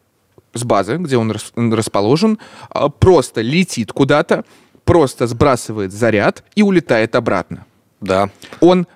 с 0.53 0.63
базы, 0.63 0.97
где 0.97 1.17
он 1.17 1.31
рас- 1.31 1.53
расположен, 1.55 2.37
а, 2.69 2.89
просто 2.89 3.41
летит 3.41 3.91
куда-то, 3.91 4.43
просто 4.83 5.27
сбрасывает 5.27 5.91
заряд 5.91 6.43
и 6.55 6.61
улетает 6.61 7.15
обратно. 7.15 7.65
Да. 8.01 8.29
Он 8.59 8.87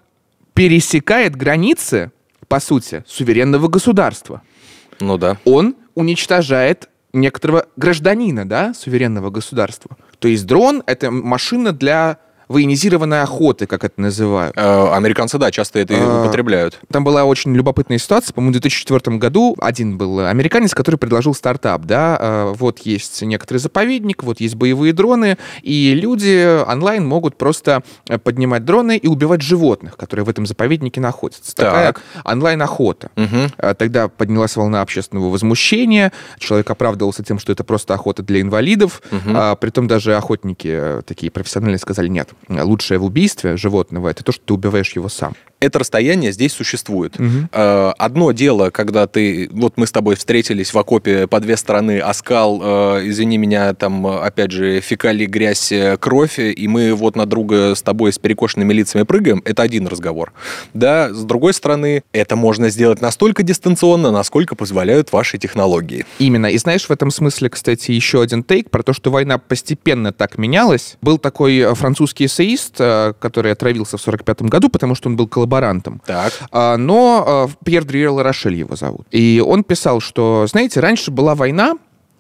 пересекает 0.54 1.36
границы, 1.36 2.12
по 2.48 2.60
сути, 2.60 3.04
суверенного 3.08 3.68
государства. 3.68 4.42
Ну 5.00 5.18
да. 5.18 5.38
Он 5.46 5.76
уничтожает 5.94 6.90
некоторого 7.16 7.68
гражданина, 7.78 8.48
да, 8.48 8.74
суверенного 8.74 9.30
государства. 9.30 9.98
То 10.20 10.28
есть 10.28 10.46
дрон— 10.46 10.84
это 10.86 11.12
машина 11.12 11.72
для 11.72 12.20
военизированной 12.48 13.22
охоты, 13.22 13.66
как 13.68 13.84
это 13.84 14.00
называют. 14.02 14.56
Э, 14.58 14.94
Американцы, 14.94 15.38
да, 15.38 15.52
часто 15.52 15.80
это 15.80 15.96
А, 15.98 16.24
употребляют. 16.24 16.80
Там 16.92 17.04
была 17.04 17.24
очень 17.26 17.56
любопытная 17.56 17.98
ситуация. 17.98 18.34
По-моему, 18.34 18.52
в 18.52 18.60
2004 18.62 19.18
году 19.18 19.56
один 19.60 19.98
был 19.98 20.20
американец, 20.26 20.74
который 20.74 20.98
предложил 20.98 21.34
стартап. 21.34 21.84
Да? 21.86 22.18
э, 22.20 22.54
Вот 22.58 22.80
есть 22.80 23.22
некоторый 23.22 23.58
заповедник, 23.58 24.24
вот 24.24 24.40
есть 24.40 24.56
боевые 24.56 24.94
дроны, 24.94 25.38
и 25.62 25.94
люди 25.96 26.64
онлайн 26.68 27.06
могут 27.06 27.38
просто 27.38 27.84
э, 28.10 28.18
поднимать 28.18 28.66
дроны 28.66 28.98
и 28.98 29.08
убивать 29.08 29.42
животных, 29.42 29.98
которые 29.98 30.26
в 30.26 30.30
этом 30.30 30.46
заповеднике 30.46 31.02
находятся. 31.02 31.56
Такая 31.56 31.94
Так. 31.94 32.02
онлайн-охота. 32.24 33.10
Мгм. 33.16 33.52
А, 33.58 33.74
Тогда 33.74 34.08
поднялась 34.08 34.56
волна 34.56 34.82
общественного 34.82 35.30
возмущения. 35.30 36.12
Человек 36.40 36.70
оправдывался 36.70 37.24
тем, 37.24 37.40
что 37.40 37.52
это 37.52 37.64
просто 37.64 37.94
охота 37.94 38.24
для 38.24 38.42
инвалидов. 38.42 39.02
А, 39.34 39.56
притом 39.56 39.88
даже 39.88 40.16
охотники 40.16 40.68
э, 40.72 41.02
такие 41.06 41.32
профессиональные 41.32 41.80
сказали, 41.80 42.08
нет, 42.08 42.30
лучшее 42.50 43.00
в 43.00 43.06
убийстве 43.06 43.58
животного 43.58 44.10
это 44.10 44.24
то, 44.24 44.32
что 44.32 44.42
ты 44.46 44.54
убиваешь 44.54 44.92
его 44.96 45.10
сам. 45.10 45.34
Это 45.62 45.80
расстояние 45.80 46.32
здесь 46.32 46.54
существует. 46.54 47.16
Э, 47.52 47.94
Одно 47.98 48.32
дело, 48.34 48.70
когда 48.70 49.08
ты, 49.08 49.50
вот 49.52 49.78
мы 49.78 49.88
с 49.88 49.92
тобой 49.92 50.16
встретились 50.16 50.74
в 50.74 50.78
окопе 50.78 51.28
по 51.28 51.40
две 51.40 51.58
стороны, 51.58 52.00
оскал, 52.00 52.62
э, 52.62 53.08
извини 53.10 53.38
меня, 53.38 53.74
там, 53.74 54.06
опять 54.06 54.52
же, 54.52 54.82
фекалии, 54.82 55.26
грязь, 55.26 55.72
э, 55.72 55.98
кровь, 55.98 56.40
и 56.40 56.68
мы 56.68 56.94
вот 56.94 57.16
на 57.16 57.26
друга 57.26 57.74
с 57.74 57.82
тобой 57.82 58.12
с 58.14 58.20
перекошенными 58.20 58.74
лицами 58.74 59.04
прыгаем, 59.04 59.42
это 59.46 59.64
один 59.64 59.88
разговор. 59.88 60.34
Да, 60.74 61.12
с 61.12 61.24
другой 61.24 61.54
стороны, 61.54 62.04
это 62.12 62.36
можно 62.36 62.70
сделать 62.70 63.02
настолько 63.02 63.42
дистанционно, 63.42 64.12
насколько 64.12 64.56
позволяют 64.56 65.12
ваши 65.14 65.38
технологии. 65.38 66.06
Именно. 66.20 66.48
И 66.48 66.58
знаешь, 66.58 66.86
в 66.86 66.92
этом 66.92 67.10
смысле, 67.12 67.50
кстати, 67.50 67.92
еще 67.92 68.22
один 68.22 68.44
тейк 68.44 68.70
про 68.70 68.84
то, 68.84 68.94
что 68.94 69.10
война 69.10 69.38
постепенно 69.38 70.12
так 70.12 70.38
менялась. 70.38 70.98
Был 71.02 71.18
такой 71.18 71.58
э, 71.58 71.74
французский 72.26 72.46
эссеист, 72.46 72.76
э, 72.80 73.14
который 73.20 73.52
отравился 73.52 73.98
в 73.98 74.02
45 74.02 74.42
году, 74.44 74.70
потому 74.70 74.96
что 74.96 75.10
он 75.10 75.16
был 75.16 75.28
коллаборантом. 75.28 76.02
Так. 76.06 76.34
А, 76.52 76.78
Но 76.78 77.48
э, 77.50 77.66
Пьер 77.66 77.84
Дрье 77.84 78.10
Ларошель 78.10 78.56
его 78.56 78.76
зовут. 78.76 79.08
И 79.12 79.42
он 79.46 79.64
писал, 79.64 80.02
что, 80.02 80.46
знаете, 80.48 80.80
раньше 80.80 81.12
была 81.12 81.36
война, 81.36 81.74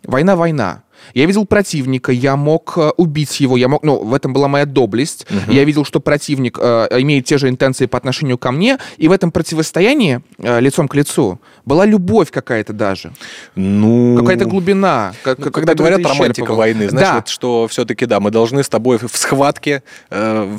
война-война. 0.03 0.83
Я 1.13 1.25
видел 1.25 1.45
противника, 1.45 2.11
я 2.11 2.35
мог 2.35 2.73
э, 2.77 2.91
убить 2.97 3.39
его, 3.39 3.57
я 3.57 3.67
мог, 3.67 3.83
ну, 3.83 4.03
в 4.03 4.13
этом 4.13 4.33
была 4.33 4.47
моя 4.47 4.65
доблесть. 4.65 5.27
Я 5.47 5.63
видел, 5.63 5.85
что 5.85 5.99
противник 5.99 6.57
э, 6.59 6.87
имеет 6.99 7.25
те 7.25 7.37
же 7.37 7.49
интенции 7.49 7.85
по 7.85 7.97
отношению 7.97 8.37
ко 8.37 8.51
мне, 8.51 8.77
и 8.97 9.07
в 9.07 9.11
этом 9.11 9.31
противостоянии 9.31 10.21
э, 10.37 10.59
лицом 10.59 10.87
к 10.87 10.95
лицу 10.95 11.39
была 11.65 11.85
любовь 11.85 12.31
какая-то 12.31 12.73
даже, 12.73 13.13
Ну... 13.55 14.17
какая-то 14.19 14.45
глубина. 14.45 15.13
Ну, 15.13 15.35
ка- 15.35 15.35
когда 15.35 15.73
которая 15.73 15.97
говорят 15.97 16.17
романтика 16.17 16.53
войны, 16.53 16.89
значит, 16.89 17.09
да. 17.09 17.23
что 17.25 17.67
все-таки, 17.67 18.05
да, 18.05 18.19
мы 18.19 18.31
должны 18.31 18.63
с 18.63 18.69
тобой 18.69 18.97
в 18.97 19.15
схватке 19.15 19.83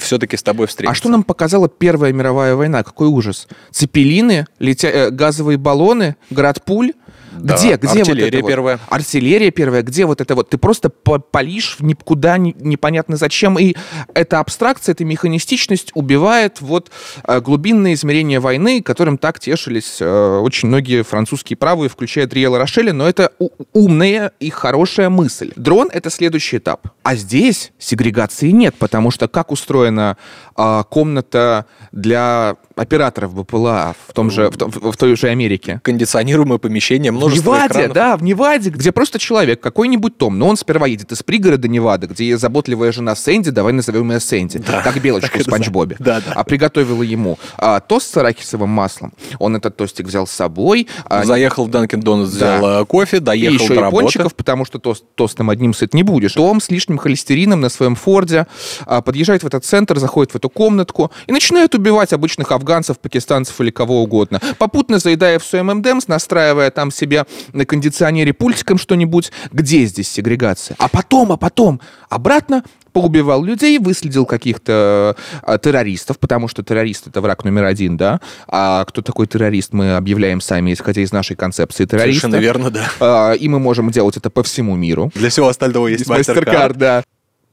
все-таки 0.01 0.37
с 0.37 0.43
тобой 0.43 0.67
встретиться. 0.67 0.93
А 0.93 0.95
что 0.95 1.09
нам 1.09 1.23
показала 1.23 1.69
Первая 1.69 2.13
мировая 2.13 2.55
война? 2.55 2.83
Какой 2.83 3.09
ужас. 3.09 3.49
Цепелины, 3.71 4.47
летя... 4.59 4.89
э, 4.89 5.11
газовые 5.11 5.59
баллоны, 5.59 6.17
град 6.31 6.65
пуль. 6.65 6.93
Да, 7.41 7.57
Где, 7.57 7.77
где 7.77 7.87
вот 7.89 7.97
артиллерия 7.99 8.41
вот? 8.43 8.49
первая. 8.49 8.79
Артиллерия 8.89 9.51
первая, 9.51 9.83
где 9.83 10.07
вот 10.07 10.21
это 10.21 10.35
вот? 10.35 10.49
Ты 10.51 10.59
просто 10.59 10.89
по- 10.91 11.19
палишь 11.19 11.77
в 11.79 11.85
никуда, 11.85 12.39
не- 12.39 12.55
непонятно 12.59 13.17
зачем. 13.17 13.59
И 13.59 13.75
эта 14.15 14.41
абстракция, 14.41 14.93
эта 14.93 15.05
механистичность 15.05 15.91
убивает 15.95 16.61
вот 16.61 16.91
э, 17.27 17.41
глубинные 17.41 17.95
измерения 17.95 18.41
войны, 18.41 18.83
которым 18.83 19.19
так 19.19 19.41
тешились 19.41 19.99
э, 20.01 20.39
очень 20.39 20.69
многие 20.69 21.03
французские 21.03 21.57
правые, 21.57 21.89
включая 21.89 22.27
Дриела 22.27 22.59
Рошеля, 22.59 22.93
но 22.93 23.09
это 23.09 23.33
умная 23.73 24.33
и 24.41 24.51
хорошая 24.51 25.09
мысль. 25.11 25.53
Дрон— 25.57 25.91
это 25.93 26.11
следующий 26.11 26.59
этап. 26.59 26.89
А 27.03 27.15
здесь 27.17 27.73
сегрегации 27.79 28.51
нет, 28.51 28.75
потому 28.79 29.11
что 29.11 29.29
как 29.29 29.53
устроена 29.53 30.17
а, 30.57 30.83
комната 30.85 31.67
для 31.93 32.57
операторов 32.75 33.35
БПЛА 33.35 33.95
в, 34.09 34.13
том 34.13 34.31
же, 34.31 34.51
в, 34.51 34.57
том- 34.57 34.71
в 34.71 34.97
той 34.97 35.17
же 35.17 35.29
Америке? 35.29 35.81
Кондиционируемое 35.83 36.59
помещение, 36.59 37.11
В 37.13 37.15
множество 37.15 37.26
Неваде, 37.35 37.67
экранов. 37.67 37.93
да, 37.93 38.17
в 38.17 38.23
Неваде, 38.23 38.71
где 38.71 38.93
просто 38.93 39.19
человек, 39.19 39.61
какой-нибудь 39.61 40.17
Том, 40.19 40.39
но 40.39 40.49
он 40.49 40.57
сперва 40.57 40.87
едет 40.87 41.13
из 41.13 41.23
пригорода 41.23 41.69
Невады, 41.69 42.07
где 42.07 42.37
заботливая 42.37 42.93
жена 42.93 43.15
Сэнди, 43.15 43.51
давай 43.51 43.73
назовем 43.73 44.11
ее 44.13 44.21
Сэнди, 44.21 44.61
как 44.63 45.01
белочку 45.01 45.39
в 45.39 45.43
Спанч 45.43 45.69
Бобе, 45.69 45.97
Да, 45.99 46.21
да. 46.21 46.33
а 46.35 46.45
приготовила 46.45 47.03
ему 47.03 47.39
а, 47.59 47.81
тост 47.81 48.13
с 48.13 48.17
арахисовым 48.17 48.71
маслом. 48.71 49.13
Он 49.39 49.57
этот 49.57 49.77
тостик 49.77 50.07
взял 50.07 50.27
с 50.27 50.31
собой, 50.31 50.89
а, 51.05 51.25
Заехал 51.25 51.67
в 51.67 51.71
Данкин 51.71 52.01
Донатс, 52.01 52.33
Да. 52.33 52.59
взял 52.59 52.83
э, 52.83 52.85
кофе, 52.87 53.17
и 53.17 53.21
доехал 53.21 53.55
еще 53.57 53.69
до 53.69 53.75
и 53.75 53.79
работы. 53.79 54.03
пончиков, 54.05 54.35
потому 54.35 54.65
что 54.65 54.79
тост, 54.79 55.05
тостом 55.15 55.51
одним 55.51 55.75
сыт 55.75 55.95
не 55.95 56.03
будешь. 56.03 56.35
Том 56.35 56.61
с 56.61 56.71
лишним 56.71 56.99
холестерином 56.99 57.61
на 57.61 57.69
своем 57.69 57.95
Форде 57.97 58.47
а, 58.87 59.03
подъезжает 59.03 59.43
в 59.43 59.47
этот 59.47 59.65
центр, 59.65 59.99
заходит 59.99 60.33
в 60.33 60.37
эту 60.37 60.49
комнатку 60.49 61.11
и 61.27 61.33
начинает 61.33 61.75
убивать 61.75 62.13
обычных 62.13 62.53
афганцев, 62.53 62.99
пакистанцев 62.99 63.61
или 63.61 63.71
кого 63.71 64.03
угодно. 64.03 64.41
Попутно 64.59 64.99
заедая 64.99 65.39
все 65.39 65.63
ММДМС, 65.63 66.09
настраивая 66.09 66.71
там 66.71 66.91
себе 66.91 67.16
на 67.53 67.65
кондиционере 67.65 68.33
пультиком 68.33 68.77
что-нибудь. 68.79 69.33
Где 69.53 69.85
здесь 69.87 70.09
сегрегация? 70.11 70.77
А 70.79 70.89
потом, 70.89 71.33
а 71.33 71.37
потом 71.37 71.81
обратно 72.09 72.63
поубивал 72.93 73.45
людей, 73.45 73.79
выследил 73.79 74.25
каких-то 74.25 75.17
а, 75.43 75.59
террористов, 75.59 76.19
потому 76.19 76.49
что 76.49 76.63
террорист— 76.63 77.07
это 77.09 77.21
враг 77.21 77.45
номер 77.45 77.65
один, 77.65 77.99
да? 77.99 78.21
А 78.49 78.87
кто 78.87 79.03
такой 79.03 79.27
террорист, 79.27 79.75
мы 79.75 79.97
объявляем 79.97 80.41
сами, 80.41 80.73
исходя 80.73 81.03
из 81.03 81.13
нашей 81.13 81.37
концепции 81.37 81.85
террориста. 81.85 82.23
Совершенно 82.23 82.41
верно, 82.41 82.71
да. 82.71 82.91
А, 83.01 83.33
и 83.33 83.49
мы 83.49 83.59
можем 83.59 83.91
делать 83.91 84.17
это 84.17 84.31
по 84.31 84.43
всему 84.43 84.77
миру. 84.77 85.11
Для 85.15 85.29
всего 85.29 85.49
остального 85.49 85.89
есть 85.89 86.07
MasterCard. 86.07 86.75
да. 86.75 87.05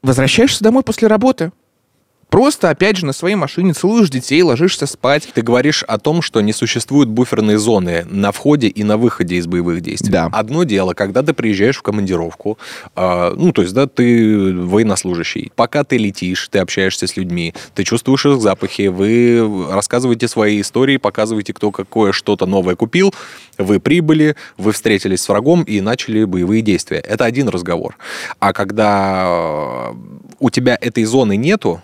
Возвращаешься 0.02 0.64
домой 0.64 0.84
после 0.84 1.08
работы. 1.08 1.52
Просто, 2.34 2.72
опять 2.72 2.98
же, 2.98 3.06
на 3.06 3.14
своей 3.14 3.36
машине 3.36 3.74
целуешь 3.74 4.10
детей, 4.10 4.42
ложишься 4.42 4.88
спать. 4.88 5.30
Ты 5.36 5.44
говоришь 5.44 5.84
о 5.84 6.00
том, 6.00 6.24
что 6.24 6.42
не 6.42 6.52
существует 6.52 7.08
буферной 7.08 7.58
зоны 7.58 8.08
на 8.10 8.32
входе 8.32 8.70
и 8.70 8.84
на 8.84 8.98
выходе 8.98 9.36
из 9.36 9.46
боевых 9.46 9.82
действий. 9.82 10.10
Да. 10.10 10.30
Одно 10.32 10.64
дело, 10.64 10.96
когда 10.96 11.22
ты 11.22 11.34
приезжаешь 11.34 11.78
в 11.78 11.84
командировку, 11.84 12.58
а, 12.96 13.36
ну, 13.36 13.52
то 13.52 13.62
есть, 13.62 13.76
да, 13.76 13.86
ты 13.86 14.52
военнослужащий. 14.52 15.52
Пока 15.56 15.84
ты 15.84 15.98
летишь, 15.98 16.48
ты 16.48 16.58
общаешься 16.58 17.06
с 17.06 17.18
людьми, 17.18 17.54
ты 17.76 17.84
чувствуешь 17.84 18.26
их 18.26 18.42
запахи, 18.42 18.88
вы 18.88 19.68
рассказываете 19.70 20.28
свои 20.28 20.60
истории, 20.60 20.98
показываете, 20.98 21.54
кто 21.54 21.70
какое 21.70 22.14
что-то 22.14 22.48
новое 22.48 22.76
купил, 22.76 23.14
вы 23.60 23.80
прибыли, 23.80 24.36
вы 24.58 24.72
встретились 24.72 25.22
с 25.22 25.30
врагом 25.30 25.62
и 25.62 25.82
начали 25.82 26.24
боевые 26.24 26.64
действия. 26.64 26.98
Это 26.98 27.26
один 27.26 27.48
разговор. 27.50 27.96
А 28.40 28.54
когда 28.54 29.92
э, 29.92 29.94
у 30.40 30.50
тебя 30.50 30.76
этой 30.82 31.04
зоны 31.04 31.38
нету, 31.38 31.80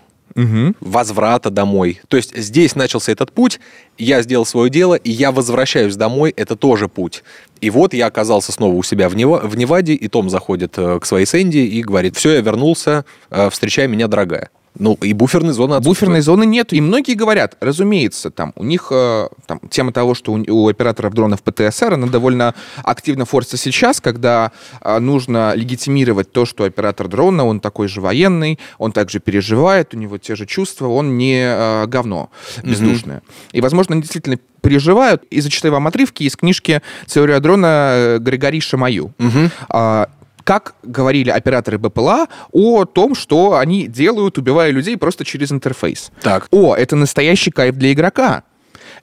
возврата 0.79 1.49
домой. 1.49 2.01
То 2.07 2.17
есть 2.17 2.35
здесь 2.37 2.75
начался 2.75 3.11
этот 3.11 3.31
путь, 3.31 3.59
я 3.97 4.21
сделал 4.21 4.45
свое 4.45 4.69
дело, 4.69 4.95
и 4.95 5.11
я 5.11 5.31
возвращаюсь 5.31 5.95
домой, 5.95 6.33
это 6.35 6.55
тоже 6.55 6.87
путь. 6.87 7.23
И 7.61 7.69
вот 7.69 7.93
я 7.93 8.07
оказался 8.07 8.51
снова 8.51 8.73
у 8.73 8.83
себя 8.83 9.09
в, 9.09 9.15
Нева- 9.15 9.45
в 9.45 9.57
Неваде, 9.57 9.93
и 9.93 10.07
Том 10.07 10.29
заходит 10.29 10.77
э, 10.77 10.99
к 10.99 11.05
своей 11.05 11.25
Сэнди 11.25 11.57
и 11.57 11.81
говорит, 11.81 12.15
все, 12.15 12.33
я 12.35 12.41
вернулся, 12.41 13.05
э, 13.29 13.49
встречай 13.49 13.87
меня, 13.87 14.07
дорогая. 14.07 14.49
Ну, 14.77 14.97
и 15.01 15.13
буферной 15.13 15.53
зоны 15.53 15.73
отсутствует. 15.73 15.99
Буферной 15.99 16.21
зоны 16.21 16.45
нет. 16.45 16.73
И 16.73 16.81
многие 16.81 17.13
говорят, 17.13 17.57
разумеется, 17.59 18.29
там 18.29 18.53
у 18.55 18.63
них 18.63 18.87
э, 18.91 19.27
там, 19.45 19.59
тема 19.69 19.91
того, 19.91 20.13
что 20.13 20.31
у, 20.31 20.43
у 20.47 20.67
операторов 20.67 21.13
дронов 21.13 21.41
ПТСР, 21.41 21.93
она 21.93 22.07
довольно 22.07 22.53
активно 22.83 23.25
форсится 23.25 23.57
сейчас, 23.57 23.99
когда 23.99 24.51
э, 24.81 24.99
нужно 24.99 25.53
легитимировать 25.55 26.31
то, 26.31 26.45
что 26.45 26.63
оператор 26.63 27.07
дрона, 27.07 27.45
он 27.45 27.59
такой 27.59 27.87
же 27.87 28.01
военный, 28.01 28.59
он 28.77 28.91
также 28.91 29.19
переживает, 29.19 29.93
у 29.93 29.97
него 29.97 30.17
те 30.17 30.35
же 30.35 30.45
чувства, 30.45 30.87
он 30.87 31.17
не 31.17 31.41
э, 31.43 31.85
говно 31.87 32.29
бездушное. 32.63 33.17
Mm-hmm. 33.17 33.49
И, 33.53 33.61
возможно, 33.61 33.93
они 33.93 34.01
действительно 34.01 34.37
переживают. 34.61 35.23
И 35.29 35.41
зачитаю 35.41 35.73
вам 35.73 35.87
отрывки 35.87 36.23
из 36.23 36.35
книжки 36.35 36.81
«Теория 37.05 37.39
дрона» 37.39 37.91
э, 37.91 38.17
Григорий 38.19 38.61
Шамаю. 38.61 39.13
Mm-hmm 39.17 40.09
как 40.49 40.73
говорили 40.81 41.29
операторы 41.29 41.77
БПЛА 41.77 42.27
о 42.51 42.85
том, 42.85 43.13
что 43.13 43.59
они 43.59 43.85
делают, 43.85 44.39
убивая 44.39 44.71
людей 44.71 44.97
просто 44.97 45.23
через 45.23 45.51
интерфейс. 45.51 46.11
Так. 46.23 46.47
О, 46.49 46.73
это 46.73 46.95
настоящий 46.95 47.51
кайф 47.51 47.75
для 47.75 47.93
игрока. 47.93 48.41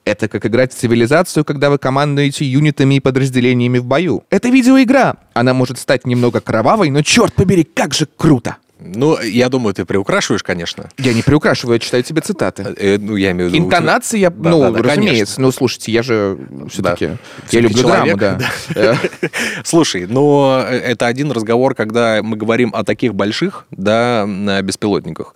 Это 0.03 0.27
как 0.27 0.45
играть 0.45 0.73
в 0.73 0.75
цивилизацию, 0.75 1.45
когда 1.45 1.69
вы 1.69 1.77
командуете 1.77 2.43
юнитами 2.43 2.95
и 2.95 2.99
подразделениями 2.99 3.77
в 3.77 3.85
бою. 3.85 4.25
Это 4.29 4.49
видеоигра. 4.49 5.15
Она 5.33 5.53
может 5.53 5.79
стать 5.79 6.05
немного 6.05 6.41
кровавой, 6.41 6.89
но 6.89 7.01
черт 7.01 7.33
побери, 7.33 7.63
как 7.63 7.93
же 7.93 8.09
круто. 8.17 8.57
Ну, 8.79 9.19
я 9.21 9.49
думаю, 9.49 9.73
ты 9.73 9.85
приукрашиваешь, 9.85 10.43
конечно. 10.43 10.89
Я 10.97 11.13
не 11.13 11.21
приукрашиваю, 11.21 11.75
я 11.75 11.79
читаю 11.79 12.03
тебе 12.03 12.21
цитаты. 12.21 12.75
Э, 12.77 12.97
ну, 12.99 13.15
я 13.15 13.31
имею 13.31 13.49
в 13.49 13.53
виду... 13.53 13.65
Интонации 13.65 14.19
я... 14.19 14.29
Да, 14.29 14.49
ну, 14.49 14.59
да, 14.61 14.71
да, 14.71 14.79
разумеется. 14.83 15.35
Конечно. 15.35 15.41
Ну, 15.43 15.51
слушайте, 15.51 15.91
я 15.91 16.03
же 16.03 16.37
все-таки... 16.69 17.07
Да. 17.07 17.17
Я 17.51 17.59
люблю 17.61 17.81
человек, 17.81 18.17
драму, 18.17 18.39
да. 18.39 18.51
да. 18.75 19.29
Слушай, 19.63 20.05
но 20.07 20.63
это 20.69 21.07
один 21.07 21.31
разговор, 21.31 21.73
когда 21.73 22.21
мы 22.21 22.37
говорим 22.37 22.71
о 22.73 22.83
таких 22.83 23.15
больших, 23.15 23.65
да, 23.71 24.25
беспилотниках. 24.61 25.33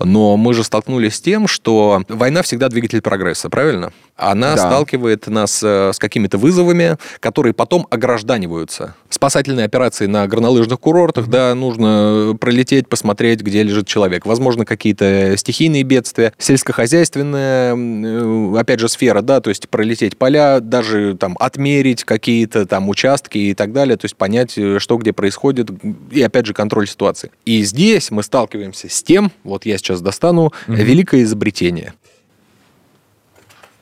Но 0.00 0.36
мы 0.36 0.54
же 0.54 0.62
столкнулись 0.62 1.16
с 1.16 1.20
тем, 1.20 1.48
что 1.48 2.02
война 2.08 2.42
всегда 2.42 2.68
двигатель 2.68 3.00
прогресса, 3.00 3.50
правильно? 3.50 3.92
Она 4.16 4.56
да. 4.56 4.68
сталкивает 4.68 5.26
нас 5.26 5.62
э, 5.62 5.92
с 5.92 5.98
какими-то 5.98 6.38
вызовами, 6.38 6.96
которые 7.20 7.52
потом 7.52 7.86
огражданиваются. 7.90 8.94
Спасательные 9.10 9.66
операции 9.66 10.06
на 10.06 10.26
горнолыжных 10.26 10.80
курортах, 10.80 11.28
да, 11.28 11.54
нужно 11.54 12.36
пролететь, 12.40 12.88
посмотреть, 12.88 13.40
где 13.40 13.62
лежит 13.62 13.86
человек. 13.86 14.24
Возможно, 14.24 14.64
какие-то 14.64 15.34
стихийные 15.36 15.82
бедствия, 15.82 16.32
сельскохозяйственная, 16.38 17.76
э, 17.76 18.58
опять 18.58 18.80
же, 18.80 18.88
сфера, 18.88 19.20
да, 19.20 19.40
то 19.40 19.50
есть 19.50 19.68
пролететь 19.68 20.16
поля, 20.16 20.60
даже 20.60 21.14
там 21.16 21.36
отмерить 21.38 22.04
какие-то 22.04 22.64
там 22.64 22.88
участки 22.88 23.36
и 23.36 23.54
так 23.54 23.72
далее, 23.72 23.98
то 23.98 24.06
есть 24.06 24.16
понять, 24.16 24.56
э, 24.56 24.78
что 24.78 24.96
где 24.96 25.12
происходит, 25.12 25.68
и 26.10 26.22
опять 26.22 26.46
же, 26.46 26.54
контроль 26.54 26.88
ситуации. 26.88 27.30
И 27.44 27.62
здесь 27.64 28.10
мы 28.10 28.22
сталкиваемся 28.22 28.88
с 28.88 29.02
тем, 29.02 29.30
вот 29.44 29.66
я 29.66 29.76
сейчас 29.76 30.00
достану, 30.00 30.54
mm-hmm. 30.68 30.74
великое 30.74 31.22
изобретение– 31.22 31.92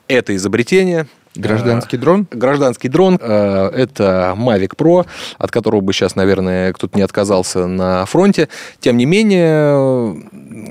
это 0.09 0.35
изобретение 0.37 1.07
Гражданский 1.37 1.97
дрон? 1.97 2.27
Гражданский 2.31 2.89
дрон. 2.89 3.19
Э, 3.21 3.71
это 3.75 4.35
Mavic 4.37 4.77
Pro, 4.77 5.07
от 5.39 5.51
которого 5.51 5.81
бы 5.81 5.93
сейчас, 5.93 6.15
наверное, 6.15 6.73
кто-то 6.73 6.97
не 6.97 7.03
отказался 7.03 7.67
на 7.67 8.07
фронте. 8.07 8.49
Тем 8.81 8.97
не 8.97 9.05
менее, 9.05 9.75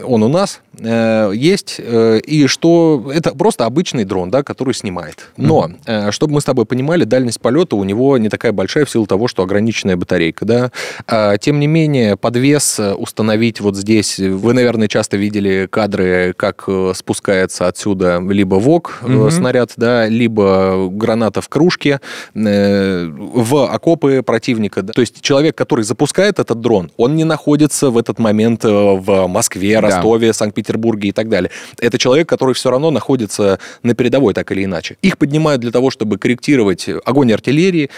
он 0.04 0.24
у 0.24 0.28
нас 0.30 0.62
э, 0.80 1.32
есть. 1.36 1.76
Э, 1.80 2.20
и 2.20 2.48
что 2.48 3.12
это 3.14 3.32
просто 3.32 3.66
обычный 3.66 4.06
дрон, 4.06 4.32
да, 4.32 4.44
который 4.44 4.74
снимает. 4.74 5.32
Но, 5.36 5.72
чтобы 6.12 6.36
мы 6.36 6.42
с 6.42 6.46
тобой 6.46 6.66
понимали, 6.66 7.04
дальность 7.04 7.42
полета 7.42 7.76
у 7.76 7.84
него 7.84 8.18
не 8.18 8.30
такая 8.30 8.54
большая 8.54 8.86
в 8.86 8.90
силу 8.90 9.06
того, 9.06 9.28
что 9.28 9.44
ограниченная 9.44 9.98
батарейка. 9.98 10.46
Да? 10.46 10.72
А, 11.08 11.38
тем 11.38 11.60
не 11.60 11.68
менее, 11.68 12.16
подвес 12.16 12.80
установить 12.80 13.60
вот 13.60 13.76
здесь. 13.76 14.18
Вы, 14.18 14.54
наверное, 14.54 14.88
часто 14.88 15.18
видели 15.18 15.68
кадры, 15.70 16.34
как 16.38 16.68
спускается 16.96 17.68
отсюда 17.68 18.22
либо 18.30 18.56
ВОК, 18.56 19.00
mm-hmm. 19.02 19.32
снаряд, 19.32 19.74
да, 19.76 20.08
либо 20.08 20.53
граната 20.92 21.42
в 21.42 21.50
кружке 21.50 22.00
э, 22.36 23.08
в 23.08 23.74
окопы 23.74 24.22
противника. 24.24 24.84
То 24.84 25.02
есть 25.02 25.22
человек, 25.22 25.56
который 25.56 25.84
запускает 25.84 26.40
этот 26.40 26.60
дрон, 26.62 26.92
он 26.98 27.16
не 27.16 27.24
находится 27.24 27.90
в 27.90 27.98
этот 27.98 28.20
момент 28.20 28.66
э, 28.66 28.70
в 28.70 29.28
Москве, 29.28 29.80
Ростове, 29.80 30.28
да. 30.28 30.34
Санкт-Петербурге 30.34 31.10
и 31.10 31.12
так 31.12 31.30
далее. 31.30 31.52
Это 31.80 31.98
человек, 31.98 32.28
который 32.30 32.54
все 32.54 32.70
равно 32.70 32.92
находится 32.92 33.60
на 33.84 33.94
передовой 33.94 34.34
так 34.34 34.52
или 34.52 34.66
иначе. 34.66 34.98
Их 35.02 35.18
поднимают 35.18 35.62
для 35.62 35.72
того, 35.72 35.90
чтобы 35.90 36.18
корректировать 36.18 36.90
огонь 37.06 37.32
артиллерии, 37.34 37.90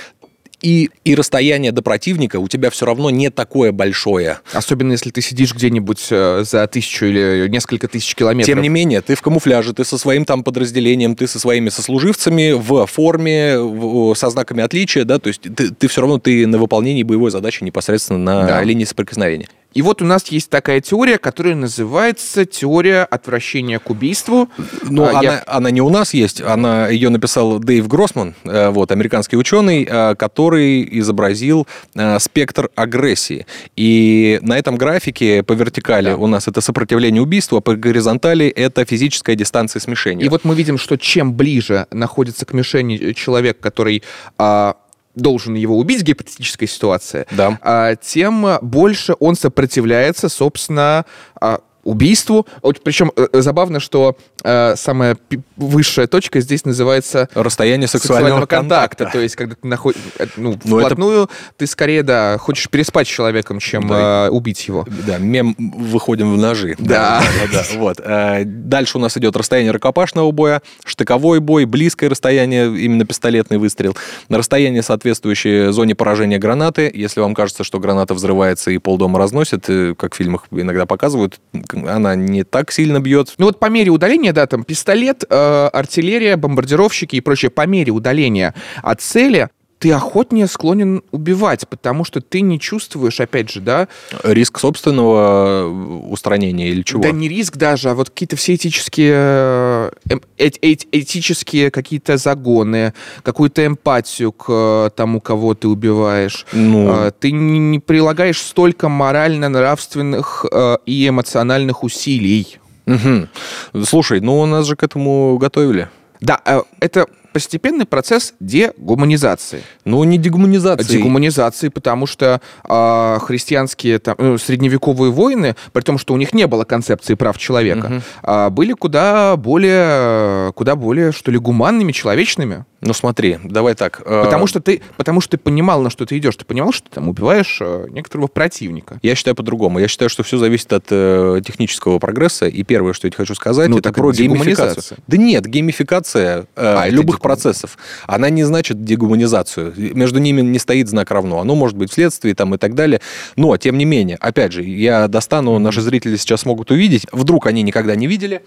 и, 0.62 0.90
и 1.04 1.16
расстояние 1.16 1.72
до 1.72 1.82
противника 1.82 2.40
у 2.40 2.48
тебя 2.48 2.70
все 2.70 2.86
равно 2.86 3.10
не 3.10 3.30
такое 3.30 3.72
большое. 3.72 4.40
Особенно 4.54 4.94
если 4.94 5.10
ты 5.10 5.22
сидишь 5.22 5.54
где-нибудь 5.54 6.08
э, 6.10 6.44
за 6.46 6.68
тысячу 6.68 7.06
или 7.06 7.48
несколько 7.50 7.88
тысяч 7.88 8.16
километров. 8.16 8.54
Тем 8.54 8.62
не 8.62 8.70
менее, 8.70 9.02
ты 9.02 9.16
в 9.16 9.22
камуфляже, 9.22 9.74
ты 9.74 9.84
со 9.84 9.98
своим 9.98 10.26
там 10.26 10.44
подразделением, 10.44 11.16
ты 11.16 11.28
со 11.28 11.40
своими 11.40 11.70
сослуживцами 11.70 12.52
в 12.54 12.86
форме, 12.88 13.60
в, 13.60 14.16
со 14.16 14.30
знаками 14.30 14.64
отличия, 14.64 15.04
да, 15.04 15.20
то 15.20 15.28
есть 15.28 15.42
ты, 15.42 15.72
ты 15.72 15.88
все 15.88 16.02
равно 16.02 16.20
ты 16.20 16.48
на 16.48 16.58
выполнении 16.58 17.04
боевой 17.04 17.32
задачи 17.32 17.64
непосредственно 17.64 18.20
на 18.20 18.48
да. 18.48 18.64
линии 18.64 18.86
соприкосновения. 18.86 19.48
И 19.76 19.82
вот 19.82 20.02
у 20.02 20.06
нас 20.06 20.28
есть 20.30 20.50
такая 20.50 20.80
теория, 20.80 21.18
которая 21.18 21.54
называется 21.54 22.46
теория 22.46 23.04
отвращения 23.04 23.78
к 23.78 23.90
убийству. 23.90 24.50
Ну, 24.84 25.04
а, 25.04 25.10
она, 25.10 25.22
я... 25.22 25.44
она 25.48 25.70
не 25.70 25.82
у 25.82 25.90
нас 25.90 26.14
есть, 26.14 26.42
она 26.42 26.88
ее 26.88 27.10
написал 27.10 27.60
Дэйв 27.60 27.86
Гроссман, 27.86 28.36
э, 28.46 28.70
вот 28.70 28.94
американский 28.94 29.36
ученый, 29.36 29.86
э, 29.88 30.16
который 30.16 30.88
изобразил 31.00 31.68
э, 31.94 32.20
спектр 32.20 32.70
агрессии. 32.76 33.46
И 33.76 34.40
на 34.42 34.58
этом 34.58 34.78
графике 34.78 35.44
по 35.44 35.52
вертикали 35.52 36.12
да. 36.12 36.18
у 36.18 36.28
нас 36.28 36.48
это 36.48 36.62
сопротивление 36.62 37.22
убийству, 37.22 37.58
а 37.58 37.62
по 37.62 37.76
горизонтали 37.76 38.48
это 38.48 38.86
физическая 38.86 39.36
дистанция 39.36 39.82
смешения. 39.82 40.26
И 40.26 40.30
вот 40.30 40.46
мы 40.46 40.56
видим, 40.56 40.78
что 40.78 40.96
чем 40.96 41.34
ближе 41.34 41.88
находится 41.92 42.46
к 42.46 42.54
мишени 42.54 43.12
человек, 43.12 43.60
который 43.60 44.04
а, 44.38 44.78
должен 45.16 45.56
его 45.56 45.78
убить, 45.78 46.04
гипотетическая 46.04 46.68
ситуация, 46.68 47.26
да. 47.32 47.58
а, 47.62 47.96
тем 47.96 48.58
больше 48.62 49.16
он 49.20 49.36
сопротивляется, 49.36 50.30
собственно, 50.30 51.06
а, 51.40 51.62
убийству. 51.86 52.46
Причем 52.84 53.12
э, 53.16 53.28
забавно, 53.34 53.80
что 53.80 54.18
э, 54.44 54.76
самая 54.76 55.18
высшая 55.56 56.08
точка 56.08 56.42
здесь 56.42 56.66
называется 56.66 57.30
расстояние 57.34 57.88
сексуального, 57.88 58.42
сексуального 58.42 58.46
контакта. 58.48 59.06
контакта. 59.06 59.18
То 59.18 59.24
есть, 59.24 59.36
когда 59.36 59.56
ты 59.56 59.68
находишь 59.68 60.02
э, 60.20 60.26
ну, 60.36 60.58
Но 60.66 60.78
вплотную, 60.80 61.24
это... 61.24 61.34
ты 61.58 61.68
скорее, 61.68 62.04
да, 62.04 62.38
хочешь 62.38 62.70
переспать 62.70 63.08
с 63.08 63.12
человеком, 63.12 63.60
чем 63.60 63.88
да. 63.88 64.26
э, 64.26 64.30
убить 64.30 64.68
его. 64.68 64.86
Да, 65.08 65.18
мем 65.20 65.56
выходим 65.58 66.34
в 66.34 66.38
ножи. 66.38 66.76
Да. 66.80 67.22
да, 67.22 67.48
да, 67.52 67.66
да 67.72 67.80
вот. 67.80 68.00
Э, 68.04 68.44
дальше 68.44 68.98
у 68.98 69.02
нас 69.02 69.16
идет 69.18 69.36
расстояние 69.38 69.72
рукопашного 69.72 70.32
боя, 70.32 70.62
штыковой 70.84 71.40
бой, 71.40 71.66
близкое 71.66 72.10
расстояние, 72.10 72.66
именно 72.66 73.06
пистолетный 73.06 73.60
выстрел, 73.60 73.96
на 74.28 74.40
расстояние, 74.40 74.82
соответствующее 74.82 75.72
зоне 75.72 75.94
поражения 75.96 76.40
гранаты. 76.40 76.92
Если 76.94 77.20
вам 77.20 77.36
кажется, 77.36 77.64
что 77.64 77.80
граната 77.80 78.16
взрывается 78.16 78.72
и 78.72 78.80
полдома 78.80 79.20
разносит, 79.20 79.70
э, 79.70 79.94
как 79.96 80.16
в 80.16 80.18
фильмах 80.18 80.46
иногда 80.52 80.86
показывают, 80.86 81.40
она 81.88 82.16
не 82.16 82.44
так 82.44 82.72
сильно 82.72 83.00
бьет. 83.00 83.34
Ну 83.38 83.46
вот 83.48 83.60
по 83.60 83.68
мере 83.70 83.92
удаления, 83.92 84.34
да, 84.34 84.48
там 84.48 84.64
пистолет, 84.64 85.24
э, 85.30 85.70
артиллерия, 85.72 86.38
бомбардировщики 86.38 87.16
и 87.16 87.22
прочее, 87.22 87.52
по 87.52 87.66
мере 87.66 87.92
удаления 87.92 88.54
от 88.82 89.02
цели 89.02 89.50
ты 89.86 89.92
охотнее 89.92 90.48
склонен 90.48 91.04
убивать, 91.12 91.68
потому 91.68 92.06
что 92.06 92.20
ты 92.20 92.42
не 92.42 92.60
чувствуешь, 92.60 93.20
опять 93.20 93.52
же, 93.52 93.62
да... 93.62 93.88
Риск 94.24 94.58
собственного 94.58 95.70
устранения 96.10 96.70
или 96.70 96.82
чего? 96.82 97.04
Да 97.04 97.12
не 97.12 97.30
риск 97.30 97.58
даже, 97.58 97.92
а 97.92 97.94
вот 97.94 98.10
какие-то 98.10 98.36
все 98.36 98.56
этические, 98.56 99.14
э, 99.16 99.92
э, 100.40 100.50
э, 100.60 100.74
этические 100.92 101.70
какие-то 101.70 102.18
загоны, 102.18 102.96
какую-то 103.22 103.64
эмпатию 103.64 104.32
к 104.32 104.92
тому, 104.96 105.22
кого 105.22 105.54
ты 105.54 105.68
убиваешь. 105.68 106.48
Ну... 106.52 107.12
Ты 107.20 107.32
не, 107.32 107.78
прилагаешь 107.78 108.42
столько 108.42 108.90
морально-нравственных 108.90 110.48
и 110.88 111.08
эмоциональных 111.08 111.84
усилий. 111.84 112.58
Угу. 112.88 113.84
Слушай, 113.86 114.20
ну 114.20 114.44
нас 114.48 114.66
же 114.66 114.76
к 114.76 114.82
этому 114.82 115.38
готовили. 115.38 115.90
Да, 116.22 116.42
это 116.80 117.06
постепенный 117.36 117.86
процесс 117.86 118.34
дегуманизации. 118.40 119.62
Ну, 119.84 120.02
не 120.06 120.18
дегуманизации. 120.18 120.94
Дегуманизации, 120.94 121.68
потому 121.68 122.06
что 122.06 122.40
э, 122.64 123.18
христианские 123.22 124.00
там, 124.00 124.16
ну, 124.18 124.38
средневековые 124.38 125.12
войны, 125.12 125.58
при 125.74 125.82
том, 125.82 125.98
что 125.98 126.14
у 126.14 126.18
них 126.18 126.34
не 126.34 126.48
было 126.48 126.64
концепции 126.64 127.16
прав 127.16 127.38
человека, 127.38 127.88
угу. 127.88 128.02
э, 128.24 128.50
были 128.52 128.72
куда 128.72 129.36
более, 129.36 130.54
куда 130.54 130.78
более, 130.78 131.12
что 131.12 131.30
ли, 131.30 131.38
гуманными, 131.38 131.92
человечными. 131.92 132.64
Ну 132.86 132.94
смотри, 132.94 133.40
давай 133.44 133.74
так. 133.74 134.02
Э, 134.06 134.24
потому 134.24 134.48
что 134.48 134.60
ты, 134.60 134.82
потому 134.96 135.20
что 135.20 135.32
ты 135.32 135.38
понимал, 135.38 135.82
на 135.82 135.90
что 135.90 136.06
ты 136.06 136.18
идешь. 136.18 136.36
Ты 136.36 136.46
понимал, 136.46 136.72
что 136.72 136.88
ты 136.88 136.96
там 136.96 137.10
убиваешь 137.10 137.58
э, 137.60 137.88
некоторого 137.90 138.28
противника. 138.28 139.00
Я 139.02 139.16
считаю 139.16 139.36
по-другому. 139.36 139.80
Я 139.80 139.88
считаю, 139.88 140.10
что 140.10 140.24
все 140.24 140.38
зависит 140.38 140.72
от 140.72 140.86
э, 140.90 141.42
технического 141.46 141.98
прогресса. 142.00 142.46
И 142.46 142.64
первое, 142.64 142.94
что 142.94 143.08
я 143.08 143.14
хочу 143.16 143.34
сказать, 143.34 143.70
ну, 143.70 143.80
это 143.80 143.92
про 143.92 144.12
геймификацию. 144.12 145.00
Да 145.08 145.18
нет, 145.18 145.48
геймификация 145.48 146.42
э, 146.42 146.46
а, 146.56 146.88
любых 146.88 147.20
процессов. 147.26 147.78
Она 148.06 148.30
не 148.30 148.44
значит 148.44 148.84
дегуманизацию. 148.84 149.74
Между 149.76 150.20
ними 150.20 150.42
не 150.42 150.60
стоит 150.60 150.88
знак 150.90 151.10
равно. 151.10 151.40
Оно 151.40 151.56
может 151.56 151.76
быть 151.76 151.92
вследствие 151.92 152.36
там 152.36 152.54
и 152.54 152.60
так 152.60 152.76
далее. 152.76 153.02
Но, 153.36 153.58
тем 153.58 153.80
не 153.80 153.86
менее, 153.86 154.18
опять 154.18 154.52
же, 154.52 154.64
я 154.64 155.08
достану, 155.08 155.58
наши 155.58 155.82
зрители 155.82 156.18
сейчас 156.18 156.46
могут 156.46 156.70
увидеть. 156.70 157.08
Вдруг 157.12 157.48
они 157.48 157.64
никогда 157.64 157.96
не 157.96 158.06
видели 158.06 158.42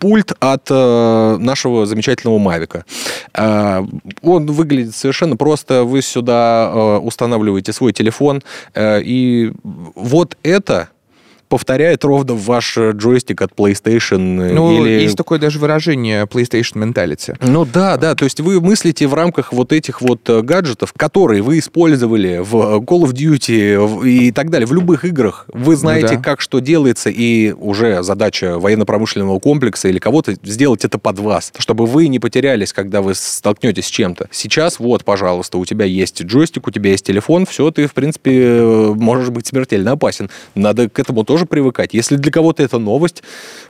пульт 0.00 0.32
от 0.40 0.66
э, 0.70 1.36
нашего 1.38 1.86
замечательного 1.86 2.38
Мавика. 2.38 2.84
Э, 3.34 3.84
он 4.22 4.46
выглядит 4.46 4.96
совершенно 4.96 5.36
просто. 5.36 5.84
Вы 5.84 6.02
сюда 6.02 6.72
э, 6.74 6.96
устанавливаете 6.98 7.72
свой 7.72 7.92
телефон, 7.92 8.42
э, 8.74 9.00
и 9.04 9.52
вот 9.62 10.36
это 10.42 10.88
повторяет 11.50 12.04
ровно 12.04 12.34
ваш 12.34 12.78
э, 12.78 12.92
джойстик 12.92 13.42
от 13.42 13.52
PlayStation. 13.52 14.40
Э, 14.40 14.52
ну, 14.54 14.86
или... 14.86 15.02
есть 15.02 15.16
такое 15.16 15.38
даже 15.38 15.58
выражение 15.58 16.24
PlayStation 16.24 16.76
Mentality. 16.76 17.36
Ну 17.40 17.66
да, 17.66 17.96
да, 17.96 18.14
то 18.14 18.24
есть 18.24 18.40
вы 18.40 18.60
мыслите 18.60 19.06
в 19.08 19.14
рамках 19.14 19.52
вот 19.52 19.72
этих 19.72 20.00
вот 20.00 20.26
э, 20.30 20.42
гаджетов, 20.42 20.94
которые 20.96 21.42
вы 21.42 21.58
использовали 21.58 22.38
в 22.38 22.54
Call 22.54 23.02
of 23.02 23.12
Duty 23.12 24.08
и 24.08 24.30
так 24.30 24.48
далее, 24.50 24.66
в 24.66 24.72
любых 24.72 25.04
играх. 25.04 25.46
Вы 25.52 25.74
знаете, 25.74 26.14
ну, 26.14 26.16
да. 26.16 26.22
как 26.22 26.40
что 26.40 26.60
делается, 26.60 27.10
и 27.10 27.52
уже 27.52 28.02
задача 28.04 28.58
военно-промышленного 28.58 29.40
комплекса 29.40 29.88
или 29.88 29.98
кого-то 29.98 30.34
сделать 30.44 30.84
это 30.84 30.98
под 30.98 31.18
вас, 31.18 31.52
чтобы 31.58 31.86
вы 31.86 32.06
не 32.06 32.20
потерялись, 32.20 32.72
когда 32.72 33.02
вы 33.02 33.14
столкнетесь 33.16 33.86
с 33.86 33.90
чем-то. 33.90 34.28
Сейчас 34.30 34.78
вот, 34.78 35.04
пожалуйста, 35.04 35.58
у 35.58 35.64
тебя 35.64 35.84
есть 35.84 36.22
джойстик, 36.22 36.68
у 36.68 36.70
тебя 36.70 36.92
есть 36.92 37.04
телефон, 37.04 37.44
все, 37.44 37.72
ты, 37.72 37.88
в 37.88 37.92
принципе, 37.92 38.94
можешь 38.94 39.30
быть 39.30 39.48
смертельно 39.48 39.92
опасен. 39.92 40.30
Надо 40.54 40.88
к 40.88 40.98
этому 41.00 41.24
тоже 41.24 41.39
тоже 41.40 41.46
привыкать. 41.46 41.94
Если 41.94 42.16
для 42.16 42.30
кого-то 42.30 42.62
это 42.62 42.78
новость, 42.78 43.22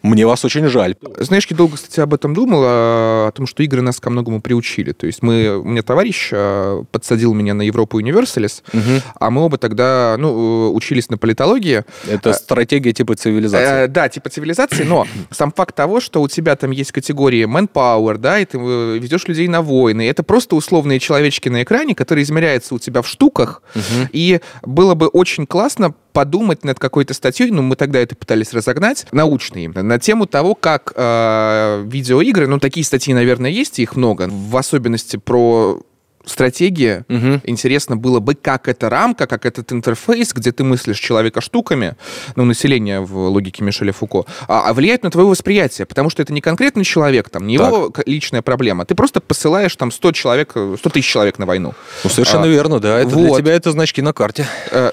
мне 0.02 0.26
вас 0.26 0.44
очень 0.44 0.66
жаль. 0.66 0.96
Знаешь, 1.18 1.46
я 1.50 1.56
долго, 1.56 1.76
кстати, 1.76 2.00
об 2.00 2.14
этом 2.14 2.34
думал, 2.34 2.62
а, 2.64 3.28
о 3.28 3.32
том, 3.32 3.46
что 3.46 3.62
игры 3.62 3.80
нас 3.80 4.00
ко 4.00 4.10
многому 4.10 4.40
приучили. 4.40 4.92
То 4.92 5.06
есть 5.06 5.22
мы, 5.22 5.58
у 5.58 5.64
меня 5.64 5.82
товарищ 5.82 6.30
а, 6.32 6.82
подсадил 6.90 7.32
меня 7.34 7.54
на 7.54 7.62
Европу 7.62 7.98
Универсалис, 7.98 8.62
угу. 8.72 9.02
а 9.14 9.30
мы 9.30 9.42
оба 9.42 9.58
тогда 9.58 10.16
ну, 10.18 10.72
учились 10.74 11.10
на 11.10 11.18
политологии. 11.18 11.84
Это 12.08 12.30
а, 12.30 12.34
стратегия 12.34 12.92
типа 12.92 13.14
цивилизации. 13.14 13.84
Э, 13.84 13.88
да, 13.88 14.08
типа 14.08 14.30
цивилизации, 14.30 14.82
но 14.82 15.06
сам 15.30 15.52
факт 15.52 15.76
того, 15.76 16.00
что 16.00 16.22
у 16.22 16.28
тебя 16.28 16.56
там 16.56 16.72
есть 16.72 16.92
категории 16.92 17.44
manpower, 17.44 18.18
да, 18.18 18.40
и 18.40 18.44
ты 18.44 18.58
э, 18.58 18.98
ведешь 18.98 19.28
людей 19.28 19.46
на 19.48 19.62
войны, 19.62 20.08
это 20.08 20.22
просто 20.22 20.56
условные 20.56 20.98
человечки 20.98 21.48
на 21.48 21.62
экране, 21.62 21.94
которые 21.94 22.24
измеряются 22.24 22.74
у 22.74 22.78
тебя 22.78 23.02
в 23.02 23.08
штуках, 23.08 23.62
угу. 23.74 24.08
и 24.12 24.40
было 24.62 24.94
бы 24.94 25.06
очень 25.06 25.46
классно 25.46 25.94
подумать 26.12 26.64
над 26.64 26.78
какой-то 26.78 27.14
статьей, 27.14 27.50
ну, 27.50 27.62
мы 27.62 27.76
тогда 27.76 27.98
это 27.98 28.16
пытались 28.16 28.52
разогнать, 28.52 29.06
научной, 29.12 29.68
на 29.68 29.98
тему 29.98 30.26
того, 30.26 30.54
как 30.54 30.92
э, 30.94 31.84
видеоигры, 31.86 32.46
ну, 32.46 32.58
такие 32.58 32.84
статьи, 32.84 33.14
наверное, 33.14 33.50
есть, 33.50 33.78
их 33.78 33.96
много, 33.96 34.28
в 34.30 34.56
особенности 34.56 35.16
про 35.16 35.82
стратегия. 36.24 37.04
Угу. 37.08 37.42
Интересно 37.44 37.96
было 37.96 38.20
бы, 38.20 38.34
как 38.34 38.68
эта 38.68 38.88
рамка, 38.90 39.26
как 39.26 39.46
этот 39.46 39.72
интерфейс, 39.72 40.32
где 40.32 40.52
ты 40.52 40.64
мыслишь 40.64 40.98
человека 40.98 41.40
штуками, 41.40 41.96
ну, 42.36 42.44
население 42.44 43.00
в 43.00 43.16
логике 43.16 43.64
Мишеля 43.64 43.92
Фуко, 43.92 44.26
а, 44.46 44.68
а 44.68 44.74
влияет 44.74 45.02
на 45.02 45.10
твое 45.10 45.26
восприятие, 45.26 45.86
потому 45.86 46.10
что 46.10 46.22
это 46.22 46.32
не 46.32 46.40
конкретный 46.40 46.84
человек, 46.84 47.30
там, 47.30 47.46
не 47.46 47.58
так. 47.58 47.68
его 47.68 47.92
личная 48.06 48.42
проблема. 48.42 48.84
Ты 48.84 48.94
просто 48.94 49.20
посылаешь 49.20 49.74
там 49.76 49.90
100 49.90 50.12
человек, 50.12 50.50
100 50.50 50.76
тысяч 50.90 51.08
человек 51.08 51.38
на 51.38 51.46
войну. 51.46 51.74
Ну, 52.04 52.10
совершенно 52.10 52.44
а, 52.44 52.48
верно, 52.48 52.80
да. 52.80 53.00
Это 53.00 53.10
вот. 53.10 53.28
для 53.28 53.36
тебя 53.38 53.52
это 53.54 53.72
значки 53.72 54.02
на 54.02 54.12
карте. 54.12 54.46
А, 54.70 54.92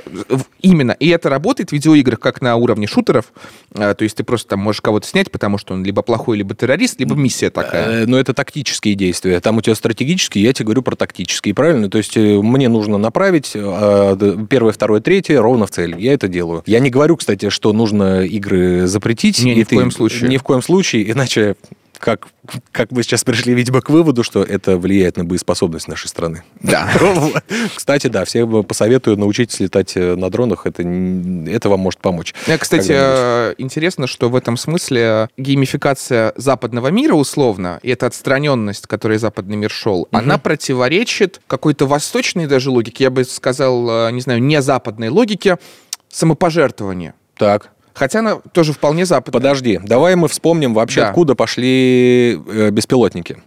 именно. 0.62 0.94
И 0.94 1.10
это 1.10 1.30
работает 1.30 1.70
в 1.70 1.74
видеоиграх 1.74 2.20
как 2.20 2.42
на 2.42 2.56
уровне 2.56 2.88
шутеров. 2.88 3.26
А, 3.76 3.94
то 3.94 4.04
есть 4.04 4.16
ты 4.16 4.24
просто 4.24 4.50
там 4.50 4.60
можешь 4.60 4.82
кого-то 4.82 5.08
снять, 5.08 5.30
потому 5.32 5.58
что 5.58 5.74
он 5.74 5.84
либо 5.84 6.02
плохой, 6.02 6.38
либо 6.38 6.56
террорист, 6.56 7.00
либо 7.00 7.16
миссия 7.16 7.50
такая. 7.50 8.04
Э, 8.04 8.06
но 8.06 8.18
это 8.18 8.34
тактические 8.34 8.96
действия. 8.96 9.40
Там 9.42 9.58
у 9.58 9.62
тебя 9.62 9.76
стратегические, 9.76 10.46
я 10.46 10.54
тебе 10.54 10.66
говорю 10.66 10.84
про 10.84 10.96
тактические 10.96 11.17
тактические, 11.18 11.54
правильно? 11.54 11.90
То 11.90 11.98
есть 11.98 12.16
э, 12.16 12.42
мне 12.42 12.70
нужно 12.70 12.98
направить 12.98 13.52
э, 13.56 14.38
первое, 14.50 14.72
второе, 14.72 15.02
третье 15.02 15.42
ровно 15.42 15.66
в 15.66 15.72
цель. 15.72 15.96
Я 15.98 16.14
это 16.14 16.28
делаю. 16.28 16.64
Я 16.66 16.80
не 16.80 16.90
говорю, 16.90 17.18
кстати, 17.18 17.50
что 17.50 17.74
нужно 17.74 18.24
игры 18.24 18.88
запретить. 18.88 19.44
Не, 19.44 19.56
ни 19.56 19.64
в 19.64 19.70
коем 19.70 19.92
случае. 19.92 20.30
Ни 20.30 20.38
в 20.38 20.44
коем 20.44 20.62
случае, 20.62 21.12
иначе 21.12 21.56
как, 22.00 22.28
как 22.72 22.92
мы 22.92 23.04
сейчас 23.04 23.24
пришли, 23.24 23.54
видимо, 23.54 23.82
к 23.82 23.90
выводу, 23.90 24.24
что 24.24 24.44
это 24.44 24.78
влияет 24.78 25.18
на 25.18 25.26
боеспособность 25.26 25.88
нашей 25.88 26.08
страны. 26.08 26.44
Да. 26.62 26.90
Кстати, 27.76 28.08
да, 28.08 28.26
всем 28.26 28.64
посоветую 28.64 29.18
научитесь 29.18 29.60
летать 29.60 29.94
э, 29.96 30.16
на 30.16 30.30
дронах, 30.30 30.66
это, 30.66 30.84
это 30.84 31.70
вам 31.70 31.80
может 31.80 32.00
помочь. 32.00 32.34
Кстати, 32.60 32.92
э, 32.94 33.54
интересно, 33.58 34.08
что 34.08 34.30
в 34.30 34.36
этом 34.36 34.58
смысле 34.58 35.30
геймификация 35.38 36.34
западного 36.36 36.88
мира, 36.88 37.14
условно, 37.14 37.80
и 37.84 37.90
эта 37.90 38.08
отстраненность, 38.08 38.88
которой 38.88 39.18
западный 39.18 39.58
мир 39.58 39.72
шел, 39.72 40.02
угу. 40.02 40.10
она 40.12 40.38
противоречит 40.38 41.42
какой-то 41.48 41.86
восточной 41.86 42.48
даже 42.48 42.72
логике, 42.72 43.06
я 43.06 43.10
бы 43.10 43.24
сказал, 43.24 44.08
э, 44.08 44.12
не 44.12 44.22
знаю, 44.22 44.42
не 44.42 44.62
западной 44.62 45.10
логике 45.10 45.58
самопожертвования. 46.10 47.14
Так. 47.38 47.72
Хотя 47.98 48.20
она 48.20 48.36
тоже 48.52 48.74
вполне 48.74 49.06
западная. 49.06 49.42
Подожди, 49.42 49.80
давай 49.84 50.16
мы 50.16 50.28
вспомним 50.28 50.76
вообще, 50.76 51.02
да. 51.02 51.10
откуда 51.10 51.34
пошли 51.34 52.40
э, 52.48 52.70
беспилотники. 52.70 53.38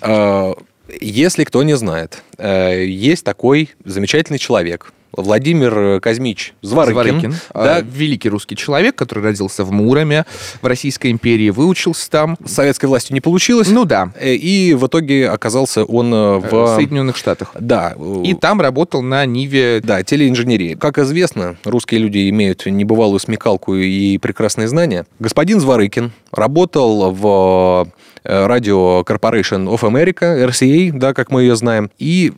Э, 0.00 0.54
если 1.00 1.44
кто 1.44 1.62
не 1.62 1.76
знает, 1.76 2.22
э, 2.38 2.86
есть 2.86 3.24
такой 3.24 3.70
замечательный 3.84 4.38
человек, 4.38 4.94
Владимир 5.12 6.00
Казмич 6.00 6.54
Зворыкин. 6.62 6.94
Зворыкин 6.94 7.30
да. 7.54 7.76
А, 7.76 7.80
великий 7.82 8.28
русский 8.28 8.56
человек, 8.56 8.94
который 8.94 9.24
родился 9.24 9.64
в 9.64 9.72
Муроме, 9.72 10.24
в 10.62 10.66
Российской 10.66 11.10
империи, 11.10 11.50
выучился 11.50 12.10
там. 12.10 12.36
С 12.44 12.52
советской 12.52 12.86
властью 12.86 13.14
не 13.14 13.20
получилось. 13.20 13.68
Ну 13.68 13.84
да. 13.84 14.12
Э, 14.18 14.34
и 14.34 14.74
в 14.74 14.86
итоге 14.86 15.28
оказался 15.28 15.84
он 15.84 16.12
э, 16.12 16.38
в... 16.38 16.74
Соединенных 16.76 17.16
Штатах. 17.16 17.52
Да. 17.58 17.94
И 18.24 18.34
там 18.34 18.60
работал 18.60 19.02
на 19.02 19.24
Ниве... 19.26 19.80
Да, 19.82 20.02
телеинженерии. 20.02 20.74
Как 20.74 20.98
известно, 20.98 21.56
русские 21.64 22.00
люди 22.00 22.28
имеют 22.30 22.66
небывалую 22.66 23.18
смекалку 23.18 23.74
и 23.74 24.18
прекрасные 24.18 24.68
знания. 24.68 25.06
Господин 25.18 25.60
Зворыкин 25.60 26.12
работал 26.32 27.10
в 27.12 27.88
э, 28.24 28.46
радио 28.46 29.00
Corporation 29.02 29.66
of 29.66 29.80
America, 29.80 30.46
RCA, 30.48 30.92
да, 30.92 31.14
как 31.14 31.30
мы 31.30 31.42
ее 31.42 31.56
знаем, 31.56 31.90
и 31.98 32.32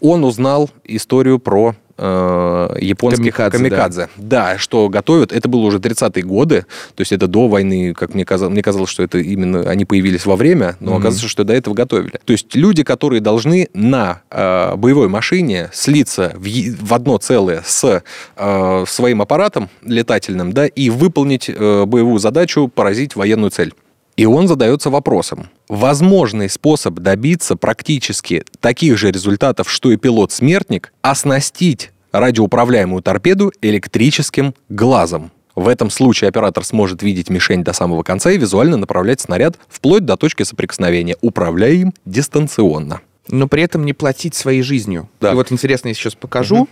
он 0.00 0.24
узнал 0.24 0.70
историю 0.84 1.38
про 1.38 1.74
э, 1.96 2.76
японских 2.80 3.34
камикадзе. 3.34 3.58
камикадзе. 3.58 4.08
Да. 4.16 4.52
да, 4.52 4.58
что 4.58 4.88
готовят. 4.88 5.32
Это 5.32 5.48
было 5.48 5.62
уже 5.62 5.78
30-е 5.78 6.22
годы, 6.22 6.66
то 6.94 7.00
есть 7.00 7.12
это 7.12 7.26
до 7.26 7.48
войны, 7.48 7.94
как 7.94 8.14
мне 8.14 8.24
казалось, 8.24 8.52
мне 8.52 8.62
казалось, 8.62 8.90
что 8.90 9.02
это 9.02 9.18
именно 9.18 9.68
они 9.68 9.84
появились 9.84 10.26
во 10.26 10.36
время, 10.36 10.76
но 10.80 10.92
mm-hmm. 10.92 10.98
оказывается, 10.98 11.28
что 11.28 11.44
до 11.44 11.52
этого 11.52 11.74
готовили. 11.74 12.18
То 12.24 12.32
есть 12.32 12.54
люди, 12.54 12.82
которые 12.82 13.20
должны 13.20 13.68
на 13.74 14.22
э, 14.30 14.76
боевой 14.76 15.08
машине 15.08 15.70
слиться 15.72 16.32
в, 16.36 16.46
в 16.46 16.94
одно 16.94 17.18
целое 17.18 17.62
с 17.64 18.02
э, 18.36 18.84
своим 18.86 19.22
аппаратом 19.22 19.68
летательным, 19.82 20.52
да, 20.52 20.66
и 20.66 20.90
выполнить 20.90 21.48
э, 21.48 21.84
боевую 21.84 22.18
задачу, 22.18 22.68
поразить 22.68 23.16
военную 23.16 23.50
цель. 23.50 23.74
И 24.16 24.26
он 24.26 24.46
задается 24.46 24.90
вопросом, 24.90 25.48
возможный 25.68 26.48
способ 26.48 26.94
добиться 26.94 27.56
практически 27.56 28.44
таких 28.60 28.96
же 28.96 29.10
результатов, 29.10 29.70
что 29.70 29.90
и 29.90 29.96
пилот-смертник, 29.96 30.92
оснастить 31.02 31.90
радиоуправляемую 32.12 33.02
торпеду 33.02 33.52
электрическим 33.60 34.54
глазом. 34.68 35.32
В 35.56 35.68
этом 35.68 35.90
случае 35.90 36.28
оператор 36.28 36.64
сможет 36.64 37.02
видеть 37.02 37.28
мишень 37.28 37.64
до 37.64 37.72
самого 37.72 38.02
конца 38.02 38.30
и 38.30 38.38
визуально 38.38 38.76
направлять 38.76 39.20
снаряд 39.20 39.58
вплоть 39.68 40.04
до 40.04 40.16
точки 40.16 40.42
соприкосновения, 40.44 41.16
управляя 41.20 41.72
им 41.72 41.94
дистанционно 42.04 43.00
но 43.28 43.48
при 43.48 43.62
этом 43.62 43.84
не 43.84 43.92
платить 43.92 44.34
своей 44.34 44.62
жизнью. 44.62 45.08
Да. 45.20 45.32
И 45.32 45.34
вот 45.34 45.50
интересно, 45.52 45.88
я 45.88 45.94
сейчас 45.94 46.14
покажу. 46.14 46.62
Угу. 46.62 46.68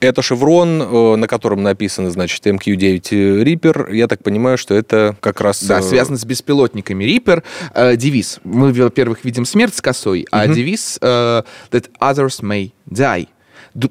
Это 0.00 0.22
шеврон, 0.22 0.82
э, 0.82 1.16
на 1.16 1.26
котором 1.26 1.62
написано, 1.62 2.10
значит, 2.10 2.46
MQ-9 2.46 3.42
Reaper. 3.42 3.94
Я 3.94 4.08
так 4.08 4.22
понимаю, 4.22 4.56
что 4.56 4.74
это 4.74 5.16
как 5.20 5.40
раз... 5.40 5.62
Да, 5.62 5.80
э, 5.80 5.82
связано 5.82 6.16
с 6.16 6.24
беспилотниками. 6.24 7.04
Reaper 7.04 7.42
э, 7.74 7.96
девиз. 7.96 8.40
Мы, 8.44 8.72
во-первых, 8.72 9.24
видим 9.24 9.44
смерть 9.44 9.74
с 9.74 9.80
косой, 9.80 10.26
а 10.30 10.44
угу. 10.44 10.54
девиз 10.54 10.98
э, 11.00 11.42
that 11.70 11.90
others 12.00 12.42
may 12.42 12.72
die 12.88 13.28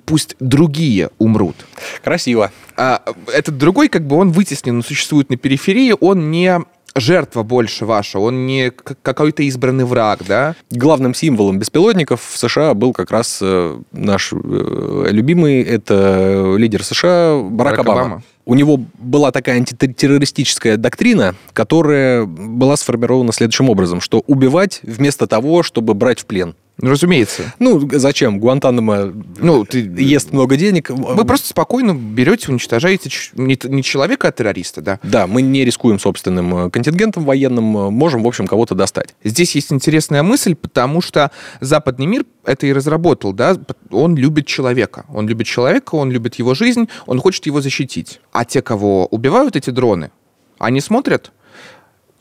пусть 0.06 0.36
другие 0.40 1.10
умрут. 1.20 1.56
Красиво. 2.04 2.52
А, 2.76 3.02
этот 3.34 3.58
другой, 3.58 3.88
как 3.88 4.06
бы 4.06 4.18
он 4.18 4.32
вытеснен, 4.32 4.78
он 4.78 4.84
существует 4.84 5.30
на 5.30 5.38
периферии, 5.38 5.94
он 6.00 6.32
не 6.32 6.60
жертва 6.96 7.44
больше 7.44 7.86
ваша, 7.86 8.20
он 8.20 8.46
не 8.46 8.72
какой-то 8.72 9.44
избранный 9.44 9.86
враг, 9.86 10.22
да? 10.28 10.56
Главным 10.72 11.14
символом 11.14 11.60
беспилотников 11.60 12.22
в 12.22 12.38
США 12.38 12.74
был 12.74 12.94
как 12.94 13.12
раз 13.12 13.40
э, 13.42 13.80
наш 13.92 14.34
э, 14.34 15.08
любимый, 15.10 15.62
это 15.62 16.56
лидер 16.58 16.84
США 16.84 17.40
Барак, 17.42 17.52
Барак 17.52 17.80
Обама. 17.80 18.02
Обама. 18.02 18.24
У 18.46 18.56
него 18.56 18.80
была 18.98 19.32
такая 19.32 19.58
антитеррористическая 19.58 20.76
доктрина, 20.78 21.36
которая 21.54 22.26
была 22.26 22.78
сформирована 22.78 23.32
следующим 23.32 23.70
образом, 23.70 24.02
что 24.02 24.24
убивать 24.26 24.80
вместо 24.82 25.28
того, 25.28 25.62
чтобы 25.62 25.94
брать 25.94 26.20
в 26.20 26.26
плен. 26.26 26.56
Разумеется. 26.82 27.54
Ну, 27.60 27.88
зачем? 27.94 28.40
Гуантанамо 28.40 29.14
Ну, 29.40 29.66
ты... 29.66 29.80
ест 29.80 30.32
много 30.32 30.56
денег. 30.56 30.90
Вы 30.90 31.26
просто 31.26 31.50
спокойно 31.50 31.94
берете, 31.94 32.52
уничтожаете 32.52 33.10
не 33.34 33.84
человека, 33.84 34.30
а 34.30 34.32
террориста, 34.32 34.82
да. 34.82 35.00
Да, 35.04 35.28
мы 35.28 35.42
не 35.42 35.66
рискуем 35.66 36.00
собственным 36.00 36.68
э, 36.68 36.70
контингентом 36.70 37.26
военным, 37.26 37.78
э, 37.78 37.90
можем, 37.90 38.24
в 38.24 38.28
общем, 38.28 38.48
кого-то 38.48 38.76
достать. 38.76 39.16
Здесь 39.24 39.56
есть 39.56 39.74
интересная 39.74 40.24
мысль, 40.24 40.56
потому 40.56 41.02
что 41.02 41.32
западный 41.60 42.06
мир 42.06 42.26
это 42.46 42.66
и 42.66 42.74
разработал, 42.74 43.34
да, 43.34 43.58
он 43.92 44.16
любит 44.16 44.48
человека. 44.48 45.06
Он 45.10 45.28
любит 45.28 45.48
человека, 45.48 45.96
он 45.96 46.12
любит 46.12 46.36
его 46.36 46.54
жизнь, 46.54 46.88
он 47.06 47.20
хочет 47.20 47.46
его 47.46 47.62
защитить. 47.62 48.22
А 48.32 48.46
те, 48.46 48.62
кого 48.62 49.06
убивают 49.08 49.56
эти 49.56 49.70
дроны, 49.70 50.12
они 50.58 50.82
смотрят 50.82 51.32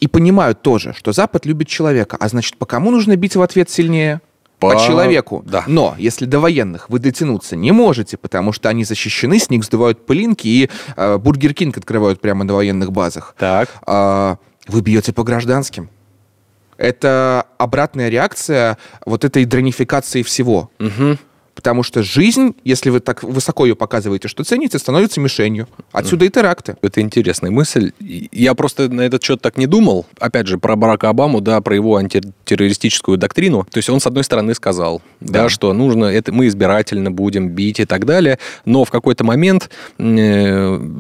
и 0.01 0.07
понимают 0.07 0.63
тоже, 0.63 0.95
что 0.97 1.13
Запад 1.13 1.47
любит 1.47 1.69
человека. 1.69 2.17
А 2.19 2.29
значит, 2.29 2.57
по 2.57 2.67
кому 2.67 2.91
нужно 2.91 3.17
бить 3.17 3.37
в 3.37 3.43
ответ 3.43 3.71
сильнее? 3.71 4.21
По, 4.59 4.71
По- 4.75 4.81
человеку. 4.85 5.43
да. 5.47 5.63
Но 5.69 5.95
если 5.99 6.25
до 6.27 6.41
военных 6.41 6.91
вы 6.91 6.99
дотянуться 6.99 7.55
не 7.55 7.71
можете, 7.73 8.17
потому 8.17 8.53
что 8.53 8.69
они 8.69 8.85
защищены, 8.85 9.39
с 9.39 9.51
них 9.51 9.63
сдувают 9.65 10.05
пылинки 10.05 10.49
и 10.49 10.71
э, 10.97 11.19
Бургер 11.19 11.55
Кинг 11.55 11.77
открывают 11.79 12.21
прямо 12.21 12.43
на 12.45 12.55
военных 12.55 12.91
базах, 12.91 13.35
Так. 13.39 13.69
а, 13.87 14.37
вы 14.67 14.81
бьете 14.81 15.13
по 15.13 15.23
гражданским. 15.23 15.91
Это 16.77 17.47
обратная 17.59 18.09
реакция 18.09 18.79
вот 19.05 19.25
этой 19.25 19.45
дронификации 19.45 20.23
всего. 20.23 20.71
Мгм. 20.79 21.19
Потому 21.59 21.83
что 21.83 22.05
жизнь, 22.05 22.55
если 22.63 22.89
вы 22.89 23.01
так 23.01 23.25
высоко 23.25 23.67
ее 23.67 23.75
показываете, 23.75 24.29
что 24.29 24.45
цените, 24.45 24.79
становится 24.79 25.21
мишенью. 25.21 25.67
Отсюда 25.91 26.25
и 26.25 26.29
теракты. 26.29 26.77
Это 26.83 27.01
интересная 27.01 27.51
мысль. 27.51 27.91
Я 27.99 28.55
просто 28.55 28.89
на 28.89 29.01
этот 29.01 29.25
счет 29.25 29.43
так 29.43 29.57
не 29.57 29.67
думал. 29.67 30.07
Опять 30.21 30.47
же, 30.47 30.59
про 30.59 30.77
Барака 30.77 31.09
Обаму, 31.09 31.41
да, 31.41 31.61
про 31.61 31.75
его 31.75 31.97
антитеррористическую 31.97 33.19
доктрину. 33.19 33.67
То 33.73 33.79
есть 33.79 33.91
он, 33.91 33.99
с 33.99 34.07
одной 34.07 34.23
стороны, 34.23 34.55
сказал, 34.55 35.03
да, 35.19 35.43
Да. 35.43 35.49
что 35.49 35.73
нужно, 35.73 36.05
это 36.05 36.31
мы 36.31 36.47
избирательно 36.47 37.11
будем 37.11 37.49
бить 37.49 37.81
и 37.81 37.87
так 37.87 38.07
далее. 38.07 38.39
Но 38.65 38.85
в 38.85 38.93
какой-то 38.93 39.25
момент, 39.25 39.69
э, 39.99 40.05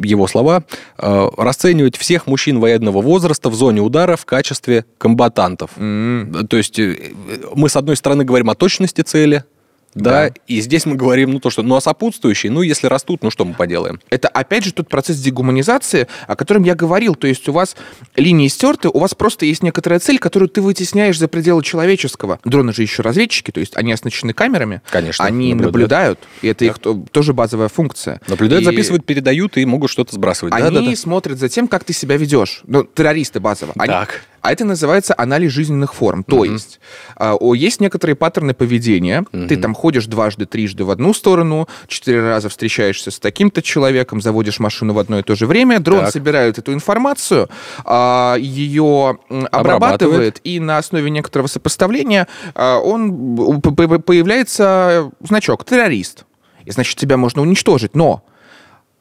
его 0.03 0.27
слова, 0.27 0.65
э, 0.99 1.29
расценивать 1.37 1.97
всех 1.97 2.27
мужчин 2.27 2.59
военного 2.59 3.01
возраста 3.01 3.49
в 3.49 3.55
зоне 3.55 3.81
удара 3.81 4.17
в 4.17 4.25
качестве 4.25 4.87
комбатантов. 4.99 5.71
М. 5.77 6.49
То 6.51 6.57
есть 6.57 6.81
э, 6.81 7.13
мы, 7.55 7.69
с 7.69 7.77
одной 7.77 7.95
стороны, 7.95 8.25
говорим 8.25 8.51
о 8.51 8.57
точности 8.57 9.03
цели, 9.03 9.45
да, 9.95 10.28
Да. 10.28 10.34
и 10.47 10.61
здесь 10.61 10.86
мы 10.86 10.95
говорим, 10.97 11.30
ну, 11.32 11.41
то, 11.41 11.51
что, 11.51 11.62
ну, 11.62 11.74
а 11.76 11.80
сопутствующие, 11.80 12.53
ну, 12.53 12.62
если 12.62 12.86
растут, 12.86 13.22
ну, 13.22 13.30
что 13.30 13.45
мы 13.45 13.55
поделаем? 13.55 14.01
Это 14.11 14.28
опять 14.28 14.64
же 14.64 14.72
тот 14.72 14.89
процесс 14.89 15.18
дегуманизации, 15.18 16.07
о 16.26 16.36
котором 16.36 16.62
я 16.64 16.74
говорил. 16.74 17.14
То 17.14 17.26
есть 17.26 17.49
у 17.49 17.53
вас 17.53 17.76
линии 18.16 18.49
стерты, 18.49 18.89
у 18.89 18.99
вас 18.99 19.14
просто 19.14 19.47
есть 19.47 19.62
некоторая 19.62 19.99
цель, 19.99 20.18
которую 20.18 20.49
ты 20.49 20.61
вытесняешь 20.61 21.18
за 21.18 21.28
пределы 21.28 21.62
человеческого. 21.62 22.39
Дроны 22.45 22.72
же 22.72 22.82
еще 22.82 23.03
разведчики, 23.03 23.51
то 23.51 23.61
есть 23.61 23.76
они 23.76 23.93
оснащены 23.93 24.32
камерами. 24.32 24.82
Конечно, 24.91 25.24
Они 25.24 25.55
наблюдают. 25.55 25.72
наблюдают, 25.72 26.18
и 26.43 26.49
это 26.49 26.64
их 26.64 26.78
то- 26.78 27.05
тоже 27.11 27.32
базовая 27.32 27.68
функция. 27.68 28.20
Наблюдают, 28.28 28.62
И 28.62 28.64
записывают, 28.66 29.05
передают 29.07 29.57
и 29.57 29.64
могут 29.64 29.91
что-то 29.91 30.14
сбрасывать. 30.14 30.53
Они 30.55 30.62
Да-да-да. 30.64 30.97
смотрят 30.97 31.39
за 31.39 31.49
тем, 31.49 31.68
как 31.68 31.84
ты 31.84 31.93
себя 31.93 32.16
ведешь. 32.16 32.61
Ну, 32.66 32.84
террористы 32.84 33.41
базово. 33.41 33.72
Они- 33.76 33.89
Так. 33.93 34.22
А 34.49 34.53
это 34.53 34.64
называется 34.64 35.14
анализ 35.14 35.53
жизненных 35.53 35.92
форм. 35.92 36.24
То 36.24 36.42
есть 36.42 36.80
а, 37.16 37.34
о, 37.34 37.55
есть 37.55 37.82
некоторые 37.82 38.16
паттерны 38.16 38.55
поведения. 38.55 39.26
Ты 39.30 39.59
там 39.59 39.74
ходишь 39.74 40.07
дважды, 40.07 40.46
трижды 40.46 40.84
в 40.86 40.90
одну 40.90 41.12
сторону, 41.12 41.68
четыре 41.86 42.22
раза 42.22 42.49
встречаешься 42.49 43.11
с 43.11 43.18
таким-то 43.18 43.61
человеком, 43.61 44.22
заводишь 44.22 44.59
машину 44.59 44.94
в 44.94 44.99
одно 45.01 45.18
и 45.18 45.22
то 45.22 45.34
же 45.34 45.46
время. 45.46 45.80
Дрон 45.80 46.05
Так. 46.05 46.12
собирает 46.12 46.59
эту 46.59 46.72
информацию, 46.72 47.51
а, 47.84 48.36
ее 48.38 49.18
обрабатывает, 49.28 49.53
Обрабатывает. 49.53 50.40
и 50.44 50.61
на 50.61 50.78
основе 50.78 51.11
некоторого 51.11 51.46
сопоставления 51.46 52.26
а, 52.55 52.78
он 52.78 53.61
появляется 53.61 55.11
значок 55.20 55.66
террорист. 55.66 56.24
И 56.64 56.70
значит 56.70 56.96
тебя 56.96 57.18
можно 57.18 57.42
уничтожить. 57.42 57.94
Но, 57.94 58.24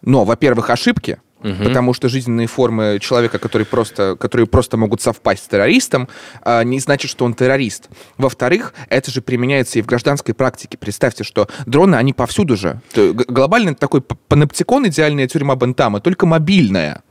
но, 0.02 0.26
во-первых, 0.26 0.70
ошибки. 0.72 1.22
Потому 1.42 1.94
что 1.94 2.10
жизненные 2.10 2.48
формы 2.48 3.00
человека, 3.02 3.40
которые 3.40 3.66
просто, 3.66 4.16
которые 4.20 4.48
просто 4.48 4.78
могут 4.78 5.02
совпасть 5.02 5.46
с 5.46 5.48
террористом, 5.48 6.08
а, 6.42 6.64
не 6.64 6.80
значит, 6.80 7.12
что 7.12 7.26
он 7.26 7.34
террорист. 7.34 7.90
Во-вторых, 8.18 8.74
это 8.90 9.12
же 9.12 9.22
применяется 9.22 9.80
и 9.80 9.82
в 9.82 9.86
гражданской 9.86 10.34
практике. 10.34 10.78
Представьте, 10.78 11.24
что 11.24 11.48
дроны, 11.66 11.96
они 11.96 12.14
повсюду 12.14 12.58
же. 12.58 12.82
Глобально 12.96 13.76
такой 13.76 14.02
паноптикон, 14.02 14.88
идеальная 14.88 15.28
тюрьма 15.28 15.56
Бентама, 15.56 16.00
только 16.00 16.26
мобильная. 16.26 17.04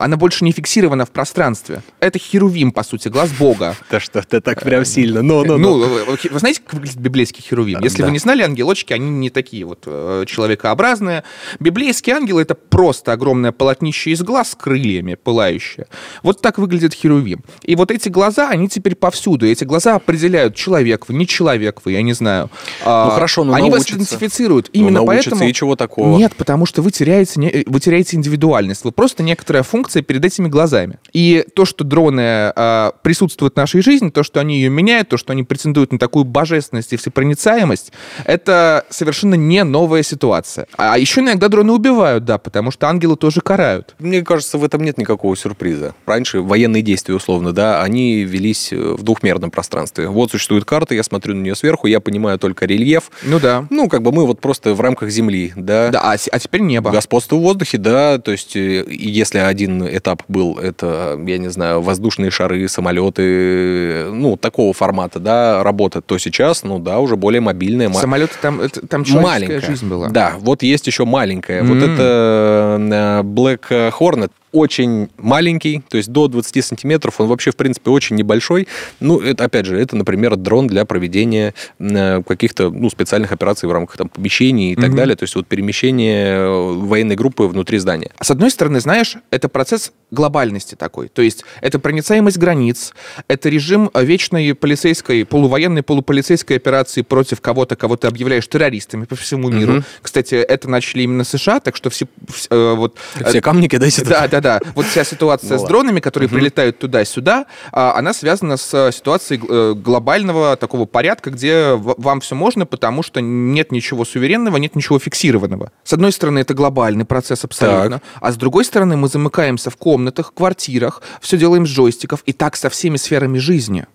Она 0.00 0.16
больше 0.16 0.44
не 0.46 0.52
фиксирована 0.52 1.04
в 1.04 1.10
пространстве. 1.10 1.82
Это 2.00 2.18
херувим, 2.18 2.72
по 2.72 2.82
сути, 2.82 3.08
глаз 3.08 3.30
Бога. 3.38 3.76
Да 3.90 4.00
что 4.00 4.22
ты 4.22 4.40
так 4.40 4.62
прям 4.62 4.84
сильно. 4.86 5.20
Ну, 5.20 5.44
Ну, 5.44 5.78
вы, 5.78 6.04
вы- 6.04 6.38
знаете, 6.38 6.62
как 6.64 6.74
выглядит 6.74 6.96
библейский 6.98 7.42
херувим? 7.42 7.80
Если 7.82 7.98
Да. 7.98 8.06
вы 8.06 8.12
не 8.12 8.18
знали, 8.18 8.42
ангелочки, 8.42 8.94
они 8.94 9.10
не 9.10 9.28
такие 9.28 9.66
вот 9.66 9.82
э, 9.86 10.24
человекообразные. 10.26 11.22
Библейский 11.58 12.12
ангел— 12.14 12.38
это 12.40 12.54
просто 12.54 13.12
огромное 13.12 13.52
полотнище 13.52 14.10
из 14.12 14.22
глаз 14.22 14.52
с 14.52 14.54
крыльями, 14.54 15.16
пылающее. 15.16 15.86
Вот 16.22 16.40
так 16.40 16.56
выглядит 16.56 16.94
херувим. 16.94 17.44
И 17.62 17.76
вот 17.76 17.90
эти 17.90 18.08
глаза, 18.08 18.48
они 18.48 18.68
теперь 18.68 18.94
повсюду. 18.94 19.46
Эти 19.46 19.64
глаза 19.64 19.96
определяют, 19.96 20.54
человек 20.54 21.08
вы, 21.08 21.14
не 21.14 21.26
человек 21.26 21.80
вы, 21.84 21.92
я 21.92 22.00
не 22.02 22.14
знаю. 22.14 22.48
А, 22.84 23.04
Ну, 23.06 23.10
хорошо, 23.10 23.44
но 23.44 23.52
Они 23.52 23.68
вас 23.70 23.86
идентифицируют. 23.90 24.70
Ну, 24.72 24.80
Именно 24.80 25.00
научатся, 25.04 25.30
поэтому... 25.30 25.50
и 25.50 25.52
чего 25.52 25.76
такого? 25.76 26.16
Нет, 26.16 26.34
потому 26.36 26.64
что 26.64 26.80
вы 26.80 26.90
теряете, 26.90 27.64
вы 27.66 27.80
теряете 27.80 28.16
индивидуальность. 28.16 28.84
Вы 28.84 28.92
просто 28.92 29.22
некоторая 29.22 29.62
функция 29.62 29.89
перед 29.98 30.24
этими 30.24 30.48
глазами. 30.48 30.98
И 31.12 31.44
то, 31.54 31.64
что 31.64 31.84
дроны 31.84 32.22
а, 32.22 32.92
присутствуют 33.02 33.54
в 33.54 33.56
нашей 33.56 33.82
жизни, 33.82 34.10
то, 34.10 34.22
что 34.22 34.40
они 34.40 34.56
ее 34.56 34.70
меняют, 34.70 35.08
то, 35.08 35.16
что 35.16 35.32
они 35.32 35.42
претендуют 35.42 35.92
на 35.92 35.98
такую 35.98 36.24
божественность 36.24 36.92
и 36.92 36.96
всепроницаемость, 36.96 37.92
это 38.24 38.84
совершенно 38.90 39.34
не 39.34 39.64
новая 39.64 40.02
ситуация. 40.02 40.66
А 40.76 40.98
еще 40.98 41.20
иногда 41.20 41.48
дроны 41.48 41.72
убивают, 41.72 42.24
да, 42.24 42.38
потому 42.38 42.70
что 42.70 42.88
ангелы 42.88 43.16
тоже 43.16 43.40
карают. 43.40 43.94
Мне 43.98 44.22
кажется, 44.22 44.58
в 44.58 44.64
этом 44.64 44.82
нет 44.82 44.98
никакого 44.98 45.36
сюрприза. 45.36 45.94
Раньше 46.06 46.40
военные 46.40 46.82
действия, 46.82 47.14
условно, 47.14 47.52
да, 47.52 47.82
они 47.82 48.22
велись 48.24 48.72
э, 48.72 48.76
в 48.76 49.02
двухмерном 49.02 49.50
пространстве. 49.50 50.08
Вот 50.08 50.30
существует 50.30 50.64
карта, 50.64 50.94
я 50.94 51.02
смотрю 51.02 51.34
на 51.34 51.42
нее 51.42 51.54
сверху, 51.54 51.86
я 51.86 52.00
понимаю 52.00 52.38
только 52.38 52.66
рельеф. 52.66 53.10
Ну 53.22 53.40
да. 53.40 53.66
Ну, 53.70 53.88
как 53.88 54.02
бы 54.02 54.12
мы 54.12 54.26
вот 54.26 54.40
просто 54.40 54.74
в 54.74 54.80
рамках 54.80 55.10
Земли, 55.10 55.52
да. 55.56 55.90
Да, 55.90 56.00
а, 56.00 56.16
а 56.30 56.38
теперь 56.38 56.60
небо. 56.60 56.90
Господство 56.90 57.36
в 57.36 57.40
воздухе, 57.40 57.78
да, 57.78 58.18
то 58.18 58.32
есть 58.32 58.56
э, 58.56 58.84
если 58.88 59.38
один 59.38 59.79
этап 59.88 60.22
был, 60.28 60.58
это, 60.58 61.18
я 61.26 61.38
не 61.38 61.48
знаю, 61.48 61.80
воздушные 61.80 62.30
шары, 62.30 62.68
самолеты, 62.68 64.06
ну, 64.12 64.36
такого 64.36 64.72
формата, 64.72 65.18
да, 65.20 65.62
работа, 65.62 66.00
то 66.00 66.18
сейчас, 66.18 66.62
ну, 66.64 66.78
да, 66.78 66.98
уже 66.98 67.16
более 67.16 67.40
мобильная, 67.40 67.90
Самолеты 67.92 68.34
там, 68.40 68.60
это- 68.60 68.86
там 68.86 69.04
человеческая 69.04 69.48
маленькая. 69.48 69.60
жизнь 69.70 69.88
была. 69.88 70.08
Да, 70.08 70.34
вот 70.38 70.62
есть 70.62 70.86
еще 70.86 71.04
маленькая. 71.04 71.62
Вот 71.62 71.76
М. 71.82 71.82
это 71.94 72.78
э, 72.80 73.22
Black 73.22 73.92
Hornet 73.98 74.30
очень 74.52 75.08
маленький, 75.16 75.82
то 75.88 75.96
есть 75.96 76.10
до 76.10 76.28
20 76.28 76.64
сантиметров, 76.64 77.14
он 77.20 77.28
вообще, 77.28 77.50
в 77.50 77.56
принципе, 77.56 77.90
очень 77.90 78.16
небольшой. 78.16 78.66
Ну, 78.98 79.20
это, 79.20 79.44
опять 79.44 79.66
же, 79.66 79.78
это, 79.80 79.96
например, 79.96 80.36
дрон 80.36 80.66
для 80.66 80.84
проведения 80.84 81.54
э, 81.78 82.22
каких-то, 82.26 82.70
ну, 82.70 82.90
специальных 82.90 83.32
операций 83.32 83.68
в 83.68 83.72
рамках 83.72 83.96
там 83.96 84.08
помещений 84.08 84.72
и 84.72 84.76
так 84.76 84.88
Мгм. 84.88 84.96
далее, 84.96 85.16
то 85.16 85.22
есть 85.24 85.34
вот 85.36 85.46
перемещение 85.46 86.34
э, 86.34 86.48
военной 86.48 87.16
группы 87.16 87.44
внутри 87.44 87.78
здания. 87.78 88.10
С 88.20 88.30
одной 88.30 88.50
стороны, 88.50 88.80
знаешь, 88.80 89.16
это 89.30 89.48
процесс 89.48 89.92
глобальности 90.10 90.74
такой. 90.74 91.08
То 91.08 91.22
есть 91.22 91.44
это 91.60 91.78
проницаемость 91.78 92.36
границ, 92.38 92.92
это 93.28 93.48
режим 93.48 93.90
вечной 93.94 94.54
полицейской, 94.54 95.24
полувоенной, 95.24 95.82
полуполицейской 95.84 96.56
операции 96.56 97.02
против 97.02 97.40
кого-то, 97.40 97.76
кого 97.76 97.96
ты 97.96 98.08
объявляешь 98.08 98.48
террористами 98.48 99.04
по 99.04 99.14
всему 99.14 99.48
миру. 99.50 99.72
Мгм. 99.74 99.84
Кстати, 100.02 100.34
это 100.34 100.68
начали 100.68 101.02
именно 101.02 101.22
США, 101.24 101.60
так 101.60 101.76
что 101.76 101.90
все... 101.90 102.06
вс- 102.26 102.48
э, 102.50 102.74
вот, 102.74 102.96
Все 103.28 103.40
камни 103.40 103.68
кидайте 103.68 104.04
да, 104.04 104.26
да, 104.26 104.39
да. 104.40 104.60
Вот 104.74 104.86
вся 104.86 105.04
ситуация 105.04 105.50
Ну 105.50 105.56
с 105.56 105.60
ладно. 105.62 105.68
дронами, 105.68 106.00
которые 106.00 106.28
прилетают 106.28 106.78
туда-сюда, 106.78 107.46
а, 107.72 107.94
она 107.96 108.12
связана 108.12 108.56
с 108.56 108.72
э, 108.74 108.92
ситуацией 108.92 109.40
э, 109.48 109.74
глобального 109.74 110.56
такого 110.56 110.86
порядка, 110.86 111.30
где 111.30 111.74
вам 111.74 112.20
все 112.20 112.34
можно, 112.34 112.66
потому 112.66 113.02
что 113.02 113.20
нет 113.20 113.72
ничего 113.72 114.04
суверенного, 114.04 114.56
нет 114.56 114.76
ничего 114.76 114.98
фиксированного. 114.98 115.72
С 115.84 115.92
одной 115.92 116.12
стороны, 116.12 116.40
это 116.40 116.54
глобальный 116.54 117.04
процесс 117.04 117.44
абсолютно, 117.44 118.00
а 118.20 118.32
с 118.32 118.36
другой 118.36 118.64
стороны, 118.64 118.96
мы 118.96 119.08
замыкаемся 119.08 119.70
в 119.70 119.76
комнатах, 119.76 120.32
квартирах, 120.34 121.02
все 121.20 121.36
делаем 121.36 121.66
с 121.66 121.70
джойстиков, 121.70 122.22
и 122.26 122.32
так 122.32 122.56
со 122.56 122.68
всеми 122.70 122.96
сферами 122.96 123.38
жизни. 123.38 123.86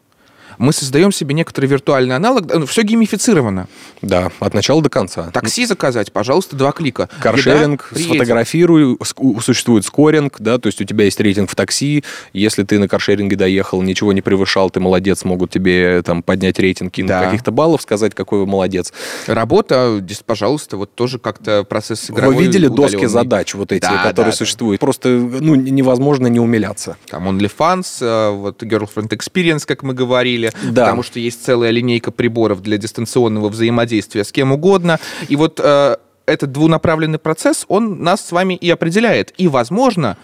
Мы 0.57 0.73
создаем 0.73 1.11
себе 1.11 1.33
некоторый 1.33 1.65
виртуальный 1.65 2.15
аналог, 2.15 2.45
все 2.67 2.83
геймифицировано. 2.83 3.67
Да, 4.01 4.31
от 4.39 4.53
начала 4.53 4.81
до 4.81 4.89
конца. 4.89 5.29
Такси 5.31 5.65
заказать, 5.65 6.11
пожалуйста, 6.11 6.55
два 6.55 6.71
клика. 6.71 7.09
Каршеринг, 7.21 7.89
Еда 7.91 8.01
сфотографируй, 8.03 8.97
существует 9.41 9.85
скоринг, 9.85 10.35
да, 10.39 10.57
то 10.57 10.67
есть 10.67 10.81
у 10.81 10.83
тебя 10.83 11.05
есть 11.05 11.19
рейтинг 11.19 11.49
в 11.49 11.55
такси, 11.55 12.03
если 12.33 12.63
ты 12.63 12.79
на 12.79 12.87
каршеринге 12.87 13.35
доехал, 13.35 13.81
ничего 13.81 14.13
не 14.13 14.21
превышал, 14.21 14.69
ты 14.69 14.79
молодец, 14.79 15.23
могут 15.23 15.51
тебе 15.51 16.01
там 16.03 16.23
поднять 16.23 16.59
рейтинг, 16.59 16.93
кинуть 16.93 17.09
Да. 17.09 17.25
каких-то 17.25 17.51
баллов, 17.51 17.81
сказать, 17.81 18.13
какой 18.13 18.39
вы 18.39 18.45
молодец. 18.45 18.93
Работа, 19.27 19.97
здесь, 20.01 20.21
пожалуйста, 20.25 20.77
вот 20.77 20.93
тоже 20.95 21.19
как-то 21.19 21.63
процесс 21.63 22.09
игровой 22.09 22.35
Вы 22.35 22.43
видели 22.43 22.67
доски 22.67 22.95
удаленный. 22.97 23.07
задач 23.09 23.53
вот 23.55 23.71
эти, 23.71 23.81
Да, 23.81 23.97
которые 24.03 24.13
да, 24.13 24.23
да. 24.25 24.31
существуют? 24.31 24.79
Просто, 24.81 25.09
ну, 25.09 25.55
невозможно 25.55 26.27
не 26.27 26.39
умиляться. 26.39 26.97
Там 27.09 27.27
OnlyFans, 27.27 27.85
э, 28.01 28.29
вот 28.31 28.61
Girlfriend 28.63 29.09
Experience, 29.09 29.65
как 29.65 29.83
мы 29.83 29.93
говорили. 29.93 30.44
Говорили, 30.51 30.71
Да. 30.73 30.83
потому 30.85 31.03
что 31.03 31.19
есть 31.19 31.43
целая 31.43 31.71
линейка 31.71 32.11
приборов 32.11 32.61
для 32.61 32.77
дистанционного 32.77 33.49
взаимодействия 33.49 34.23
с 34.23 34.31
кем 34.31 34.51
угодно. 34.51 34.99
И 35.27 35.35
вот 35.35 35.59
э, 35.63 35.97
этот 36.25 36.51
двунаправленный 36.51 37.19
процесс, 37.19 37.65
он 37.67 38.01
нас 38.03 38.25
с 38.25 38.31
вами 38.31 38.55
и 38.55 38.69
определяет. 38.69 39.33
И, 39.37 39.47
возможно, 39.47 40.17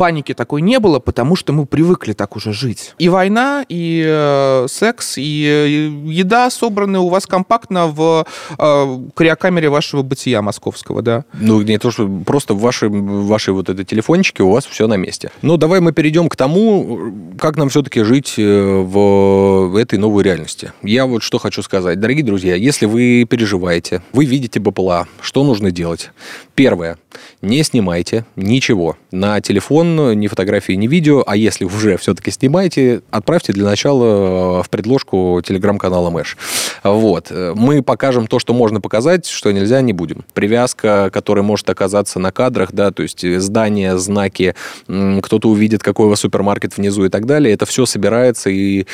паники 0.00 0.32
такой 0.32 0.62
не 0.62 0.80
было, 0.80 0.98
потому 0.98 1.36
что 1.36 1.52
мы 1.52 1.66
привыкли 1.66 2.14
так 2.14 2.34
уже 2.34 2.54
жить. 2.54 2.94
И 2.98 3.10
война, 3.10 3.66
и 3.68 4.02
э, 4.02 4.66
секс, 4.66 5.18
и 5.18 5.44
э, 5.44 6.10
еда 6.10 6.48
собраны 6.48 7.00
у 7.00 7.10
вас 7.10 7.26
компактно 7.26 7.86
в 7.86 8.26
э, 8.58 8.98
криокамере 9.14 9.68
вашего 9.68 10.00
бытия 10.02 10.40
московского, 10.40 11.02
да. 11.02 11.24
Ну, 11.34 11.60
не 11.60 11.76
то, 11.76 11.90
что 11.90 12.08
просто 12.24 12.54
в 12.54 12.60
вашей, 12.60 12.88
в 12.88 13.26
вашей 13.26 13.52
вот 13.52 13.68
этой 13.68 13.84
телефончике 13.84 14.42
у 14.42 14.50
вас 14.50 14.64
все 14.64 14.86
на 14.86 14.94
месте. 14.94 15.30
Ну, 15.42 15.58
давай 15.58 15.80
мы 15.80 15.92
перейдем 15.92 16.30
к 16.30 16.36
тому, 16.36 17.12
как 17.38 17.58
нам 17.58 17.68
все-таки 17.68 18.02
жить 18.02 18.36
э, 18.38 18.80
в 18.80 19.76
этой 19.76 19.98
новой 19.98 20.24
реальности. 20.24 20.72
Я 20.82 21.04
вот 21.04 21.22
что 21.22 21.36
хочу 21.36 21.60
сказать. 21.62 22.00
Дорогие 22.00 22.24
друзья, 22.24 22.54
если 22.54 22.86
вы 22.86 23.26
переживаете, 23.28 24.00
вы 24.14 24.24
видите 24.24 24.60
БПЛА, 24.60 25.08
что 25.20 25.44
нужно 25.44 25.70
делать? 25.70 26.10
Первое. 26.54 26.96
Не 27.42 27.62
снимайте 27.64 28.24
ничего 28.36 28.96
на 29.10 29.40
телефон, 29.40 30.18
ни 30.18 30.26
фотографии, 30.26 30.72
ни 30.72 30.86
видео, 30.86 31.22
а 31.26 31.36
если 31.36 31.64
уже 31.64 31.96
все-таки 31.96 32.30
снимаете, 32.30 33.02
отправьте 33.10 33.52
для 33.52 33.64
начала 33.64 34.62
в 34.62 34.70
предложку 34.70 35.42
телеграм-канала 35.44 36.10
Мэш. 36.10 36.36
Вот. 36.84 37.30
Мы 37.30 37.82
покажем 37.82 38.26
то, 38.26 38.38
что 38.38 38.54
можно 38.54 38.80
показать, 38.80 39.26
что 39.26 39.52
нельзя, 39.52 39.80
не 39.80 39.92
будем. 39.92 40.24
Привязка, 40.34 41.10
которая 41.12 41.44
может 41.44 41.68
оказаться 41.68 42.18
на 42.18 42.32
кадрах, 42.32 42.72
да, 42.72 42.90
то 42.90 43.02
есть 43.02 43.24
здания, 43.40 43.96
знаки, 43.98 44.54
кто-то 44.86 45.48
увидит, 45.48 45.82
какой 45.82 46.06
у 46.06 46.08
вас 46.10 46.20
супермаркет 46.20 46.76
внизу 46.76 47.04
и 47.04 47.08
так 47.08 47.26
далее, 47.26 47.52
это 47.54 47.66
все 47.66 47.86
собирается, 47.86 48.50
и 48.50 48.86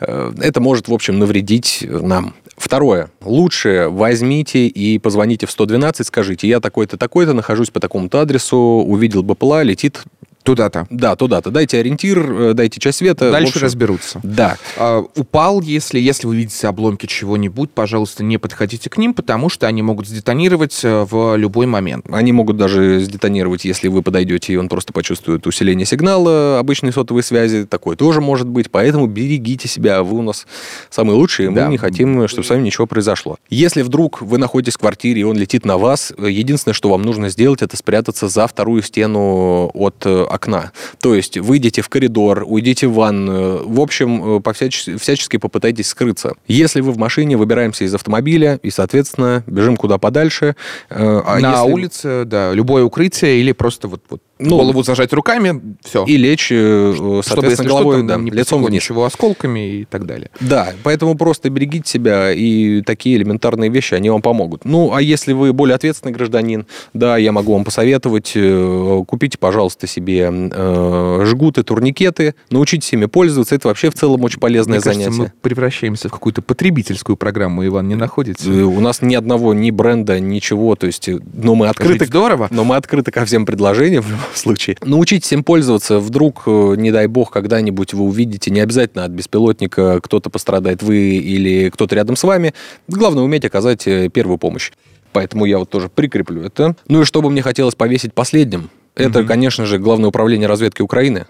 э, 0.00 0.32
это 0.40 0.60
может, 0.60 0.88
в 0.88 0.94
общем, 0.94 1.18
навредить 1.18 1.84
нам. 1.88 2.34
Второе. 2.56 3.10
Лучше 3.22 3.88
возьмите 3.90 4.66
и 4.66 4.98
позвоните 4.98 5.46
в 5.46 5.50
112, 5.50 6.06
скажите, 6.06 6.48
я 6.48 6.60
такой-то, 6.60 6.96
такой-то, 6.96 7.34
нахожусь 7.34 7.68
по 7.68 7.80
такому-то 7.80 8.20
адресу, 8.20 8.56
увидел 8.56 9.22
БПЛА, 9.56 9.62
летит 9.62 10.02
Туда-то. 10.46 10.86
да, 10.90 11.16
туда-то. 11.16 11.50
Дайте 11.50 11.78
ориентир, 11.78 12.18
э, 12.18 12.54
дайте 12.54 12.80
часть 12.80 12.98
света. 12.98 13.30
Дальше 13.30 13.54
общем, 13.54 13.62
разберутся. 13.62 14.20
Да. 14.22 14.56
А, 14.76 15.04
упал, 15.16 15.60
если, 15.60 15.98
если 15.98 16.26
вы 16.26 16.36
видите 16.36 16.66
обломки 16.68 17.06
чего-нибудь, 17.06 17.70
пожалуйста, 17.72 18.22
не 18.24 18.38
подходите 18.38 18.88
к 18.88 18.96
ним, 18.96 19.12
потому 19.12 19.48
что 19.48 19.66
они 19.66 19.82
могут 19.82 20.06
сдетонировать 20.06 20.80
э, 20.84 21.04
в 21.10 21.36
любой 21.36 21.66
момент. 21.66 22.06
Они 22.10 22.32
могут 22.32 22.56
даже 22.56 23.00
сдетонировать, 23.00 23.64
если 23.64 23.88
вы 23.88 24.02
подойдете, 24.02 24.52
и 24.52 24.56
он 24.56 24.68
просто 24.68 24.92
почувствует 24.92 25.46
усиление 25.46 25.84
сигнала 25.84 26.58
обычной 26.58 26.92
сотовой 26.92 27.22
связи. 27.22 27.66
Такое 27.66 27.96
тоже 27.96 28.20
может 28.20 28.46
быть. 28.46 28.70
Поэтому 28.70 29.06
берегите 29.06 29.68
себя. 29.68 30.02
Вы 30.02 30.18
у 30.18 30.22
нас 30.22 30.46
самые 30.90 31.16
лучшие. 31.16 31.50
Мы 31.50 31.56
Да. 31.56 31.66
не 31.68 31.76
хотим, 31.78 32.28
чтобы 32.28 32.46
с 32.46 32.50
вами 32.50 32.62
ничего 32.62 32.86
произошло. 32.86 33.36
Если 33.50 33.82
вдруг 33.82 34.22
вы 34.22 34.38
находитесь 34.38 34.74
в 34.74 34.78
квартире, 34.78 35.22
и 35.22 35.24
он 35.24 35.36
летит 35.36 35.64
на 35.64 35.76
вас, 35.76 36.12
э, 36.16 36.30
единственное, 36.30 36.74
что 36.74 36.90
вам 36.90 37.02
нужно 37.02 37.28
сделать, 37.30 37.62
это 37.62 37.76
спрятаться 37.76 38.28
за 38.28 38.46
вторую 38.46 38.82
стену 38.82 39.70
от 39.74 39.96
э, 40.04 40.26
окна. 40.36 40.72
То 41.00 41.14
есть 41.14 41.36
выйдите 41.38 41.82
в 41.82 41.88
коридор, 41.88 42.44
уйдите 42.46 42.86
в 42.86 42.94
ванную. 42.94 43.68
В 43.68 43.80
общем, 43.80 44.36
э, 44.36 44.40
повсяч- 44.40 44.96
всячески 44.98 45.36
попытайтесь 45.36 45.88
скрыться. 45.88 46.32
Если 46.46 46.80
вы 46.80 46.92
в 46.92 46.98
машине, 46.98 47.36
выбираемся 47.36 47.84
из 47.84 47.94
автомобиля 47.94 48.60
и, 48.62 48.70
соответственно, 48.70 49.42
бежим 49.46 49.76
куда 49.76 49.98
подальше. 49.98 50.54
Э, 50.90 51.22
а 51.26 51.40
На 51.40 51.60
если- 51.60 51.72
улице, 51.72 52.24
да, 52.24 52.52
любое 52.52 52.84
укрытие 52.84 53.40
или 53.40 53.52
просто 53.52 53.88
вот, 53.88 54.02
вот 54.08 54.22
Ну, 54.38 54.56
голову 54.56 54.82
зажать 54.82 55.12
руками, 55.14 55.60
все. 55.82 56.04
и 56.04 56.16
лечь, 56.16 56.48
э, 56.52 56.92
Чтобы, 56.94 57.22
соответственно, 57.24 57.68
головой, 57.70 58.02
да, 58.02 58.16
не 58.16 58.30
лицом 58.30 58.62
вниз. 58.62 58.82
ничего 58.82 59.04
осколками 59.06 59.80
и 59.80 59.84
так 59.86 60.04
далее. 60.04 60.30
Да, 60.40 60.74
поэтому 60.82 61.14
просто 61.16 61.48
берегите 61.48 61.88
себя, 61.90 62.32
и 62.32 62.82
такие 62.82 63.16
элементарные 63.16 63.70
вещи, 63.70 63.94
они 63.94 64.10
вам 64.10 64.20
помогут. 64.20 64.64
Ну, 64.64 64.92
а 64.94 65.00
если 65.00 65.32
вы 65.32 65.52
более 65.54 65.74
ответственный 65.74 66.12
гражданин, 66.12 66.66
да, 66.92 67.16
я 67.16 67.32
могу 67.32 67.54
вам 67.54 67.64
посоветовать, 67.64 68.32
э, 68.34 69.02
купите, 69.06 69.38
пожалуйста, 69.38 69.86
себе 69.86 70.30
э, 70.30 71.22
жгуты, 71.26 71.62
турникеты, 71.62 72.34
научитесь 72.50 72.92
ими 72.92 73.06
пользоваться, 73.06 73.54
это 73.54 73.68
вообще 73.68 73.90
в 73.90 73.94
целом 73.94 74.22
очень 74.24 74.38
полезное 74.40 74.78
Мне 74.78 74.82
кажется, 74.82 75.10
занятие. 75.10 75.32
мы 75.34 75.40
превращаемся 75.40 76.08
в 76.08 76.12
какую-то 76.12 76.42
потребительскую 76.42 77.16
программу, 77.16 77.64
Иван, 77.66 77.88
не 77.88 77.94
находите? 77.94 78.44
Э, 78.50 78.62
У 78.64 78.80
нас 78.80 79.00
ни 79.00 79.14
одного, 79.14 79.54
ни 79.54 79.70
бренда, 79.70 80.20
ничего, 80.20 80.74
то 80.76 80.86
есть, 80.86 81.08
но 81.32 81.54
мы 81.54 81.68
открыты 81.68 82.00
Жить 82.00 82.08
здорово. 82.08 82.48
Но 82.50 82.64
мы 82.64 82.76
открыты 82.76 83.10
ко 83.10 83.24
всем 83.24 83.46
предложениям 83.46 84.04
случае. 84.34 84.76
Научитесь 84.82 85.32
им 85.32 85.44
пользоваться. 85.44 85.98
Вдруг, 85.98 86.42
э, 86.46 86.74
не 86.76 86.90
дай 86.90 87.06
бог, 87.06 87.30
когда-нибудь 87.30 87.94
вы 87.94 88.04
увидите, 88.04 88.50
не 88.50 88.60
обязательно 88.60 89.04
от 89.04 89.10
беспилотника 89.12 90.00
кто-то 90.02 90.30
пострадает, 90.30 90.82
вы 90.82 91.16
или 91.16 91.70
кто-то 91.70 91.94
рядом 91.94 92.16
с 92.16 92.22
вами. 92.24 92.54
Главное, 92.88 93.22
уметь 93.22 93.44
оказать 93.44 93.86
э, 93.86 94.08
первую 94.08 94.38
помощь. 94.38 94.72
Поэтому 95.12 95.46
я 95.46 95.58
вот 95.58 95.70
тоже 95.70 95.88
прикреплю 95.88 96.42
это. 96.42 96.76
Ну 96.88 97.02
и 97.02 97.04
что 97.04 97.22
бы 97.22 97.30
мне 97.30 97.40
хотелось 97.42 97.74
повесить 97.74 98.12
последним, 98.12 98.70
это, 98.94 99.20
Мгм. 99.20 99.28
конечно 99.28 99.64
же, 99.66 99.78
Главное 99.78 100.08
управление 100.08 100.48
разведки 100.48 100.82
Украины. 100.82 101.26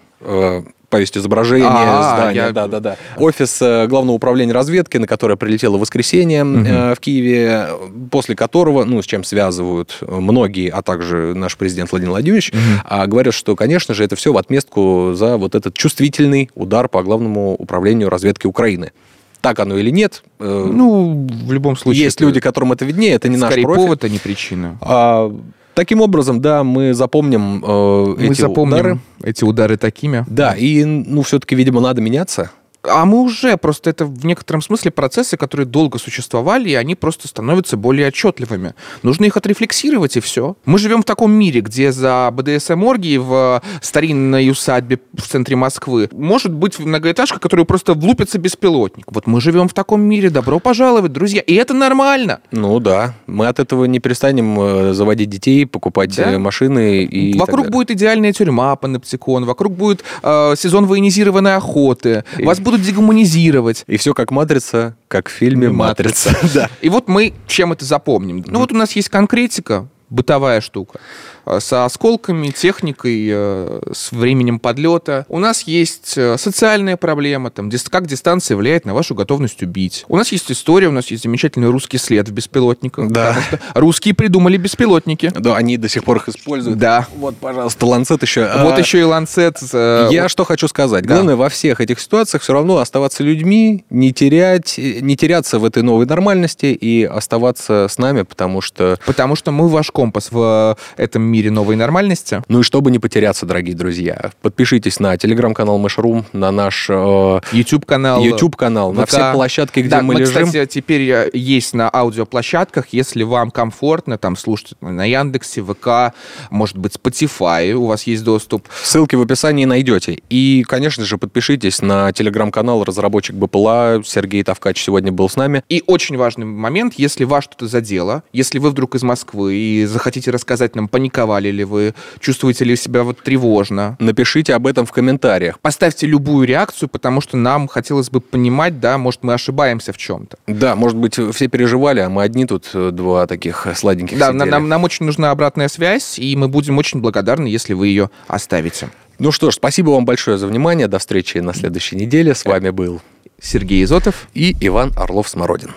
Э, 0.86 0.90
Повесить 0.90 1.16
изображение, 1.18 1.68
А, 1.68 2.14
здания, 2.16 2.36
я- 2.46 2.52
да, 2.52 2.66
да, 2.68 2.80
да. 2.80 2.96
Офис 3.16 3.60
э, 3.60 3.86
Главного 3.88 4.14
управления 4.16 4.52
разведки, 4.52 4.96
на 4.98 5.06
которое 5.06 5.36
прилетело 5.36 5.76
в 5.76 5.80
воскресенье 5.80 6.40
э, 6.42 6.94
в 6.94 7.00
Киеве, 7.00 7.68
после 8.10 8.36
которого, 8.36 8.84
ну, 8.84 9.02
с 9.02 9.06
чем 9.06 9.24
связывают 9.24 9.98
многие, 10.00 10.68
а 10.70 10.82
также 10.82 11.34
наш 11.34 11.56
президент 11.56 11.90
Владимир 11.90 12.10
Владимирович, 12.12 12.52
а, 12.84 13.06
говорят, 13.06 13.34
что, 13.34 13.56
конечно 13.56 13.94
же, 13.94 14.04
это 14.04 14.14
все 14.16 14.32
в 14.32 14.38
отместку 14.38 15.12
за 15.14 15.36
вот 15.36 15.54
этот 15.54 15.74
чувствительный 15.74 16.50
удар 16.54 16.88
по 16.88 17.02
Главному 17.02 17.54
управлению 17.54 18.08
разведки 18.08 18.46
Украины. 18.46 18.92
Так 19.40 19.58
оно 19.60 19.76
или 19.76 19.90
нет, 19.90 20.22
э, 20.40 20.68
Ну, 20.72 21.26
в 21.44 21.52
любом 21.52 21.76
случае. 21.76 22.04
есть 22.04 22.20
люди, 22.20 22.40
которым 22.40 22.72
это 22.72 22.84
виднее, 22.84 23.12
это 23.12 23.28
не 23.28 23.36
наш 23.36 23.52
профиль. 23.52 23.66
повод, 23.66 24.04
а 24.04 24.08
не 24.08 24.18
причина. 24.18 24.78
А, 24.80 25.32
таким 25.76 26.00
образом, 26.00 26.40
да, 26.40 26.64
мы 26.64 26.94
запомним 26.94 27.62
э, 27.64 28.14
Мы 28.18 28.32
эти 28.32 28.40
запомним 28.40 28.74
удары. 28.74 28.98
эти 29.22 29.44
удары 29.44 29.76
такими. 29.76 30.24
Да, 30.26 30.54
и, 30.54 30.84
ну, 30.84 31.22
все-таки, 31.22 31.54
видимо, 31.54 31.80
надо 31.80 32.00
меняться. 32.00 32.50
А 32.88 33.04
мы 33.04 33.20
уже, 33.22 33.56
просто 33.56 33.90
это 33.90 34.04
в 34.06 34.24
некотором 34.24 34.62
смысле 34.62 34.90
процессы, 34.90 35.36
которые 35.36 35.66
долго 35.66 35.98
существовали, 35.98 36.70
и 36.70 36.74
они 36.74 36.94
просто 36.94 37.28
становятся 37.28 37.76
более 37.76 38.08
отчетливыми. 38.08 38.74
Нужно 39.02 39.24
их 39.24 39.36
отрефлексировать, 39.36 40.16
и 40.16 40.20
все. 40.20 40.56
Мы 40.64 40.78
живем 40.78 41.02
в 41.02 41.04
таком 41.04 41.32
мире, 41.32 41.60
где 41.60 41.92
за 41.92 42.30
БДСМ-оргии 42.32 43.18
в 43.18 43.62
старинной 43.80 44.50
усадьбе 44.50 44.98
в 45.14 45.22
центре 45.26 45.56
Москвы 45.56 46.08
может 46.12 46.52
быть 46.52 46.78
многоэтажка, 46.78 47.38
которую 47.38 47.66
просто 47.66 47.94
влупится 47.94 48.38
беспилотник. 48.38 49.06
Вот 49.10 49.26
мы 49.26 49.40
живем 49.40 49.68
в 49.68 49.74
таком 49.74 50.02
мире. 50.02 50.30
Добро 50.30 50.58
пожаловать, 50.58 51.12
друзья. 51.12 51.40
И 51.40 51.54
это 51.54 51.74
нормально. 51.74 52.40
Ну 52.50 52.80
да, 52.80 53.14
мы 53.26 53.46
от 53.46 53.58
этого 53.58 53.84
не 53.84 53.98
перестанем 54.00 54.58
э, 54.60 54.92
заводить 54.92 55.30
детей, 55.30 55.66
покупать 55.66 56.16
Да. 56.16 56.32
э, 56.32 56.38
машины 56.38 57.04
и 57.04 57.38
вокруг 57.38 57.70
будет 57.70 57.90
идеальная 57.90 58.32
тюрьма 58.32 58.76
паноптикон, 58.76 59.44
вокруг 59.44 59.72
будет 59.74 60.04
э, 60.22 60.54
сезон 60.56 60.86
военизированной 60.86 61.56
охоты, 61.56 62.24
вас 62.38 62.60
будут 62.60 62.75
дегуманизировать. 62.82 63.84
И 63.86 63.96
все 63.96 64.14
как 64.14 64.30
матрица, 64.30 64.96
как 65.08 65.28
в 65.28 65.32
фильме 65.32 65.68
Матрица. 65.68 66.30
Матрица. 66.30 66.48
Да. 66.54 66.70
И 66.80 66.88
вот 66.88 67.08
мы 67.08 67.34
чем 67.46 67.72
это 67.72 67.84
запомним? 67.84 68.44
Ну 68.46 68.58
вот 68.58 68.72
у 68.72 68.76
нас 68.76 68.92
есть 68.92 69.08
конкретика, 69.08 69.88
бытовая 70.10 70.60
штука, 70.60 71.00
э, 71.46 71.60
со 71.60 71.84
осколками, 71.84 72.48
техникой, 72.48 73.26
э, 73.30 73.80
с 73.92 74.12
временем 74.12 74.58
подлета. 74.58 75.24
У 75.28 75.38
нас 75.38 75.62
есть 75.62 76.14
э, 76.16 76.36
социальная 76.38 76.96
проблема, 76.96 77.50
там, 77.50 77.70
как 77.90 78.06
дистанция 78.06 78.56
влияет 78.56 78.84
на 78.84 78.94
вашу 78.94 79.14
готовность 79.14 79.62
убить. 79.62 80.04
У 80.08 80.16
нас 80.16 80.32
есть 80.32 80.50
история, 80.50 80.88
у 80.88 80.92
нас 80.92 81.06
есть 81.08 81.22
замечательный 81.22 81.70
русский 81.70 81.98
след 81.98 82.28
в 82.28 82.32
беспилотниках. 82.32 83.08
Да. 83.10 83.28
потому 83.28 83.42
что 83.42 83.60
русские 83.74 84.14
придумали 84.14 84.56
беспилотники. 84.56 85.32
Да, 85.34 85.56
они 85.56 85.76
до 85.76 85.88
сих 85.88 86.04
пор 86.04 86.18
их 86.18 86.28
используют. 86.28 86.78
Да. 86.78 87.06
Вот, 87.16 87.36
пожалуйста, 87.36 87.86
ланцет 87.86 88.22
еще. 88.22 88.42
Вот 88.58 88.74
А, 88.74 88.78
еще 88.78 89.00
и 89.00 89.04
ланцет. 89.04 89.58
Я 89.72 90.28
что 90.28 90.44
хочу 90.44 90.68
сказать. 90.68 91.04
Да. 91.06 91.14
Главное 91.14 91.36
во 91.36 91.48
всех 91.48 91.80
этих 91.80 92.00
ситуациях 92.00 92.42
все 92.42 92.52
равно 92.52 92.78
оставаться 92.78 93.22
людьми, 93.22 93.84
не 93.90 94.12
терять, 94.12 94.74
не 94.78 95.16
теряться 95.16 95.58
в 95.58 95.64
этой 95.64 95.82
новой 95.82 96.06
нормальности 96.06 96.66
и 96.66 97.04
оставаться 97.04 97.86
с 97.88 97.98
нами, 97.98 98.22
потому 98.22 98.60
что 98.60 98.98
Потому 99.06 99.36
что 99.36 99.52
мы 99.52 99.68
ваш 99.68 99.90
компас 99.90 100.30
в 100.30 100.76
этом 100.96 101.22
мире 101.22 101.35
новой 101.48 101.76
нормальности. 101.76 102.42
Ну 102.48 102.60
и 102.60 102.62
чтобы 102.62 102.90
не 102.90 102.98
потеряться, 102.98 103.46
дорогие 103.46 103.74
друзья, 103.76 104.32
подпишитесь 104.42 105.00
на 105.00 105.16
телеграм-канал 105.16 105.78
Мэшрум, 105.78 106.24
на 106.32 106.50
наш 106.50 106.86
э, 106.88 107.40
YouTube-канал. 107.52 108.22
YouTube-канал, 108.22 108.92
на 108.92 109.06
все 109.06 109.32
площадки, 109.32 109.80
где 109.80 109.88
Да, 109.88 110.02
мы, 110.02 110.14
лежим. 110.14 110.46
кстати, 110.46 110.66
теперь 110.66 111.08
э, 111.10 111.30
есть 111.32 111.74
на 111.74 111.88
аудиоплощадках, 111.92 112.88
если 112.92 113.22
вам 113.22 113.50
комфортно, 113.50 114.18
там, 114.18 114.36
слушать 114.36 114.74
на 114.80 115.04
Яндексе, 115.04 115.62
ВК, 115.62 116.14
может 116.50 116.76
быть, 116.76 116.94
Spotify, 116.94 117.72
у 117.72 117.86
вас 117.86 118.04
есть 118.04 118.24
доступ. 118.24 118.68
Ссылки 118.82 119.14
в 119.16 119.22
описании 119.22 119.64
найдете. 119.64 120.20
И, 120.30 120.64
конечно 120.66 121.04
же, 121.04 121.18
подпишитесь 121.18 121.82
на 121.82 122.12
телеграм-канал 122.12 122.84
разработчик 122.84 123.36
БПЛА. 123.36 124.02
Сергей 124.04 124.42
Тавкач 124.42 124.82
сегодня 124.82 125.12
был 125.12 125.28
с 125.28 125.36
нами. 125.36 125.62
И 125.68 125.82
очень 125.86 126.16
важный 126.16 126.46
момент, 126.46 126.94
если 126.96 127.24
вас 127.24 127.44
что-то 127.44 127.66
задело, 127.66 128.22
если 128.32 128.58
вы 128.58 128.70
вдруг 128.70 128.94
из 128.94 129.02
Москвы, 129.02 129.86
захотите 129.88 130.30
рассказать 130.30 130.74
нам, 130.76 130.88
паниковали 131.26 131.50
ли 131.50 131.64
вы, 131.64 131.94
чувствуете 132.20 132.64
ли 132.64 132.76
себя 132.76 133.02
вот 133.02 133.18
тревожно. 133.22 133.96
Напишите 133.98 134.54
об 134.54 134.66
этом 134.66 134.86
в 134.86 134.92
комментариях. 134.92 135.58
Поставьте 135.60 136.06
любую 136.06 136.46
реакцию, 136.46 136.88
потому 136.88 137.20
что 137.20 137.36
нам 137.36 137.68
хотелось 137.68 138.10
бы 138.10 138.20
понимать, 138.20 138.80
да, 138.80 138.98
может, 138.98 139.22
мы 139.24 139.34
ошибаемся 139.34 139.92
в 139.92 139.96
чем-то. 139.98 140.36
Да, 140.46 140.76
может 140.76 140.96
быть, 140.96 141.18
все 141.34 141.48
переживали, 141.48 142.00
а 142.00 142.08
мы 142.08 142.22
одни 142.22 142.46
тут 142.46 142.70
э, 142.74 142.90
два 142.92 143.26
таких 143.26 143.66
сладеньких 143.74 144.18
Да, 144.18 144.32
сидели. 144.32 144.48
нам, 144.48 144.68
нам 144.68 144.84
очень 144.84 145.06
нужна 145.06 145.30
обратная 145.30 145.68
связь, 145.68 146.18
и 146.18 146.36
мы 146.36 146.48
будем 146.48 146.78
очень 146.78 147.00
благодарны, 147.00 147.46
если 147.48 147.74
вы 147.74 147.88
ее 147.88 148.10
оставите. 148.28 148.88
Ну 149.18 149.32
что 149.32 149.50
ж, 149.50 149.54
спасибо 149.54 149.90
вам 149.90 150.04
большое 150.04 150.38
за 150.38 150.46
внимание. 150.46 150.88
До 150.88 150.98
встречи 150.98 151.38
на 151.38 151.54
следующей 151.54 151.96
неделе. 151.96 152.34
С 152.34 152.44
вами 152.44 152.70
был 152.70 153.00
Сергей 153.40 153.82
Изотов. 153.84 154.28
и 154.34 154.54
Иван 154.60 154.92
Орлов-Смородин. 154.96 155.70